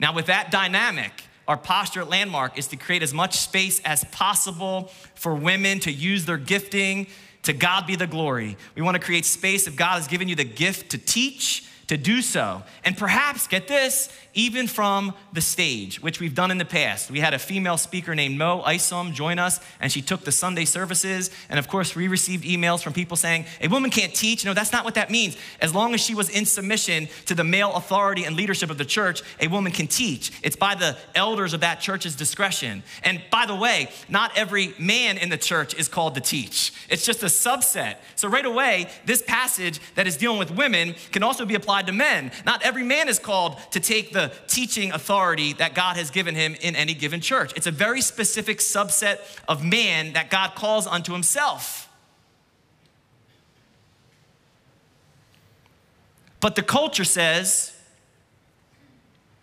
Now, 0.00 0.12
with 0.12 0.26
that 0.26 0.50
dynamic, 0.50 1.12
our 1.46 1.56
posture 1.56 2.02
at 2.02 2.10
Landmark 2.10 2.58
is 2.58 2.66
to 2.68 2.76
create 2.76 3.02
as 3.02 3.14
much 3.14 3.38
space 3.38 3.80
as 3.84 4.02
possible 4.04 4.90
for 5.14 5.34
women 5.34 5.78
to 5.80 5.92
use 5.92 6.26
their 6.26 6.36
gifting. 6.36 7.06
To 7.44 7.52
God 7.52 7.86
be 7.86 7.94
the 7.94 8.08
glory. 8.08 8.56
We 8.74 8.82
want 8.82 8.96
to 8.96 9.00
create 9.02 9.24
space 9.24 9.66
if 9.68 9.76
God 9.76 9.94
has 9.94 10.08
given 10.08 10.28
you 10.28 10.34
the 10.34 10.44
gift 10.44 10.90
to 10.90 10.98
teach 10.98 11.64
to 11.88 11.96
do 11.96 12.22
so. 12.22 12.62
And 12.84 12.96
perhaps, 12.96 13.46
get 13.46 13.66
this, 13.66 14.10
even 14.34 14.68
from 14.68 15.14
the 15.32 15.40
stage, 15.40 16.00
which 16.00 16.20
we've 16.20 16.34
done 16.34 16.50
in 16.50 16.58
the 16.58 16.64
past. 16.64 17.10
We 17.10 17.18
had 17.18 17.34
a 17.34 17.38
female 17.38 17.76
speaker 17.76 18.14
named 18.14 18.38
Mo 18.38 18.62
Isom 18.64 19.12
join 19.12 19.38
us, 19.38 19.58
and 19.80 19.90
she 19.90 20.00
took 20.00 20.20
the 20.20 20.30
Sunday 20.30 20.64
services. 20.64 21.30
And 21.48 21.58
of 21.58 21.66
course, 21.66 21.96
we 21.96 22.06
received 22.06 22.44
emails 22.44 22.82
from 22.82 22.92
people 22.92 23.16
saying, 23.16 23.46
a 23.60 23.68
woman 23.68 23.90
can't 23.90 24.14
teach. 24.14 24.44
No, 24.44 24.54
that's 24.54 24.72
not 24.72 24.84
what 24.84 24.94
that 24.94 25.10
means. 25.10 25.36
As 25.60 25.74
long 25.74 25.92
as 25.94 26.00
she 26.00 26.14
was 26.14 26.28
in 26.30 26.44
submission 26.44 27.08
to 27.26 27.34
the 27.34 27.42
male 27.42 27.74
authority 27.74 28.24
and 28.24 28.36
leadership 28.36 28.70
of 28.70 28.78
the 28.78 28.84
church, 28.84 29.22
a 29.40 29.48
woman 29.48 29.72
can 29.72 29.86
teach. 29.86 30.30
It's 30.42 30.56
by 30.56 30.74
the 30.74 30.96
elders 31.14 31.52
of 31.52 31.60
that 31.60 31.80
church's 31.80 32.14
discretion. 32.14 32.82
And 33.02 33.22
by 33.30 33.46
the 33.46 33.56
way, 33.56 33.88
not 34.08 34.36
every 34.36 34.74
man 34.78 35.18
in 35.18 35.30
the 35.30 35.38
church 35.38 35.74
is 35.74 35.88
called 35.88 36.14
to 36.14 36.20
teach, 36.20 36.72
it's 36.88 37.04
just 37.04 37.22
a 37.22 37.26
subset. 37.26 37.96
So, 38.14 38.28
right 38.28 38.46
away, 38.46 38.88
this 39.04 39.22
passage 39.22 39.80
that 39.94 40.06
is 40.06 40.16
dealing 40.16 40.38
with 40.38 40.50
women 40.50 40.94
can 41.12 41.22
also 41.22 41.44
be 41.44 41.54
applied 41.54 41.77
applied 41.78 41.86
to 41.86 41.96
men. 41.96 42.32
Not 42.44 42.62
every 42.62 42.82
man 42.82 43.08
is 43.08 43.18
called 43.18 43.58
to 43.72 43.80
take 43.80 44.12
the 44.12 44.32
teaching 44.48 44.92
authority 44.92 45.52
that 45.54 45.74
God 45.74 45.96
has 45.96 46.10
given 46.10 46.34
him 46.34 46.56
in 46.60 46.74
any 46.74 46.94
given 46.94 47.20
church. 47.20 47.52
It's 47.56 47.66
a 47.66 47.70
very 47.70 48.00
specific 48.00 48.58
subset 48.58 49.18
of 49.48 49.64
man 49.64 50.14
that 50.14 50.30
God 50.30 50.54
calls 50.54 50.86
unto 50.86 51.12
himself. 51.12 51.88
But 56.40 56.54
the 56.54 56.62
culture 56.62 57.04
says, 57.04 57.74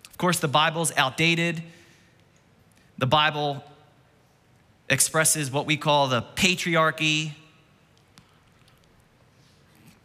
of 0.09 0.17
course, 0.17 0.39
the 0.39 0.47
Bible's 0.47 0.93
outdated. 0.95 1.61
The 2.97 3.05
Bible 3.05 3.63
expresses 4.89 5.51
what 5.51 5.65
we 5.65 5.75
call 5.75 6.07
the 6.07 6.21
patriarchy, 6.36 7.31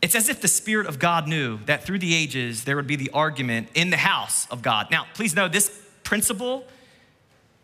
it's 0.02 0.14
as 0.14 0.28
if 0.28 0.40
the 0.40 0.48
Spirit 0.48 0.86
of 0.86 0.98
God 0.98 1.28
knew 1.28 1.58
that 1.66 1.84
through 1.84 1.98
the 1.98 2.14
ages 2.14 2.64
there 2.64 2.76
would 2.76 2.86
be 2.86 2.96
the 2.96 3.10
argument 3.10 3.68
in 3.74 3.90
the 3.90 3.96
house 3.96 4.46
of 4.50 4.62
God. 4.62 4.90
Now, 4.90 5.06
please 5.14 5.34
know 5.34 5.48
this 5.48 5.70
principle 6.04 6.64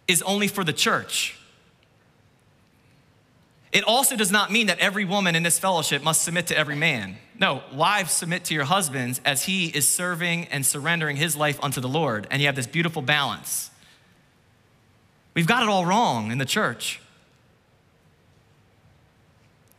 is 0.07 0.22
only 0.22 0.49
for 0.49 0.62
the 0.62 0.72
church. 0.72 1.39
It 3.72 3.84
also 3.84 4.16
does 4.16 4.30
not 4.30 4.53
mean 4.53 4.68
that 4.68 4.78
every 4.78 5.05
woman 5.05 5.34
in 5.34 5.43
this 5.43 5.59
fellowship 5.59 6.03
must 6.03 6.22
submit 6.22 6.47
to 6.49 6.57
every 6.57 6.76
man. 6.76 7.18
No, 7.39 7.62
wives 7.72 8.12
submit 8.12 8.45
to 8.45 8.55
your 8.55 8.64
husbands 8.64 9.20
as 9.24 9.45
he 9.45 9.66
is 9.66 9.89
serving 9.89 10.47
and 10.47 10.64
surrendering 10.64 11.16
his 11.16 11.37
life 11.37 11.59
unto 11.62 11.80
the 11.80 11.89
Lord, 11.89 12.26
and 12.30 12.41
you 12.41 12.49
have 12.49 12.57
this 12.57 12.66
beautiful 12.66 13.03
balance. 13.03 13.70
We've 15.34 15.47
got 15.47 15.62
it 15.62 15.68
all 15.68 15.84
wrong 15.84 16.30
in 16.30 16.39
the 16.39 16.47
church. 16.47 17.01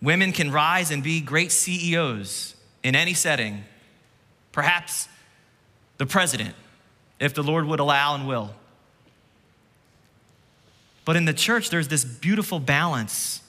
Women 0.01 0.31
can 0.31 0.51
rise 0.51 0.91
and 0.91 1.01
be 1.01 1.21
great 1.21 1.51
CEOs 1.51 2.55
in 2.83 2.95
any 2.95 3.13
setting, 3.13 3.63
perhaps 4.51 5.07
the 5.97 6.05
president, 6.05 6.55
if 7.19 7.33
the 7.33 7.43
Lord 7.43 7.65
would 7.65 7.79
allow 7.79 8.15
and 8.15 8.27
will. 8.27 8.51
But 11.03 11.15
in 11.15 11.25
the 11.25 11.33
church, 11.33 11.69
there's 11.69 11.87
this 11.87 12.03
beautiful 12.03 12.59
balance. 12.59 13.41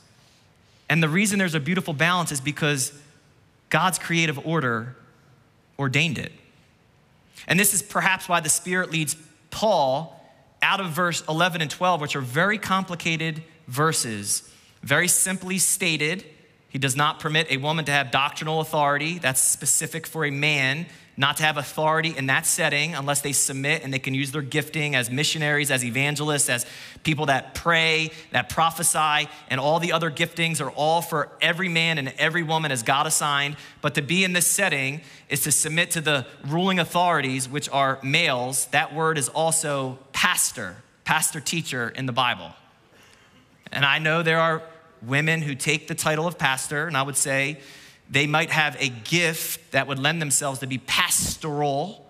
And 0.88 1.02
the 1.02 1.08
reason 1.08 1.38
there's 1.38 1.54
a 1.54 1.60
beautiful 1.60 1.92
balance 1.92 2.32
is 2.32 2.40
because 2.40 2.92
God's 3.68 3.98
creative 3.98 4.44
order 4.46 4.96
ordained 5.78 6.18
it. 6.18 6.32
And 7.46 7.60
this 7.60 7.74
is 7.74 7.82
perhaps 7.82 8.28
why 8.28 8.40
the 8.40 8.48
Spirit 8.48 8.90
leads 8.90 9.16
Paul 9.50 10.14
out 10.62 10.80
of 10.80 10.88
verse 10.88 11.22
11 11.28 11.60
and 11.60 11.70
12, 11.70 12.00
which 12.00 12.16
are 12.16 12.20
very 12.20 12.58
complicated 12.58 13.42
verses, 13.66 14.48
very 14.82 15.08
simply 15.08 15.58
stated 15.58 16.24
He 16.68 16.78
does 16.78 16.96
not 16.96 17.20
permit 17.20 17.50
a 17.50 17.56
woman 17.56 17.84
to 17.86 17.92
have 17.92 18.10
doctrinal 18.10 18.60
authority. 18.60 19.18
That's 19.18 19.40
specific 19.40 20.06
for 20.06 20.24
a 20.24 20.30
man 20.30 20.86
not 21.18 21.36
to 21.38 21.42
have 21.42 21.56
authority 21.56 22.16
in 22.16 22.26
that 22.26 22.46
setting 22.46 22.94
unless 22.94 23.22
they 23.22 23.32
submit 23.32 23.82
and 23.82 23.92
they 23.92 23.98
can 23.98 24.14
use 24.14 24.30
their 24.30 24.40
gifting 24.40 24.94
as 24.94 25.10
missionaries, 25.10 25.68
as 25.68 25.84
evangelists, 25.84 26.48
as 26.48 26.64
people 27.02 27.26
that 27.26 27.54
pray, 27.54 28.12
that 28.30 28.48
prophesy, 28.48 29.28
and 29.50 29.60
all 29.60 29.80
the 29.80 29.90
other 29.90 30.12
giftings 30.12 30.60
are 30.60 30.70
all 30.70 31.02
for 31.02 31.28
every 31.40 31.68
man 31.68 31.98
and 31.98 32.14
every 32.18 32.44
woman 32.44 32.70
as 32.70 32.84
God 32.84 33.08
assigned. 33.08 33.56
But 33.82 33.96
to 33.96 34.02
be 34.02 34.22
in 34.22 34.32
this 34.32 34.46
setting 34.46 35.00
is 35.28 35.40
to 35.40 35.50
submit 35.50 35.90
to 35.92 36.00
the 36.00 36.24
ruling 36.46 36.78
authorities, 36.78 37.48
which 37.48 37.68
are 37.70 37.98
males. 38.04 38.66
That 38.66 38.94
word 38.94 39.18
is 39.18 39.28
also 39.28 39.98
pastor, 40.12 40.76
pastor 41.04 41.40
teacher 41.40 41.88
in 41.88 42.06
the 42.06 42.12
Bible. 42.12 42.52
And 43.72 43.84
I 43.84 43.98
know 43.98 44.22
there 44.22 44.38
are 44.38 44.62
women 45.02 45.42
who 45.42 45.54
take 45.54 45.88
the 45.88 45.94
title 45.94 46.26
of 46.26 46.38
pastor, 46.38 46.86
and 46.86 46.96
I 46.96 47.02
would 47.02 47.16
say, 47.16 47.58
they 48.10 48.26
might 48.26 48.50
have 48.50 48.76
a 48.80 48.88
gift 48.88 49.72
that 49.72 49.86
would 49.86 49.98
lend 49.98 50.20
themselves 50.22 50.60
to 50.60 50.66
be 50.66 50.78
pastoral, 50.78 52.06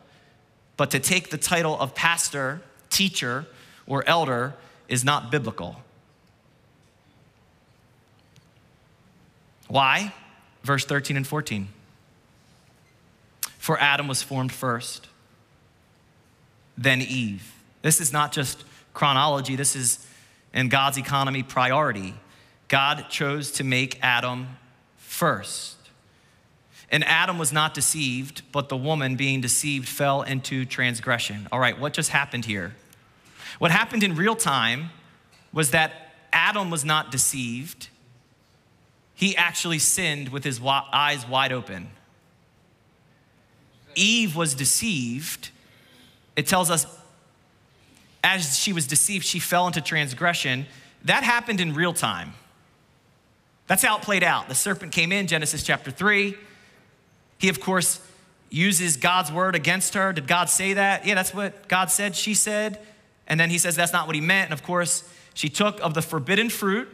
but 0.76 0.90
to 0.92 1.00
take 1.00 1.30
the 1.30 1.38
title 1.38 1.78
of 1.78 1.94
pastor, 1.94 2.60
teacher, 2.88 3.46
or 3.86 4.06
elder 4.06 4.54
is 4.88 5.04
not 5.04 5.30
biblical. 5.30 5.76
Why? 9.66 10.14
Verse 10.62 10.84
13 10.84 11.16
and 11.16 11.26
14. 11.26 11.68
For 13.58 13.78
Adam 13.78 14.08
was 14.08 14.22
formed 14.22 14.52
first, 14.52 15.08
then 16.76 17.02
Eve. 17.02 17.52
This 17.82 18.00
is 18.00 18.12
not 18.12 18.32
just 18.32 18.64
chronology, 18.94 19.56
this 19.56 19.76
is 19.76 20.06
in 20.54 20.68
God's 20.68 20.96
economy 20.96 21.42
priority. 21.42 22.14
God 22.68 23.06
chose 23.08 23.50
to 23.52 23.64
make 23.64 23.98
Adam 24.02 24.56
first. 24.96 25.76
And 26.90 27.04
Adam 27.04 27.38
was 27.38 27.52
not 27.52 27.74
deceived, 27.74 28.42
but 28.52 28.68
the 28.68 28.76
woman 28.76 29.16
being 29.16 29.40
deceived 29.40 29.88
fell 29.88 30.22
into 30.22 30.64
transgression. 30.64 31.48
All 31.52 31.58
right, 31.58 31.78
what 31.78 31.92
just 31.92 32.10
happened 32.10 32.44
here? 32.44 32.74
What 33.58 33.70
happened 33.70 34.02
in 34.02 34.14
real 34.14 34.36
time 34.36 34.90
was 35.52 35.70
that 35.72 36.12
Adam 36.32 36.70
was 36.70 36.84
not 36.84 37.10
deceived. 37.10 37.88
He 39.14 39.36
actually 39.36 39.78
sinned 39.78 40.28
with 40.28 40.44
his 40.44 40.60
eyes 40.62 41.26
wide 41.26 41.52
open. 41.52 41.88
Eve 43.94 44.36
was 44.36 44.54
deceived. 44.54 45.50
It 46.36 46.46
tells 46.46 46.70
us 46.70 46.86
as 48.22 48.58
she 48.58 48.72
was 48.72 48.86
deceived, 48.86 49.24
she 49.24 49.38
fell 49.38 49.66
into 49.66 49.80
transgression. 49.80 50.66
That 51.04 51.22
happened 51.22 51.60
in 51.60 51.74
real 51.74 51.92
time. 51.92 52.34
That's 53.68 53.84
how 53.84 53.98
it 53.98 54.02
played 54.02 54.24
out. 54.24 54.48
The 54.48 54.54
serpent 54.54 54.92
came 54.92 55.12
in, 55.12 55.26
Genesis 55.28 55.62
chapter 55.62 55.90
3. 55.90 56.34
He, 57.38 57.48
of 57.48 57.60
course, 57.60 58.00
uses 58.50 58.96
God's 58.96 59.30
word 59.30 59.54
against 59.54 59.94
her. 59.94 60.12
Did 60.12 60.26
God 60.26 60.48
say 60.48 60.72
that? 60.72 61.06
Yeah, 61.06 61.14
that's 61.14 61.32
what 61.32 61.68
God 61.68 61.90
said, 61.90 62.16
she 62.16 62.34
said. 62.34 62.80
And 63.26 63.38
then 63.38 63.50
he 63.50 63.58
says 63.58 63.76
that's 63.76 63.92
not 63.92 64.06
what 64.06 64.16
he 64.16 64.22
meant. 64.22 64.46
And 64.50 64.54
of 64.54 64.62
course, 64.62 65.08
she 65.34 65.48
took 65.48 65.78
of 65.80 65.94
the 65.94 66.02
forbidden 66.02 66.48
fruit 66.48 66.88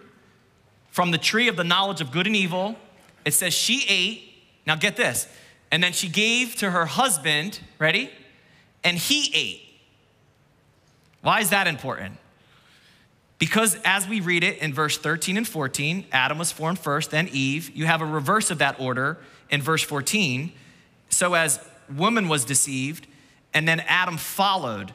from 0.91 1.12
the 1.12 1.18
tree 1.18 1.49
of 1.49 1.57
the 1.57 1.64
knowledge 1.64 2.01
of 2.01 2.11
good 2.11 2.27
and 2.27 2.37
evil. 2.37 2.77
It 3.25 3.33
says 3.33 3.55
she 3.55 3.85
ate. 3.89 4.35
Now 4.66 4.75
get 4.75 4.97
this. 4.97 5.29
And 5.70 5.83
then 5.83 5.93
she 5.93 6.09
gave 6.09 6.57
to 6.57 6.70
her 6.70 6.87
husband, 6.87 7.61
ready? 7.79 8.11
And 8.83 8.99
he 8.99 9.31
ate. 9.33 9.62
Why 11.22 11.41
is 11.41 11.51
that 11.51 11.66
important? 11.66 12.18
Because 13.45 13.76
as 13.84 14.09
we 14.09 14.20
read 14.20 14.42
it 14.42 14.57
in 14.62 14.72
verse 14.72 14.97
13 14.97 15.36
and 15.36 15.47
14, 15.47 16.07
Adam 16.12 16.38
was 16.38 16.51
formed 16.51 16.78
first, 16.78 17.11
then 17.11 17.28
Eve. 17.30 17.76
You 17.76 17.84
have 17.84 18.01
a 18.01 18.07
reverse 18.07 18.51
of 18.51 18.57
that 18.57 18.80
order 18.80 19.18
in 19.51 19.61
verse 19.61 19.82
14. 19.82 20.51
So 21.11 21.34
as 21.34 21.61
woman 21.95 22.28
was 22.28 22.47
deceived, 22.47 23.07
and 23.53 23.68
then 23.68 23.80
Adam 23.80 24.16
followed. 24.16 24.95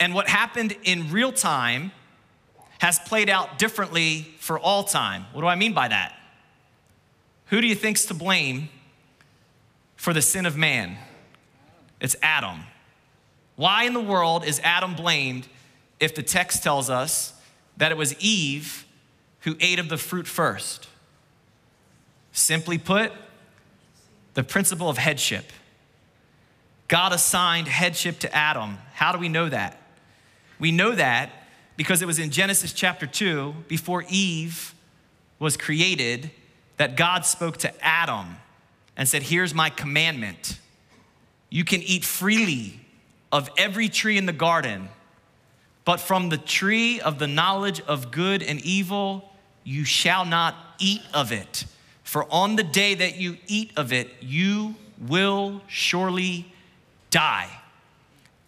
And 0.00 0.14
what 0.14 0.26
happened 0.26 0.74
in 0.84 1.12
real 1.12 1.32
time 1.32 1.92
has 2.78 2.98
played 2.98 3.28
out 3.28 3.58
differently 3.58 4.22
for 4.38 4.58
all 4.58 4.82
time. 4.82 5.26
What 5.34 5.42
do 5.42 5.46
I 5.46 5.54
mean 5.54 5.74
by 5.74 5.88
that? 5.88 6.16
Who 7.48 7.60
do 7.60 7.66
you 7.66 7.74
think's 7.74 8.06
to 8.06 8.14
blame 8.14 8.70
for 9.96 10.14
the 10.14 10.22
sin 10.22 10.46
of 10.46 10.56
man? 10.56 10.96
It's 12.00 12.16
Adam. 12.22 12.60
Why 13.56 13.84
in 13.84 13.92
the 13.92 14.00
world 14.00 14.46
is 14.46 14.60
Adam 14.60 14.94
blamed 14.94 15.46
if 16.00 16.14
the 16.14 16.22
text 16.22 16.62
tells 16.62 16.88
us 16.88 17.34
that 17.76 17.92
it 17.92 17.96
was 17.96 18.18
Eve 18.20 18.86
who 19.40 19.56
ate 19.60 19.78
of 19.78 19.88
the 19.88 19.98
fruit 19.98 20.26
first? 20.26 20.88
Simply 22.32 22.78
put, 22.78 23.12
the 24.34 24.42
principle 24.42 24.88
of 24.88 24.98
headship. 24.98 25.52
God 26.88 27.12
assigned 27.12 27.68
headship 27.68 28.18
to 28.20 28.34
Adam. 28.34 28.78
How 28.92 29.12
do 29.12 29.18
we 29.18 29.28
know 29.28 29.48
that? 29.48 29.80
We 30.58 30.72
know 30.72 30.94
that 30.94 31.30
because 31.76 32.02
it 32.02 32.06
was 32.06 32.18
in 32.18 32.30
Genesis 32.30 32.72
chapter 32.72 33.06
2, 33.06 33.54
before 33.68 34.04
Eve 34.08 34.74
was 35.38 35.56
created, 35.56 36.30
that 36.76 36.96
God 36.96 37.24
spoke 37.24 37.58
to 37.58 37.84
Adam 37.84 38.36
and 38.96 39.08
said, 39.08 39.24
Here's 39.24 39.54
my 39.54 39.70
commandment. 39.70 40.58
You 41.50 41.64
can 41.64 41.82
eat 41.82 42.04
freely 42.04 42.80
of 43.30 43.50
every 43.56 43.88
tree 43.88 44.16
in 44.16 44.26
the 44.26 44.32
garden, 44.32 44.88
but 45.86 46.00
from 46.00 46.28
the 46.28 46.36
tree 46.36 47.00
of 47.00 47.20
the 47.20 47.28
knowledge 47.28 47.80
of 47.82 48.10
good 48.10 48.42
and 48.42 48.60
evil, 48.62 49.32
you 49.62 49.84
shall 49.84 50.26
not 50.26 50.56
eat 50.80 51.00
of 51.14 51.30
it. 51.30 51.64
For 52.02 52.26
on 52.30 52.56
the 52.56 52.64
day 52.64 52.94
that 52.94 53.16
you 53.16 53.38
eat 53.46 53.70
of 53.76 53.92
it, 53.92 54.10
you 54.20 54.74
will 54.98 55.62
surely 55.68 56.52
die. 57.10 57.48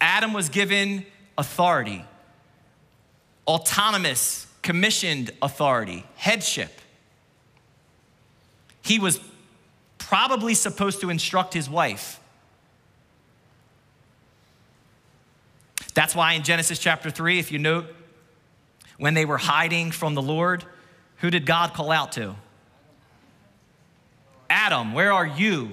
Adam 0.00 0.32
was 0.32 0.48
given 0.48 1.06
authority, 1.38 2.04
autonomous, 3.46 4.48
commissioned 4.62 5.30
authority, 5.40 6.04
headship. 6.16 6.72
He 8.82 8.98
was 8.98 9.20
probably 9.98 10.54
supposed 10.54 11.00
to 11.02 11.10
instruct 11.10 11.54
his 11.54 11.70
wife. 11.70 12.18
That's 15.98 16.14
why 16.14 16.34
in 16.34 16.44
Genesis 16.44 16.78
chapter 16.78 17.10
3, 17.10 17.40
if 17.40 17.50
you 17.50 17.58
note, 17.58 17.86
when 18.98 19.14
they 19.14 19.24
were 19.24 19.36
hiding 19.36 19.90
from 19.90 20.14
the 20.14 20.22
Lord, 20.22 20.64
who 21.16 21.28
did 21.28 21.44
God 21.44 21.74
call 21.74 21.90
out 21.90 22.12
to? 22.12 22.36
Adam, 24.48 24.92
where 24.92 25.12
are 25.12 25.26
you? 25.26 25.70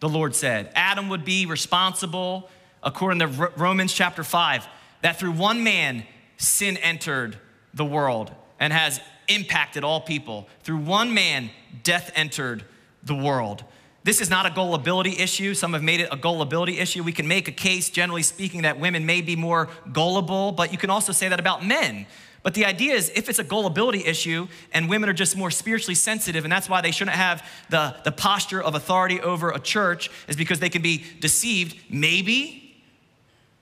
The 0.00 0.08
Lord 0.08 0.34
said. 0.34 0.72
Adam 0.74 1.08
would 1.08 1.24
be 1.24 1.46
responsible, 1.46 2.50
according 2.82 3.20
to 3.20 3.28
Romans 3.54 3.92
chapter 3.92 4.24
5, 4.24 4.66
that 5.02 5.20
through 5.20 5.30
one 5.30 5.62
man 5.62 6.04
sin 6.36 6.76
entered 6.78 7.38
the 7.74 7.84
world 7.84 8.32
and 8.58 8.72
has 8.72 9.00
impacted 9.28 9.84
all 9.84 10.00
people. 10.00 10.48
Through 10.64 10.78
one 10.78 11.14
man, 11.14 11.48
death 11.84 12.10
entered 12.16 12.64
the 13.04 13.14
world. 13.14 13.62
This 14.04 14.20
is 14.20 14.28
not 14.28 14.44
a 14.44 14.50
gullibility 14.50 15.18
issue. 15.18 15.54
Some 15.54 15.72
have 15.72 15.82
made 15.82 16.00
it 16.00 16.08
a 16.12 16.16
gullibility 16.16 16.78
issue. 16.78 17.02
We 17.02 17.12
can 17.12 17.26
make 17.26 17.48
a 17.48 17.52
case, 17.52 17.88
generally 17.88 18.22
speaking, 18.22 18.62
that 18.62 18.78
women 18.78 19.06
may 19.06 19.22
be 19.22 19.34
more 19.34 19.70
gullible, 19.92 20.52
but 20.52 20.72
you 20.72 20.78
can 20.78 20.90
also 20.90 21.10
say 21.10 21.28
that 21.28 21.40
about 21.40 21.64
men. 21.64 22.06
But 22.42 22.52
the 22.52 22.66
idea 22.66 22.92
is 22.94 23.10
if 23.14 23.30
it's 23.30 23.38
a 23.38 23.44
gullibility 23.44 24.04
issue 24.04 24.46
and 24.74 24.90
women 24.90 25.08
are 25.08 25.14
just 25.14 25.38
more 25.38 25.50
spiritually 25.50 25.94
sensitive, 25.94 26.44
and 26.44 26.52
that's 26.52 26.68
why 26.68 26.82
they 26.82 26.90
shouldn't 26.90 27.16
have 27.16 27.48
the, 27.70 27.96
the 28.04 28.12
posture 28.12 28.62
of 28.62 28.74
authority 28.74 29.22
over 29.22 29.50
a 29.50 29.58
church, 29.58 30.10
is 30.28 30.36
because 30.36 30.60
they 30.60 30.68
can 30.68 30.82
be 30.82 31.02
deceived, 31.20 31.74
maybe, 31.88 32.76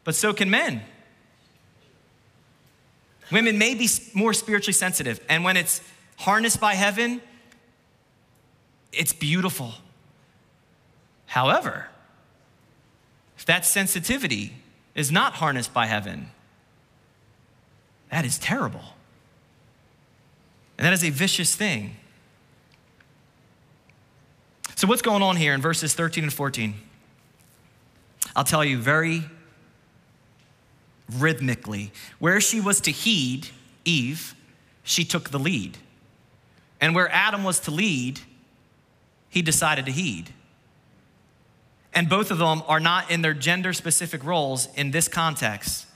but 0.03 0.17
so 0.17 0.35
can 0.35 0.51
men. 0.51 0.83
Women 3.31 3.57
may 3.57 3.77
be 3.77 3.89
more 4.13 4.35
spiritually 4.35 4.73
sensitive, 4.73 5.21
and 5.29 5.45
when 5.45 5.57
it's 5.57 5.81
harnessed 6.17 6.61
by 6.61 6.75
heaven, 6.75 7.23
it's 8.93 9.13
beautiful. 9.13 9.75
However, 11.33 11.87
if 13.39 13.47
that 13.47 13.65
sensitivity 13.65 14.53
is 14.95 15.11
not 15.11 15.33
harnessed 15.33 15.73
by 15.73 15.87
heaven, 15.87 16.29
that 18.11 18.27
is 18.27 18.39
terrible. 18.39 18.85
And 20.77 20.85
that 20.85 20.93
is 20.93 21.03
a 21.03 21.09
vicious 21.09 21.57
thing. 21.57 21.97
So, 24.75 24.87
what's 24.87 25.01
going 25.01 25.23
on 25.23 25.37
here 25.37 25.55
in 25.55 25.63
verses 25.63 25.95
13 25.95 26.25
and 26.25 26.33
14? 26.33 26.75
I'll 28.37 28.45
tell 28.45 28.63
you 28.63 28.77
very 28.77 29.23
rhythmically. 31.15 31.93
Where 32.19 32.43
she 32.43 32.61
was 32.61 32.79
to 32.83 32.91
heed, 32.91 33.49
Eve, 33.87 34.35
she 34.83 35.03
took 35.03 35.31
the 35.31 35.39
lead. 35.39 35.79
And 36.79 36.95
where 36.95 37.11
Adam 37.11 37.43
was 37.43 37.59
to 37.61 37.71
lead, 37.71 38.21
he 39.31 39.41
decided 39.41 39.87
to 39.87 39.93
heed. 39.93 40.35
And 41.95 42.09
both 42.09 42.31
of 42.31 42.39
them 42.39 42.63
are 42.67 42.81
not 42.81 43.11
in 43.11 43.23
their 43.23 43.35
gender 43.35 43.73
specific 43.73 44.25
roles 44.25 44.69
in 44.77 44.91
this 44.91 45.09
context 45.09 45.87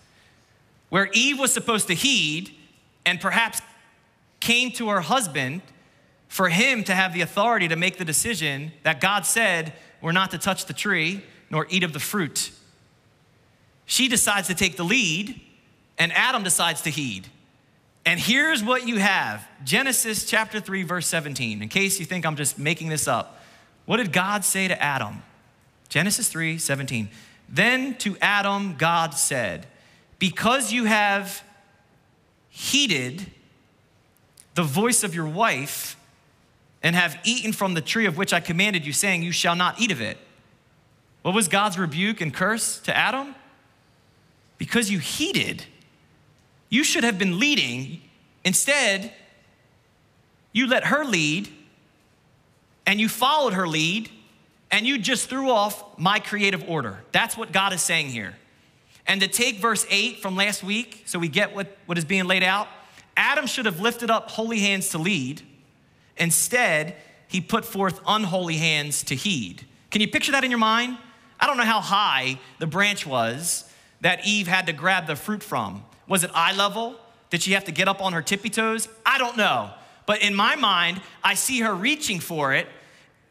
where 0.89 1.09
Eve 1.13 1.39
was 1.39 1.53
supposed 1.53 1.89
to 1.89 1.95
heed 1.95 2.55
and 3.05 3.21
perhaps 3.21 3.61
came 4.41 4.71
to 4.73 4.89
her 4.89 5.01
husband 5.01 5.63
for 6.29 6.49
him 6.49 6.85
to 6.85 6.95
have 6.95 7.13
the 7.13 7.21
authority 7.21 7.69
to 7.69 7.77
make 7.77 7.99
the 7.99 8.05
decision 8.05 8.73
that 8.83 9.01
God 9.01 9.27
said 9.27 9.73
we're 10.01 10.13
not 10.13 10.31
to 10.33 10.39
touch 10.39 10.67
the 10.67 10.73
tree 10.73 11.23
nor 11.51 11.67
eat 11.71 11.83
of 11.83 11.93
the 11.93 12.01
fruit. 12.01 12.51
She 13.87 14.09
decides 14.09 14.49
to 14.49 14.55
take 14.55 14.77
the 14.77 14.85
lead, 14.85 15.41
and 15.97 16.13
Adam 16.13 16.43
decides 16.43 16.83
to 16.83 16.91
heed. 16.91 17.29
And 18.05 18.21
here's 18.21 18.63
what 18.63 18.87
you 18.87 18.99
have 18.99 19.47
Genesis 19.65 20.29
chapter 20.29 20.61
3, 20.61 20.83
verse 20.83 21.07
17. 21.07 21.63
In 21.63 21.69
case 21.69 21.99
you 21.99 22.07
think 22.07 22.27
I'm 22.27 22.37
just 22.37 22.59
making 22.59 22.89
this 22.89 23.09
up, 23.09 23.41
what 23.85 23.99
did 23.99 24.13
God 24.13 24.45
say 24.45 24.69
to 24.69 24.81
Adam? 24.83 25.23
Genesis 25.89 26.29
3, 26.29 26.59
17. 26.59 27.09
Then 27.49 27.95
to 27.99 28.17
Adam, 28.21 28.77
God 28.77 29.15
said, 29.15 29.67
Because 30.19 30.73
you 30.73 30.85
have 30.85 31.43
heeded 32.49 33.27
the 34.55 34.63
voice 34.63 35.05
of 35.05 35.15
your 35.15 35.27
wife 35.27 35.97
and 36.83 36.97
have 36.97 37.19
eaten 37.25 37.53
from 37.53 37.75
the 37.75 37.81
tree 37.81 38.07
of 38.07 38.17
which 38.17 38.33
I 38.33 38.41
commanded 38.41 38.87
you, 38.87 38.93
saying, 38.93 39.23
You 39.23 39.33
shall 39.33 39.57
not 39.57 39.81
eat 39.81 39.93
of 39.93 40.01
it. 40.01 40.19
What 41.23 41.35
was 41.35 41.49
God's 41.49 41.79
rebuke 41.79 42.21
and 42.21 42.33
curse 42.33 42.79
to 42.81 42.97
Adam? 42.97 43.35
Because 44.59 44.91
you 44.91 44.99
heeded. 44.99 45.65
You 46.69 46.85
should 46.85 47.05
have 47.05 47.19
been 47.19 47.39
leading. 47.39 48.01
Instead, 48.45 49.13
you 50.53 50.67
let 50.67 50.85
her 50.85 51.05
lead 51.05 51.49
and 52.87 53.01
you 53.01 53.09
followed 53.09 53.53
her 53.53 53.67
lead 53.67 54.09
and 54.71 54.87
you 54.87 54.99
just 54.99 55.29
threw 55.29 55.51
off 55.51 55.99
my 55.99 56.19
creative 56.19 56.69
order. 56.69 57.01
That's 57.13 57.37
what 57.37 57.53
God 57.53 57.73
is 57.73 57.83
saying 57.83 58.09
here. 58.09 58.37
And 59.07 59.21
to 59.21 59.29
take 59.29 59.59
verse 59.59 59.87
8 59.89 60.21
from 60.21 60.37
last 60.37 60.65
week, 60.65 61.03
so 61.07 61.19
we 61.19 61.29
get 61.29 61.55
what, 61.55 61.77
what 61.87 61.97
is 61.97 62.05
being 62.05 62.25
laid 62.25 62.43
out, 62.43 62.69
Adam 63.17 63.47
should 63.47 63.67
have 63.67 63.81
lifted 63.81 64.11
up 64.11 64.31
holy 64.31 64.59
hands 64.59 64.91
to 64.91 64.99
lead. 64.99 65.43
Instead, 66.17 66.97
he 67.29 67.41
put 67.41 67.65
forth 67.65 68.01
unholy 68.07 68.57
hands 68.57 69.03
to 69.05 69.15
heed. 69.15 69.65
Can 69.91 70.01
you 70.01 70.09
picture 70.09 70.33
that 70.33 70.45
in 70.45 70.51
your 70.51 70.59
mind? 70.59 70.99
I 71.39 71.47
don't 71.47 71.57
know 71.57 71.65
how 71.65 71.81
high 71.81 72.39
the 72.59 72.67
branch 72.67 73.07
was 73.07 73.71
that 74.01 74.27
Eve 74.27 74.47
had 74.47 74.67
to 74.67 74.73
grab 74.73 75.07
the 75.07 75.17
fruit 75.17 75.43
from. 75.43 75.85
Was 76.09 76.25
it 76.25 76.31
eye 76.35 76.55
level? 76.55 76.97
Did 77.31 77.43
she 77.43 77.53
have 77.53 77.65
to 77.65 77.73
get 77.73 77.89
up 77.89 78.01
on 78.01 78.13
her 78.13 78.23
tippy 78.23 78.51
toes? 78.51 78.89
I 79.05 79.19
don't 79.19 79.37
know. 79.37 79.71
But 80.07 80.23
in 80.23 80.35
my 80.35 80.57
mind, 80.57 81.01
I 81.23 81.35
see 81.35 81.61
her 81.61 81.75
reaching 81.75 82.21
for 82.21 82.55
it. 82.55 82.69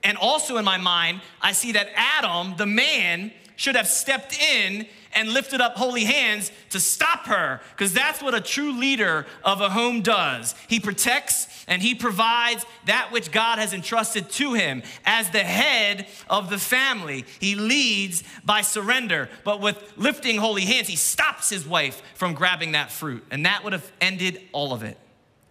And 0.05 0.17
also 0.17 0.57
in 0.57 0.63
my 0.63 0.77
mind, 0.77 1.21
I 1.41 1.51
see 1.51 1.71
that 1.71 1.89
Adam, 1.95 2.55
the 2.57 2.67
man, 2.67 3.31
should 3.55 3.75
have 3.75 3.87
stepped 3.87 4.39
in 4.39 4.85
and 5.13 5.29
lifted 5.29 5.61
up 5.61 5.75
holy 5.75 6.03
hands 6.03 6.51
to 6.69 6.79
stop 6.79 7.25
her, 7.25 7.59
because 7.71 7.91
that's 7.93 8.21
what 8.21 8.35
a 8.35 8.41
true 8.41 8.77
leader 8.77 9.25
of 9.43 9.61
a 9.61 9.69
home 9.69 10.01
does. 10.01 10.53
He 10.67 10.79
protects 10.79 11.47
and 11.67 11.81
he 11.81 11.95
provides 11.95 12.65
that 12.85 13.11
which 13.11 13.31
God 13.31 13.57
has 13.57 13.73
entrusted 13.73 14.29
to 14.31 14.53
him 14.53 14.83
as 15.05 15.31
the 15.31 15.39
head 15.39 16.05
of 16.29 16.49
the 16.51 16.59
family. 16.59 17.25
He 17.39 17.55
leads 17.55 18.23
by 18.43 18.61
surrender, 18.61 19.29
but 19.43 19.59
with 19.59 19.93
lifting 19.97 20.37
holy 20.37 20.65
hands, 20.65 20.87
he 20.87 20.97
stops 20.97 21.49
his 21.49 21.65
wife 21.65 22.03
from 22.13 22.35
grabbing 22.35 22.73
that 22.73 22.91
fruit, 22.91 23.25
and 23.31 23.45
that 23.47 23.63
would 23.63 23.73
have 23.73 23.89
ended 23.99 24.41
all 24.51 24.71
of 24.71 24.83
it. 24.83 24.99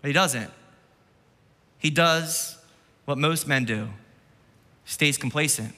But 0.01 0.09
he 0.09 0.13
doesn't. 0.13 0.51
He 1.79 1.91
does 1.91 2.57
what 3.07 3.19
most 3.19 3.49
men 3.49 3.65
do 3.65 3.89
stays 4.95 5.19
complacent, 5.19 5.75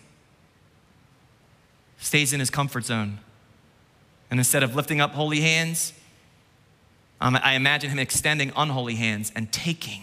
stays 1.96 2.34
in 2.34 2.40
his 2.40 2.50
comfort 2.50 2.84
zone. 2.84 3.18
And 4.30 4.38
instead 4.38 4.62
of 4.62 4.76
lifting 4.76 5.00
up 5.00 5.12
holy 5.12 5.40
hands, 5.40 5.94
um, 7.18 7.38
I 7.42 7.54
imagine 7.54 7.88
him 7.88 7.98
extending 7.98 8.52
unholy 8.54 8.96
hands 8.96 9.32
and 9.34 9.50
taking 9.50 10.02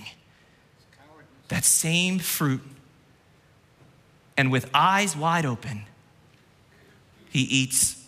that 1.50 1.64
same 1.64 2.18
fruit. 2.18 2.62
And 4.36 4.52
with 4.52 4.68
eyes 4.74 5.16
wide 5.16 5.46
open, 5.46 5.84
he 7.30 7.42
eats. 7.42 8.04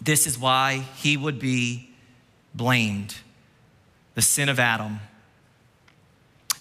This 0.00 0.26
is 0.26 0.36
why 0.36 0.84
he 0.96 1.16
would 1.16 1.38
be 1.38 1.90
blamed 2.56 3.18
the 4.16 4.22
sin 4.22 4.48
of 4.48 4.58
Adam. 4.58 4.98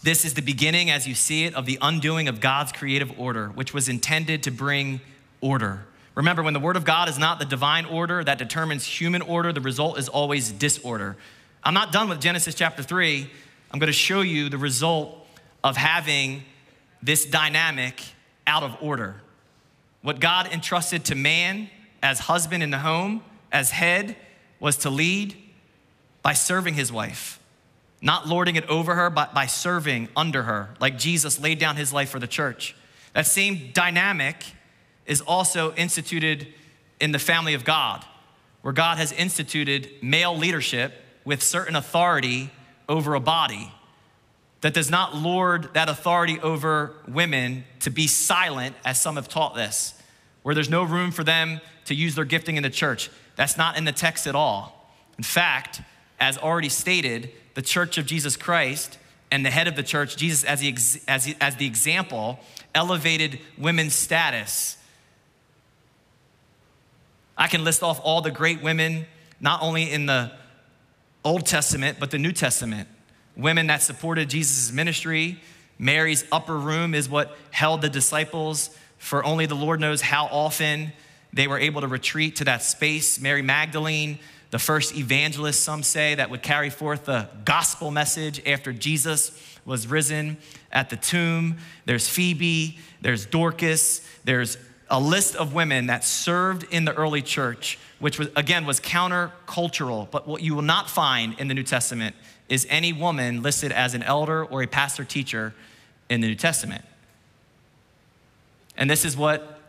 This 0.04 0.26
is 0.26 0.34
the 0.34 0.42
beginning, 0.42 0.90
as 0.90 1.08
you 1.08 1.16
see 1.16 1.46
it, 1.46 1.56
of 1.56 1.66
the 1.66 1.78
undoing 1.82 2.28
of 2.28 2.42
God's 2.42 2.74
creative 2.74 3.18
order, 3.18 3.48
which 3.48 3.74
was 3.74 3.88
intended 3.88 4.44
to 4.44 4.52
bring 4.52 5.00
order. 5.40 5.86
Remember, 6.14 6.44
when 6.44 6.54
the 6.54 6.60
Word 6.60 6.76
of 6.76 6.84
God 6.84 7.08
is 7.08 7.18
not 7.18 7.40
the 7.40 7.46
divine 7.46 7.86
order 7.86 8.22
that 8.22 8.38
determines 8.38 8.86
human 8.86 9.22
order, 9.22 9.54
the 9.54 9.62
result 9.62 9.98
is 9.98 10.10
always 10.10 10.52
disorder. 10.52 11.16
I'm 11.64 11.74
not 11.74 11.94
done 11.94 12.10
with 12.10 12.20
Genesis 12.20 12.54
chapter 12.54 12.84
3. 12.84 13.30
I'm 13.72 13.80
going 13.80 13.88
to 13.88 13.94
show 13.94 14.20
you 14.22 14.50
the 14.50 14.58
result 14.58 15.26
of 15.64 15.78
having 15.78 16.44
this 17.02 17.26
dynamic 17.26 18.04
out 18.46 18.64
of 18.64 18.76
order. 18.82 19.16
What 20.02 20.20
God 20.20 20.52
entrusted 20.52 21.06
to 21.06 21.16
man 21.16 21.70
as 22.02 22.20
husband 22.20 22.62
in 22.62 22.72
the 22.72 22.80
home, 22.80 23.24
as 23.54 23.72
head, 23.72 24.18
was 24.60 24.76
to 24.78 24.90
lead 24.90 25.36
by 26.22 26.34
serving 26.34 26.74
his 26.74 26.92
wife, 26.92 27.40
not 28.04 28.28
lording 28.28 28.58
it 28.58 28.68
over 28.68 28.96
her, 28.96 29.10
but 29.10 29.34
by 29.34 29.46
serving 29.46 30.10
under 30.16 30.44
her, 30.44 30.76
like 30.82 30.98
Jesus 30.98 31.40
laid 31.40 31.58
down 31.58 31.78
his 31.78 31.94
life 31.94 32.10
for 32.10 32.20
the 32.20 32.28
church. 32.28 32.76
That 33.14 33.26
same 33.26 33.72
dynamic 33.74 34.44
is 35.06 35.22
also 35.22 35.74
instituted 35.76 36.48
in 37.00 37.14
the 37.14 37.20
family 37.20 37.54
of 37.54 37.64
God, 37.64 38.04
where 38.62 38.74
God 38.74 38.98
has 38.98 39.14
instituted 39.14 39.90
male 40.02 40.38
leadership 40.38 40.94
with 41.24 41.42
certain 41.42 41.78
authority 41.78 42.52
over 42.90 43.16
a 43.16 43.22
body 43.22 43.72
that 44.60 44.74
does 44.74 44.92
not 44.92 45.16
lord 45.16 45.74
that 45.74 45.88
authority 45.88 46.40
over 46.42 46.94
women 47.08 47.64
to 47.80 47.90
be 47.90 48.08
silent, 48.08 48.76
as 48.84 49.02
some 49.02 49.16
have 49.16 49.30
taught 49.30 49.56
this, 49.56 49.94
where 50.42 50.54
there's 50.54 50.70
no 50.70 50.84
room 50.84 51.12
for 51.12 51.24
them 51.24 51.62
to 51.86 51.96
use 51.96 52.16
their 52.16 52.26
gifting 52.26 52.58
in 52.58 52.64
the 52.64 52.70
church. 52.70 53.10
That's 53.38 53.58
not 53.58 53.78
in 53.78 53.86
the 53.86 53.92
text 53.94 54.28
at 54.28 54.36
all. 54.36 54.94
In 55.18 55.24
fact, 55.24 55.82
as 56.24 56.38
already 56.38 56.70
stated, 56.70 57.32
the 57.54 57.62
church 57.62 57.98
of 57.98 58.06
Jesus 58.06 58.36
Christ 58.36 58.98
and 59.30 59.46
the 59.46 59.52
head 59.52 59.68
of 59.68 59.76
the 59.76 59.84
church, 59.84 60.18
Jesus 60.18 60.44
as 60.44 60.62
the, 60.62 60.76
as, 61.08 61.36
as 61.40 61.56
the 61.58 61.66
example, 61.66 62.40
elevated 62.74 63.40
women's 63.58 63.94
status 63.94 64.78
I 67.38 67.48
can 67.48 67.64
list 67.64 67.84
off 67.84 68.00
all 68.04 68.22
the 68.22 68.32
great 68.32 68.62
women, 68.62 69.06
not 69.40 69.62
only 69.62 69.92
in 69.92 70.06
the 70.06 70.32
Old 71.26 71.46
Testament, 71.46 71.98
but 72.00 72.12
the 72.12 72.20
New 72.20 72.32
Testament. 72.32 72.88
Women 73.36 73.68
that 73.68 73.82
supported 73.82 74.30
Jesus' 74.30 74.72
ministry. 74.72 75.42
Mary's 75.80 76.26
upper 76.32 76.58
room 76.58 76.94
is 76.94 77.10
what 77.10 77.36
held 77.52 77.82
the 77.82 77.90
disciples 77.90 78.70
for 78.98 79.26
only 79.26 79.46
the 79.46 79.56
Lord 79.56 79.80
knows 79.80 80.02
how 80.02 80.28
often 80.28 80.94
they 81.34 81.48
were 81.48 81.58
able 81.58 81.82
to 81.82 81.88
retreat 81.88 82.38
to 82.38 82.46
that 82.46 82.62
space. 82.62 83.20
Mary 83.20 83.42
Magdalene, 83.42 84.20
the 84.54 84.60
first 84.60 84.96
evangelist, 84.96 85.64
some 85.64 85.82
say, 85.82 86.14
that 86.14 86.30
would 86.30 86.44
carry 86.44 86.70
forth 86.70 87.06
the 87.06 87.28
gospel 87.44 87.90
message 87.90 88.40
after 88.46 88.72
Jesus 88.72 89.32
was 89.66 89.88
risen 89.88 90.38
at 90.72 90.92
the 90.92 90.96
tomb. 90.96 91.58
There's 91.86 92.08
Phoebe, 92.08 92.78
there's 93.02 93.26
Dorcas, 93.26 94.08
there's 94.26 94.60
a 94.92 95.00
list 95.00 95.36
of 95.36 95.56
women 95.56 95.88
that 95.88 96.04
served 96.04 96.68
in 96.70 96.86
the 96.86 96.94
early 96.94 97.24
church, 97.24 97.80
which 97.98 98.20
was, 98.20 98.30
again 98.36 98.68
was 98.68 98.80
countercultural. 98.80 100.12
But 100.12 100.28
what 100.28 100.44
you 100.44 100.54
will 100.54 100.62
not 100.62 100.88
find 100.88 101.34
in 101.40 101.48
the 101.48 101.56
New 101.56 101.64
Testament 101.64 102.16
is 102.48 102.68
any 102.70 102.94
woman 102.94 103.42
listed 103.42 103.72
as 103.72 103.96
an 103.96 104.04
elder 104.04 104.46
or 104.46 104.62
a 104.62 104.68
pastor 104.68 105.04
teacher 105.04 105.56
in 106.12 106.22
the 106.22 106.28
New 106.28 106.36
Testament. 106.36 106.86
And 108.78 108.88
this 108.88 109.04
is 109.04 109.18
what 109.18 109.62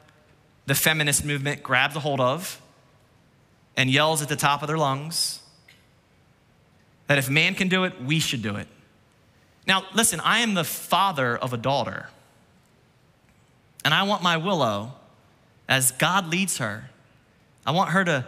the 0.66 0.74
feminist 0.74 1.24
movement 1.24 1.62
grabs 1.62 1.96
a 1.96 2.00
hold 2.00 2.20
of 2.20 2.60
and 3.76 3.90
yells 3.90 4.22
at 4.22 4.28
the 4.28 4.36
top 4.36 4.62
of 4.62 4.68
their 4.68 4.78
lungs 4.78 5.40
that 7.06 7.18
if 7.18 7.28
man 7.28 7.54
can 7.54 7.68
do 7.68 7.84
it, 7.84 8.02
we 8.02 8.18
should 8.18 8.42
do 8.42 8.56
it. 8.56 8.66
Now, 9.66 9.84
listen, 9.94 10.20
I 10.20 10.40
am 10.40 10.54
the 10.54 10.64
father 10.64 11.36
of 11.36 11.52
a 11.52 11.56
daughter, 11.56 12.08
and 13.84 13.92
I 13.92 14.02
want 14.02 14.22
my 14.22 14.36
Willow 14.36 14.92
as 15.68 15.92
God 15.92 16.28
leads 16.28 16.58
her. 16.58 16.90
I 17.66 17.70
want 17.70 17.90
her 17.90 18.04
to 18.04 18.26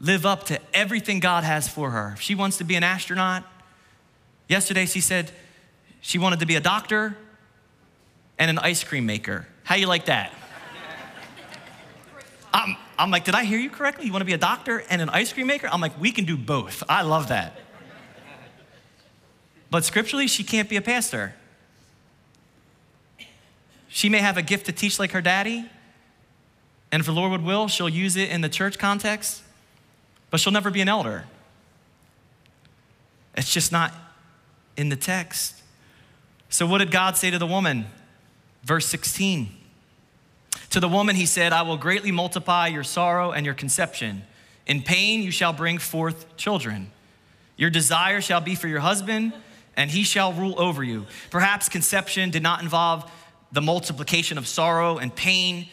live 0.00 0.26
up 0.26 0.44
to 0.44 0.60
everything 0.74 1.20
God 1.20 1.44
has 1.44 1.68
for 1.68 1.90
her. 1.90 2.12
If 2.14 2.20
she 2.20 2.34
wants 2.34 2.58
to 2.58 2.64
be 2.64 2.74
an 2.74 2.82
astronaut, 2.82 3.44
yesterday 4.48 4.86
she 4.86 5.00
said 5.00 5.30
she 6.00 6.18
wanted 6.18 6.40
to 6.40 6.46
be 6.46 6.56
a 6.56 6.60
doctor 6.60 7.16
and 8.38 8.50
an 8.50 8.58
ice 8.58 8.84
cream 8.84 9.06
maker. 9.06 9.46
How 9.62 9.76
you 9.76 9.86
like 9.86 10.06
that? 10.06 10.32
I'm, 12.52 12.76
I'm 12.98 13.10
like, 13.10 13.24
did 13.24 13.34
I 13.34 13.44
hear 13.44 13.58
you 13.58 13.70
correctly? 13.70 14.06
You 14.06 14.12
want 14.12 14.22
to 14.22 14.26
be 14.26 14.32
a 14.32 14.38
doctor 14.38 14.82
and 14.88 15.02
an 15.02 15.08
ice 15.10 15.32
cream 15.32 15.46
maker? 15.46 15.68
I'm 15.70 15.80
like, 15.80 16.00
we 16.00 16.12
can 16.12 16.24
do 16.24 16.36
both. 16.36 16.82
I 16.88 17.02
love 17.02 17.28
that. 17.28 17.52
But 19.70 19.84
scripturally, 19.84 20.28
she 20.28 20.44
can't 20.44 20.68
be 20.68 20.76
a 20.76 20.82
pastor. 20.82 21.34
She 23.88 24.08
may 24.08 24.18
have 24.18 24.36
a 24.36 24.42
gift 24.42 24.66
to 24.66 24.72
teach 24.72 24.98
like 24.98 25.12
her 25.12 25.20
daddy, 25.20 25.68
and 26.92 27.00
if 27.00 27.06
the 27.06 27.12
Lord 27.12 27.30
would 27.32 27.44
will, 27.44 27.66
she'll 27.68 27.88
use 27.88 28.16
it 28.16 28.30
in 28.30 28.40
the 28.42 28.48
church 28.48 28.78
context, 28.78 29.42
but 30.30 30.38
she'll 30.40 30.52
never 30.52 30.70
be 30.70 30.80
an 30.80 30.88
elder. 30.88 31.24
It's 33.34 33.52
just 33.52 33.72
not 33.72 33.92
in 34.76 34.88
the 34.88 34.96
text. 34.96 35.62
So, 36.48 36.66
what 36.66 36.78
did 36.78 36.90
God 36.90 37.16
say 37.16 37.30
to 37.30 37.38
the 37.38 37.46
woman? 37.46 37.86
Verse 38.62 38.86
16. 38.86 39.48
To 40.70 40.80
the 40.80 40.88
woman, 40.88 41.16
he 41.16 41.26
said, 41.26 41.52
I 41.52 41.62
will 41.62 41.76
greatly 41.76 42.12
multiply 42.12 42.66
your 42.66 42.84
sorrow 42.84 43.32
and 43.32 43.46
your 43.46 43.54
conception. 43.54 44.22
In 44.66 44.82
pain, 44.82 45.22
you 45.22 45.30
shall 45.30 45.52
bring 45.52 45.78
forth 45.78 46.36
children. 46.36 46.90
Your 47.56 47.70
desire 47.70 48.20
shall 48.20 48.40
be 48.40 48.54
for 48.54 48.68
your 48.68 48.80
husband, 48.80 49.32
and 49.76 49.90
he 49.90 50.02
shall 50.02 50.32
rule 50.32 50.54
over 50.58 50.82
you. 50.82 51.06
Perhaps 51.30 51.68
conception 51.68 52.30
did 52.30 52.42
not 52.42 52.62
involve 52.62 53.10
the 53.52 53.62
multiplication 53.62 54.38
of 54.38 54.46
sorrow 54.46 54.98
and 54.98 55.14
pain, 55.14 55.68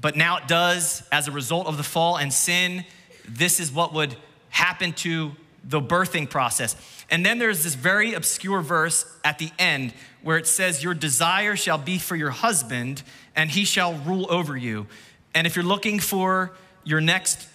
but 0.00 0.16
now 0.16 0.36
it 0.38 0.46
does 0.46 1.02
as 1.10 1.28
a 1.28 1.32
result 1.32 1.66
of 1.66 1.76
the 1.76 1.82
fall 1.82 2.16
and 2.16 2.32
sin. 2.32 2.84
This 3.28 3.60
is 3.60 3.72
what 3.72 3.92
would 3.92 4.16
happen 4.50 4.92
to 4.94 5.32
the 5.64 5.80
birthing 5.80 6.30
process. 6.30 6.76
And 7.10 7.24
then 7.24 7.38
there's 7.38 7.64
this 7.64 7.74
very 7.74 8.14
obscure 8.14 8.60
verse 8.60 9.06
at 9.24 9.38
the 9.38 9.50
end 9.58 9.94
where 10.22 10.36
it 10.36 10.46
says, 10.46 10.82
Your 10.82 10.94
desire 10.94 11.56
shall 11.56 11.78
be 11.78 11.98
for 11.98 12.16
your 12.16 12.30
husband, 12.30 13.02
and 13.34 13.50
he 13.50 13.64
shall 13.64 13.94
rule 13.94 14.26
over 14.30 14.56
you. 14.56 14.86
And 15.34 15.46
if 15.46 15.56
you're 15.56 15.64
looking 15.64 16.00
for 16.00 16.52
your 16.84 17.00
next 17.00 17.48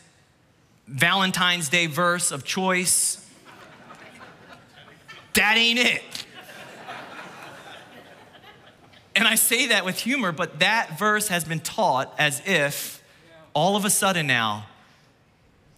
Valentine's 0.87 1.69
Day 1.69 1.85
verse 1.85 2.31
of 2.31 2.43
choice, 2.43 3.19
that 5.33 5.57
ain't 5.57 5.79
it. 5.79 6.25
And 9.15 9.27
I 9.27 9.35
say 9.35 9.67
that 9.67 9.85
with 9.85 9.99
humor, 9.99 10.31
but 10.31 10.59
that 10.59 10.97
verse 10.97 11.27
has 11.27 11.43
been 11.43 11.59
taught 11.59 12.13
as 12.17 12.41
if 12.45 13.03
all 13.53 13.75
of 13.75 13.85
a 13.85 13.89
sudden 13.89 14.25
now 14.25 14.65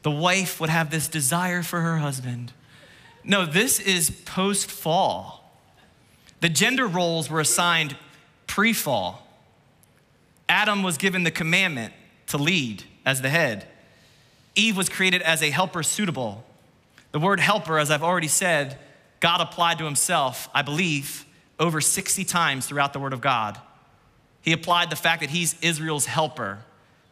the 0.04 0.12
wife 0.12 0.62
would 0.62 0.70
have 0.70 0.90
this 0.90 1.08
desire 1.08 1.62
for 1.62 1.82
her 1.82 1.98
husband. 1.98 2.54
No, 3.26 3.46
this 3.46 3.80
is 3.80 4.12
post 4.12 4.70
fall. 4.70 5.52
The 6.42 6.50
gender 6.50 6.88
roles 6.88 7.30
were 7.30 7.40
assigned 7.40 7.98
pre 8.46 8.72
fall. 8.72 9.28
Adam 10.48 10.84
was 10.84 10.98
given 10.98 11.24
the 11.24 11.32
commandment 11.32 11.94
to 12.28 12.38
lead 12.38 12.84
as 13.06 13.22
the 13.22 13.30
head. 13.30 13.68
Eve 14.56 14.78
was 14.78 14.90
created 14.90 15.22
as 15.24 15.42
a 15.42 15.50
helper 15.50 15.82
suitable. 15.82 16.46
The 17.12 17.20
word 17.20 17.40
helper, 17.40 17.80
as 17.80 17.90
I've 17.90 18.04
already 18.04 18.28
said, 18.28 18.78
God 19.20 19.42
applied 19.42 19.80
to 19.80 19.86
himself, 19.86 20.50
I 20.54 20.62
believe, 20.62 21.26
over 21.60 21.82
60 21.82 22.26
times 22.26 22.68
throughout 22.68 22.94
the 22.94 23.00
Word 23.00 23.14
of 23.14 23.22
God. 23.22 23.60
He 24.42 24.52
applied 24.52 24.90
the 24.90 24.96
fact 24.96 25.22
that 25.22 25.30
he's 25.32 25.56
Israel's 25.62 26.06
helper. 26.06 26.60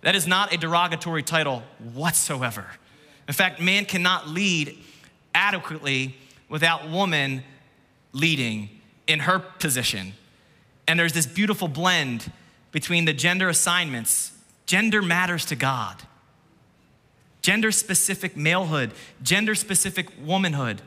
That 0.01 0.15
is 0.15 0.27
not 0.27 0.53
a 0.53 0.57
derogatory 0.57 1.23
title 1.23 1.63
whatsoever. 1.93 2.67
In 3.27 3.33
fact, 3.33 3.61
man 3.61 3.85
cannot 3.85 4.27
lead 4.27 4.77
adequately 5.33 6.15
without 6.49 6.89
woman 6.89 7.43
leading 8.11 8.69
in 9.07 9.19
her 9.19 9.39
position. 9.39 10.13
And 10.87 10.99
there's 10.99 11.13
this 11.13 11.25
beautiful 11.25 11.67
blend 11.67 12.31
between 12.71 13.05
the 13.05 13.13
gender 13.13 13.49
assignments. 13.49 14.31
Gender 14.65 15.01
matters 15.01 15.45
to 15.45 15.55
God. 15.55 16.01
Gender 17.41 17.71
specific 17.71 18.35
malehood, 18.35 18.91
gender 19.21 19.55
specific 19.55 20.07
womanhood. 20.23 20.81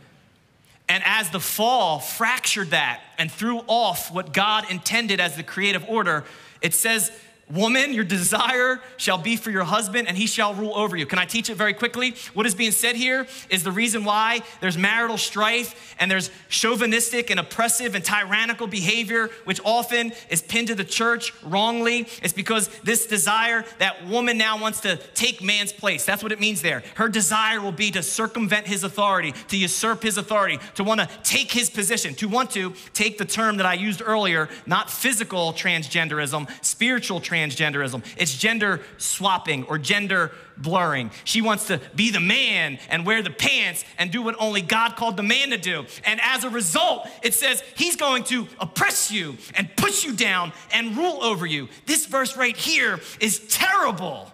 And 0.89 1.03
as 1.05 1.31
the 1.31 1.41
fall 1.41 1.99
fractured 1.99 2.71
that 2.71 3.03
and 3.19 3.31
threw 3.31 3.59
off 3.67 4.13
what 4.13 4.33
God 4.33 4.71
intended 4.71 5.21
as 5.21 5.37
the 5.37 5.43
creative 5.43 5.85
order, 5.89 6.25
it 6.63 6.73
says 6.73 7.11
Woman, 7.49 7.93
your 7.93 8.03
desire 8.03 8.81
shall 8.97 9.19
be 9.19 9.37
for 9.37 9.53
your 9.53 9.63
husband, 9.63 10.09
and 10.09 10.17
he 10.17 10.27
shall 10.27 10.53
rule 10.53 10.75
over 10.75 10.97
you. 10.97 11.07
Can 11.07 11.21
I 11.21 11.27
teach 11.27 11.49
it 11.49 11.55
very 11.55 11.75
quickly? 11.75 12.17
What 12.35 12.45
is 12.45 12.57
being 12.57 12.73
said 12.73 12.97
here 12.97 13.29
is 13.49 13.63
the 13.63 13.71
reason 13.71 14.03
why 14.03 14.41
there's 14.61 14.77
marital 14.77 15.17
strife 15.17 15.95
and 16.01 16.11
there's 16.11 16.33
chauvinistic 16.49 17.31
and 17.31 17.39
oppressive 17.39 17.95
and 17.95 18.05
tyrannical 18.05 18.67
behavior, 18.67 19.31
which 19.45 19.61
often 19.65 20.13
is 20.29 20.43
pinned 20.43 20.67
to 20.69 20.75
the 20.75 20.83
church 20.83 21.33
wrongly. 21.45 22.09
It's 22.21 22.33
because 22.33 22.67
this 22.83 23.07
desire, 23.07 23.65
that 23.79 24.05
woman 24.09 24.39
now 24.39 24.61
wants 24.61 24.81
to 24.81 24.97
take 25.15 25.41
man's 25.41 25.73
place. 25.73 26.05
That's 26.05 26.25
what 26.25 26.33
it 26.33 26.41
means 26.41 26.63
there. 26.63 26.83
Her 26.97 27.09
desire 27.09 27.61
will 27.61 27.71
be 27.71 27.93
to 27.93 28.03
circumvent 28.03 28.67
his 28.67 28.83
authority, 28.83 29.33
to 29.49 29.57
usurp 29.57 30.03
his 30.03 30.19
authority, 30.19 30.59
to 30.75 30.83
want 30.83 31.01
to 31.01 31.09
take 31.23 31.53
his 31.53 31.71
position, 31.71 32.17
to 32.17 32.27
want 32.27 32.51
to 32.53 32.75
take 32.93 33.19
the 33.19 33.25
term 33.25 33.59
that 33.59 33.67
I 33.67 33.75
used 33.75 34.03
earlier, 34.05 34.49
not 34.67 34.91
physical 34.91 35.53
transgenderism, 35.53 36.51
spiritual 36.65 37.21
transgenderism 37.21 37.36
transgenderism. 37.37 38.05
It's 38.17 38.37
gender 38.37 38.81
swapping 38.99 39.65
or 39.65 39.79
gender 39.79 40.33
blurring. 40.57 41.11
She 41.25 41.43
wants 41.43 41.67
to 41.67 41.81
be 41.95 42.11
the 42.11 42.21
man 42.21 42.79
and 42.89 43.05
wear 43.05 43.23
the 43.23 43.31
pants 43.31 43.85
and 43.99 44.11
do 44.11 44.23
what 44.23 44.37
only 44.39 44.63
God 44.63 44.97
called 44.97 45.17
the 45.17 45.23
man 45.23 45.51
to 45.51 45.59
do. 45.59 45.87
And 46.05 46.21
as 46.23 46.45
a 46.45 46.51
result, 46.51 47.09
it 47.23 47.35
says 47.35 47.63
he's 47.77 47.97
going 47.97 48.25
to 48.25 48.47
oppress 48.59 49.11
you 49.11 49.37
and 49.55 49.69
push 49.77 50.05
you 50.05 50.15
down 50.15 50.53
and 50.73 50.97
rule 50.97 51.23
over 51.23 51.47
you. 51.47 51.69
This 51.87 52.07
verse 52.07 52.37
right 52.37 52.57
here 52.57 53.01
is 53.21 53.41
terrible. 53.49 54.33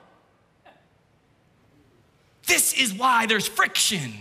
This 2.46 2.72
is 2.74 2.92
why 2.92 3.26
there's 3.26 3.48
friction, 3.48 4.12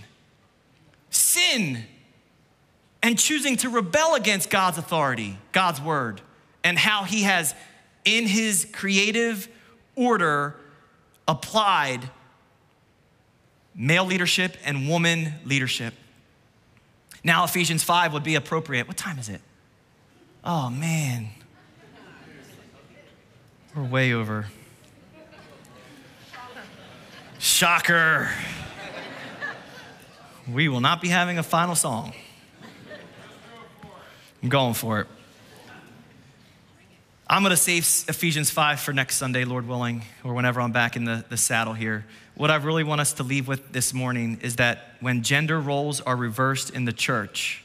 sin, 1.10 1.84
and 3.04 3.18
choosing 3.18 3.58
to 3.58 3.70
rebel 3.70 4.14
against 4.14 4.50
God's 4.50 4.78
authority, 4.78 5.38
God's 5.52 5.82
word, 5.82 6.22
and 6.64 6.78
how 6.78 7.04
he 7.04 7.24
has 7.24 7.56
in 8.06 8.28
his 8.28 8.68
creative 8.72 9.48
order 9.96 10.56
applied 11.28 12.10
male 13.76 14.06
leadership 14.06 14.58
and 14.64 14.88
woman 14.88 15.34
leadership. 15.46 15.94
Now, 17.24 17.44
Ephesians 17.44 17.84
5 17.84 18.14
would 18.14 18.24
be 18.24 18.36
appropriate. 18.36 18.88
What 18.88 18.98
time 18.98 19.20
is 19.20 19.30
it? 19.30 19.42
Oh, 20.44 20.70
man. 20.70 21.30
We're 23.76 23.84
way 23.84 24.14
over. 24.14 24.48
Shocker. 27.38 28.30
We 30.52 30.68
will 30.68 30.82
not 30.82 31.02
be 31.02 31.10
having 31.10 31.38
a 31.38 31.44
final 31.44 31.76
song. 31.76 32.14
I'm 34.42 34.50
going 34.50 34.74
for 34.74 35.02
it. 35.02 35.08
I'm 37.32 37.44
going 37.44 37.52
to 37.52 37.56
save 37.56 37.86
Ephesians 38.10 38.50
5 38.50 38.82
for 38.82 38.92
next 38.92 39.16
Sunday, 39.16 39.46
Lord 39.46 39.66
willing, 39.66 40.04
or 40.22 40.34
whenever 40.34 40.60
I'm 40.60 40.74
back 40.74 40.98
in 40.98 41.06
the, 41.06 41.24
the 41.30 41.38
saddle 41.38 41.72
here. 41.74 42.06
What 42.36 42.52
I 42.52 42.58
really 42.58 42.84
want 42.84 43.00
us 43.00 43.14
to 43.14 43.24
leave 43.24 43.48
with 43.48 43.72
this 43.72 43.94
morning 43.94 44.38
is 44.42 44.58
that 44.58 44.98
when 45.00 45.24
gender 45.24 45.58
roles 45.58 46.02
are 46.02 46.18
reversed 46.18 46.72
in 46.72 46.84
the 46.84 46.92
church, 46.92 47.64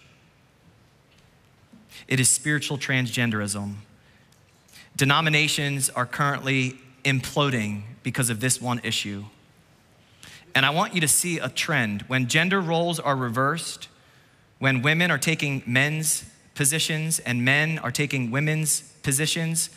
it 2.06 2.20
is 2.20 2.30
spiritual 2.30 2.78
transgenderism. 2.78 3.74
Denominations 4.94 5.90
are 5.90 6.06
currently 6.06 6.76
imploding 7.04 7.82
because 8.04 8.30
of 8.30 8.38
this 8.38 8.62
one 8.62 8.80
issue. 8.84 9.24
And 10.54 10.64
I 10.64 10.70
want 10.70 10.94
you 10.94 11.00
to 11.00 11.08
see 11.08 11.40
a 11.40 11.48
trend. 11.48 12.02
When 12.02 12.28
gender 12.28 12.60
roles 12.60 13.00
are 13.00 13.16
reversed, 13.16 13.88
when 14.60 14.80
women 14.82 15.10
are 15.10 15.18
taking 15.18 15.64
men's 15.66 16.24
positions 16.56 17.20
and 17.20 17.44
men 17.44 17.78
are 17.78 17.92
taking 17.92 18.32
women's 18.32 18.80
positions, 19.02 19.70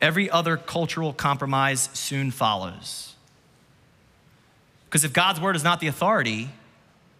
every 0.00 0.30
other 0.30 0.56
cultural 0.56 1.12
compromise 1.12 1.90
soon 1.92 2.30
follows. 2.30 3.14
Because 4.86 5.04
if 5.04 5.12
God's 5.12 5.40
word 5.40 5.54
is 5.54 5.62
not 5.62 5.80
the 5.80 5.86
authority, 5.86 6.48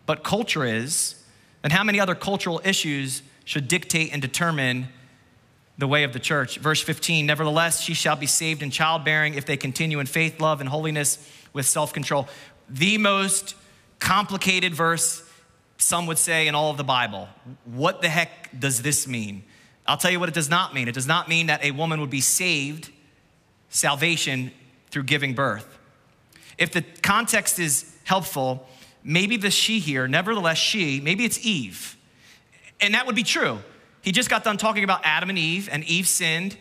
but 0.07 0.25
culture 0.25 0.65
is, 0.65 1.23
then 1.63 1.71
how 1.71 1.85
many 1.85 2.01
other 2.01 2.15
cultural 2.15 2.61
issues 2.65 3.23
should 3.45 3.69
dictate 3.69 4.13
and 4.13 4.23
determine 4.23 4.89
the 5.79 5.87
way 5.87 6.05
of 6.05 6.13
the 6.13 6.19
church? 6.19 6.59
Verse 6.59 6.83
15, 6.83 7.27
nevertheless, 7.27 7.81
she 7.81 7.95
shall 7.95 8.17
be 8.17 8.27
saved 8.27 8.63
in 8.63 8.71
childbearing 8.71 9.35
if 9.35 9.45
they 9.45 9.57
continue 9.57 10.01
in 10.01 10.07
faith, 10.07 10.41
love, 10.41 10.61
and 10.61 10.69
holiness 10.69 11.19
with 11.53 11.67
self 11.67 11.93
control. 11.93 12.29
The 12.69 12.99
most 12.99 13.55
complicated 13.99 14.75
verse, 14.75 15.23
some 15.81 16.07
would 16.07 16.19
say, 16.19 16.47
in 16.47 16.55
all 16.55 16.71
of 16.71 16.77
the 16.77 16.85
Bible. 16.85 17.29
What 17.65 18.03
the 18.03 18.09
heck 18.09 18.59
does 18.59 18.83
this 18.83 19.09
mean? 19.09 19.43
I'll 19.87 19.97
tell 19.97 20.11
you 20.11 20.21
what 20.21 20.29
it 20.29 20.35
does 20.35 20.51
not 20.51 20.75
mean. 20.75 20.89
It 20.89 20.95
does 20.95 21.07
not 21.07 21.29
mean 21.29 21.47
that 21.47 21.65
a 21.65 21.71
woman 21.71 22.01
would 22.01 22.11
be 22.11 22.21
saved, 22.21 22.91
salvation, 23.71 24.53
through 24.91 25.05
giving 25.05 25.35
birth. 25.35 25.79
If 26.59 26.73
the 26.73 26.83
context 26.83 27.59
is 27.59 27.97
helpful, 28.05 28.69
maybe 29.03 29.37
the 29.37 29.51
she 29.51 29.79
here, 29.79 30.07
nevertheless, 30.07 30.59
she, 30.59 31.01
maybe 31.01 31.25
it's 31.25 31.45
Eve. 31.45 31.97
And 32.81 32.95
that 32.95 33.07
would 33.07 33.17
be 33.17 33.23
true. 33.23 33.59
He 34.03 34.13
just 34.13 34.29
got 34.29 34.45
done 34.45 34.59
talking 34.59 34.85
about 34.85 35.01
Adam 35.05 35.31
and 35.31 35.39
Eve, 35.39 35.69
and 35.73 35.83
Eve 35.85 36.07
sinned. 36.07 36.57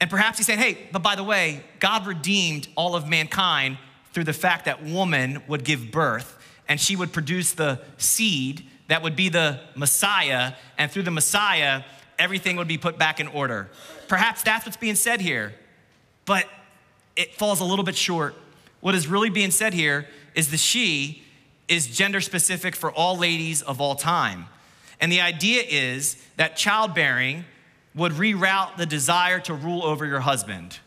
And 0.00 0.10
perhaps 0.10 0.38
he's 0.38 0.46
saying, 0.46 0.58
hey, 0.58 0.78
but 0.92 1.02
by 1.02 1.16
the 1.16 1.24
way, 1.24 1.64
God 1.80 2.06
redeemed 2.06 2.68
all 2.76 2.94
of 2.94 3.08
mankind 3.08 3.78
through 4.12 4.24
the 4.24 4.32
fact 4.32 4.66
that 4.66 4.84
woman 4.84 5.42
would 5.48 5.64
give 5.64 5.90
birth 5.90 6.37
and 6.68 6.80
she 6.80 6.94
would 6.96 7.12
produce 7.12 7.52
the 7.52 7.80
seed 7.96 8.64
that 8.88 9.02
would 9.02 9.16
be 9.16 9.28
the 9.28 9.60
Messiah, 9.74 10.54
and 10.76 10.90
through 10.90 11.02
the 11.02 11.10
Messiah, 11.10 11.82
everything 12.18 12.56
would 12.56 12.68
be 12.68 12.78
put 12.78 12.98
back 12.98 13.20
in 13.20 13.28
order. 13.28 13.70
Perhaps 14.08 14.42
that's 14.42 14.64
what's 14.66 14.76
being 14.76 14.94
said 14.94 15.20
here, 15.20 15.54
but 16.24 16.46
it 17.16 17.34
falls 17.34 17.60
a 17.60 17.64
little 17.64 17.84
bit 17.84 17.96
short. 17.96 18.34
What 18.80 18.94
is 18.94 19.06
really 19.06 19.30
being 19.30 19.50
said 19.50 19.74
here 19.74 20.08
is 20.34 20.50
the 20.50 20.56
she 20.56 21.22
is 21.68 21.86
gender 21.86 22.20
specific 22.20 22.74
for 22.74 22.90
all 22.90 23.16
ladies 23.16 23.60
of 23.62 23.80
all 23.80 23.94
time. 23.94 24.46
And 25.00 25.12
the 25.12 25.20
idea 25.20 25.62
is 25.68 26.16
that 26.36 26.56
childbearing 26.56 27.44
would 27.94 28.12
reroute 28.12 28.76
the 28.76 28.86
desire 28.86 29.40
to 29.40 29.54
rule 29.54 29.84
over 29.84 30.06
your 30.06 30.20
husband. 30.20 30.78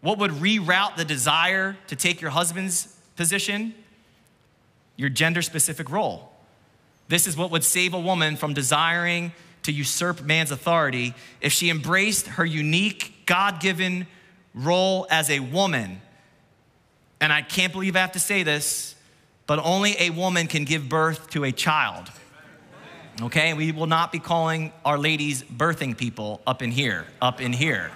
What 0.00 0.18
would 0.18 0.30
reroute 0.30 0.96
the 0.96 1.04
desire 1.04 1.76
to 1.88 1.96
take 1.96 2.20
your 2.20 2.30
husband's 2.30 2.94
position? 3.16 3.74
Your 4.98 5.08
gender 5.08 5.40
specific 5.40 5.88
role. 5.88 6.30
This 7.08 7.26
is 7.26 7.38
what 7.38 7.50
would 7.50 7.64
save 7.64 7.94
a 7.94 8.00
woman 8.00 8.36
from 8.36 8.52
desiring 8.52 9.32
to 9.62 9.72
usurp 9.72 10.22
man's 10.22 10.50
authority 10.50 11.14
if 11.40 11.52
she 11.52 11.70
embraced 11.70 12.26
her 12.26 12.44
unique, 12.44 13.24
God 13.24 13.60
given 13.60 14.06
role 14.54 15.06
as 15.10 15.30
a 15.30 15.40
woman. 15.40 16.02
And 17.20 17.32
I 17.32 17.42
can't 17.42 17.72
believe 17.72 17.96
I 17.96 18.00
have 18.00 18.12
to 18.12 18.20
say 18.20 18.42
this, 18.42 18.94
but 19.46 19.58
only 19.58 19.96
a 19.98 20.10
woman 20.10 20.46
can 20.46 20.64
give 20.64 20.88
birth 20.88 21.30
to 21.30 21.44
a 21.44 21.52
child. 21.52 22.10
Okay, 23.20 23.54
we 23.54 23.72
will 23.72 23.86
not 23.86 24.12
be 24.12 24.18
calling 24.18 24.72
our 24.84 24.98
ladies 24.98 25.42
birthing 25.42 25.96
people 25.96 26.40
up 26.46 26.62
in 26.62 26.70
here, 26.70 27.06
up 27.20 27.40
in 27.40 27.52
here. 27.52 27.90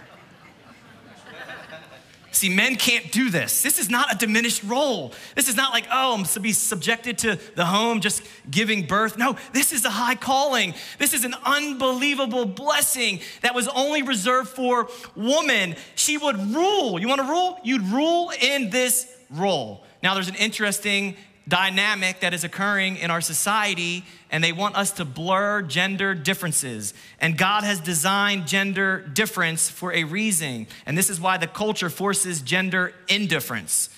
See, 2.33 2.49
men 2.49 2.77
can't 2.77 3.13
do 3.13 3.29
this. 3.29 3.63
This 3.63 3.79
is 3.79 3.91
not 3.91 4.13
a 4.13 4.17
diminished 4.17 4.65
role. 4.65 5.13
This 5.37 5.49
is 5.49 5.57
not 5.57 5.73
like, 5.73 5.87
oh, 5.93 6.15
I'm 6.15 6.25
to 6.25 6.41
be 6.41 6.53
subjected 6.53 7.19
to 7.19 7.39
the 7.57 7.67
home, 7.67 8.01
just 8.01 8.23
giving 8.51 8.87
birth. 8.87 9.19
No, 9.19 9.37
this 9.53 9.73
is 9.73 9.85
a 9.85 9.91
high 9.91 10.15
calling. 10.15 10.75
This 10.99 11.13
is 11.13 11.25
an 11.25 11.35
unbelievable 11.45 12.47
blessing 12.47 13.21
that 13.43 13.55
was 13.55 13.69
only 13.69 14.03
reserved 14.03 14.49
for 14.49 14.89
woman. 15.15 15.77
She 15.95 16.17
would 16.17 16.39
rule. 16.55 16.99
You 16.99 17.07
want 17.07 17.21
to 17.21 17.27
rule? 17.27 17.59
You'd 17.63 17.83
rule 17.83 18.33
in 18.41 18.71
this 18.71 19.15
role. 19.31 19.85
Now, 20.03 20.15
there's 20.15 20.29
an 20.29 20.35
interesting 20.37 21.17
dynamic 21.49 22.21
that 22.21 22.33
is 22.33 22.45
occurring 22.45 22.97
in 22.97 23.11
our 23.11 23.21
society, 23.21 24.05
and 24.31 24.43
they 24.43 24.53
want 24.53 24.77
us 24.77 24.93
to 24.93 25.05
blur 25.05 25.63
gender 25.63 26.15
differences. 26.15 26.95
And 27.21 27.37
God 27.37 27.65
has 27.65 27.81
designed 27.81 28.47
gender 28.47 28.99
difference 28.99 29.69
for 29.69 29.93
a 29.93 30.05
reason. 30.05 30.67
And 30.87 30.97
this 30.97 31.11
is 31.11 31.21
why 31.21 31.37
the 31.39 31.47
culture 31.47 31.91
forces 31.91 32.43
gender 32.43 32.95
indifference. 33.09 33.91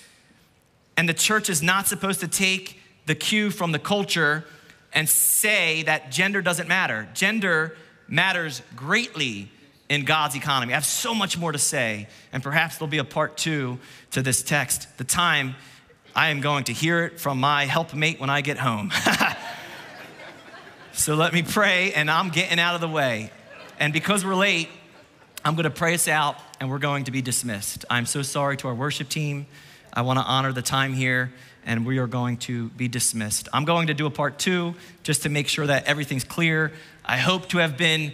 And 0.97 1.07
the 1.07 1.13
church 1.13 1.49
is 1.49 1.61
not 1.61 1.87
supposed 1.87 2.19
to 2.21 2.27
take 2.27 2.79
the 3.05 3.15
cue 3.15 3.51
from 3.51 3.71
the 3.71 3.79
culture 3.79 4.45
and 4.93 5.07
say 5.07 5.83
that 5.83 6.11
gender 6.11 6.41
doesn't 6.41 6.67
matter. 6.67 7.07
Gender 7.13 7.77
matters 8.07 8.61
greatly 8.75 9.51
in 9.89 10.05
God's 10.05 10.35
economy. 10.35 10.73
I 10.73 10.77
have 10.77 10.85
so 10.85 11.13
much 11.13 11.37
more 11.37 11.51
to 11.51 11.59
say, 11.59 12.07
and 12.33 12.41
perhaps 12.41 12.77
there'll 12.77 12.89
be 12.89 12.97
a 12.97 13.03
part 13.03 13.37
two 13.37 13.77
to 14.11 14.21
this 14.21 14.41
text. 14.41 14.97
The 14.97 15.03
time 15.03 15.55
I 16.17 16.29
am 16.29 16.39
going 16.39 16.63
to 16.65 16.73
hear 16.73 17.03
it 17.03 17.19
from 17.19 17.41
my 17.41 17.65
helpmate 17.65 18.21
when 18.21 18.29
I 18.29 18.39
get 18.39 18.57
home. 18.57 18.89
so 20.93 21.13
let 21.13 21.33
me 21.33 21.41
pray, 21.41 21.91
and 21.91 22.09
I'm 22.09 22.29
getting 22.29 22.57
out 22.57 22.73
of 22.73 22.79
the 22.79 22.87
way. 22.87 23.31
And 23.81 23.91
because 23.91 24.23
we're 24.23 24.35
late, 24.35 24.69
I'm 25.43 25.55
going 25.55 25.65
to 25.65 25.69
pray 25.69 25.93
us 25.93 26.07
out, 26.07 26.37
and 26.61 26.69
we're 26.69 26.79
going 26.79 27.03
to 27.03 27.11
be 27.11 27.21
dismissed. 27.21 27.83
I'm 27.89 28.05
so 28.05 28.21
sorry 28.21 28.55
to 28.57 28.69
our 28.69 28.73
worship 28.73 29.09
team. 29.09 29.45
I 29.91 30.03
want 30.03 30.17
to 30.17 30.23
honor 30.23 30.53
the 30.53 30.61
time 30.61 30.93
here, 30.93 31.33
and 31.65 31.85
we 31.85 31.97
are 31.97 32.07
going 32.07 32.37
to 32.37 32.69
be 32.69 32.87
dismissed. 32.87 33.49
I'm 33.51 33.65
going 33.65 33.87
to 33.87 33.93
do 33.93 34.05
a 34.05 34.11
part 34.11 34.39
two 34.39 34.75
just 35.03 35.23
to 35.23 35.29
make 35.29 35.49
sure 35.49 35.67
that 35.67 35.83
everything's 35.83 36.23
clear. 36.23 36.71
I 37.03 37.17
hope 37.17 37.49
to 37.49 37.57
have 37.57 37.75
been 37.75 38.13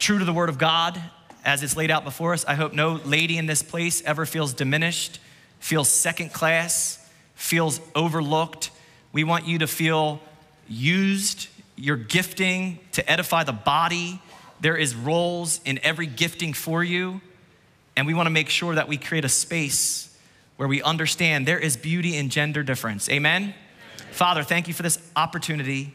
true 0.00 0.18
to 0.18 0.24
the 0.24 0.32
Word 0.32 0.48
of 0.48 0.58
God 0.58 1.00
as 1.44 1.62
it's 1.62 1.76
laid 1.76 1.92
out 1.92 2.02
before 2.02 2.32
us. 2.32 2.44
I 2.46 2.54
hope 2.56 2.72
no 2.72 2.94
lady 3.04 3.38
in 3.38 3.46
this 3.46 3.62
place 3.62 4.02
ever 4.02 4.26
feels 4.26 4.54
diminished, 4.54 5.20
feels 5.60 5.88
second 5.88 6.32
class 6.32 6.97
feels 7.38 7.80
overlooked. 7.94 8.70
We 9.12 9.22
want 9.22 9.46
you 9.46 9.58
to 9.60 9.68
feel 9.68 10.20
used, 10.66 11.46
your 11.76 11.96
gifting 11.96 12.80
to 12.92 13.10
edify 13.10 13.44
the 13.44 13.52
body. 13.52 14.20
There 14.60 14.76
is 14.76 14.94
roles 14.96 15.60
in 15.64 15.78
every 15.84 16.06
gifting 16.06 16.52
for 16.52 16.82
you. 16.82 17.20
And 17.96 18.08
we 18.08 18.12
want 18.12 18.26
to 18.26 18.30
make 18.30 18.48
sure 18.48 18.74
that 18.74 18.88
we 18.88 18.96
create 18.96 19.24
a 19.24 19.28
space 19.28 20.14
where 20.56 20.68
we 20.68 20.82
understand 20.82 21.46
there 21.46 21.60
is 21.60 21.76
beauty 21.76 22.16
in 22.16 22.28
gender 22.28 22.64
difference. 22.64 23.08
Amen? 23.08 23.42
Amen? 23.42 23.54
Father, 24.10 24.42
thank 24.42 24.66
you 24.66 24.74
for 24.74 24.82
this 24.82 24.98
opportunity 25.14 25.92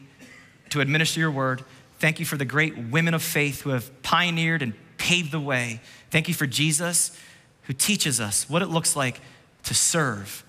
to 0.70 0.80
administer 0.80 1.20
your 1.20 1.30
word. 1.30 1.62
Thank 1.98 2.18
you 2.18 2.24
for 2.24 2.38
the 2.38 2.46
great 2.46 2.76
women 2.76 3.12
of 3.12 3.22
faith 3.22 3.60
who 3.60 3.70
have 3.70 4.02
pioneered 4.02 4.62
and 4.62 4.72
paved 4.96 5.30
the 5.30 5.40
way. 5.40 5.82
Thank 6.10 6.26
you 6.26 6.34
for 6.34 6.46
Jesus 6.46 7.16
who 7.64 7.74
teaches 7.74 8.18
us 8.18 8.48
what 8.48 8.62
it 8.62 8.68
looks 8.68 8.96
like 8.96 9.20
to 9.64 9.74
serve 9.74 10.43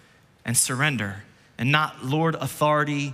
and 0.46 0.56
surrender 0.56 1.24
and 1.58 1.72
not 1.72 2.06
lord 2.06 2.36
authority 2.36 3.14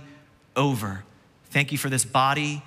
over. 0.54 1.04
Thank 1.50 1.72
you 1.72 1.78
for 1.78 1.88
this 1.88 2.04
body 2.04 2.62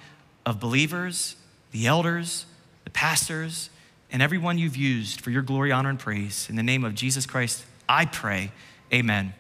of 0.45 0.59
believers, 0.59 1.36
the 1.72 1.88
elders, 1.88 2.45
the 2.84 2.89
pastors, 2.89 3.70
and 4.11 4.22
everyone 4.22 4.57
you've 4.57 4.78
used 4.78 5.22
for 5.22 5.32
your 5.32 5.41
glory, 5.41 5.72
honor, 5.72 5.89
and 5.89 5.99
praise. 5.99 6.47
In 6.49 6.55
the 6.55 6.63
name 6.63 6.84
of 6.84 6.95
Jesus 6.95 7.26
Christ, 7.26 7.66
I 7.88 8.05
pray. 8.05 8.51
Amen. 8.93 9.34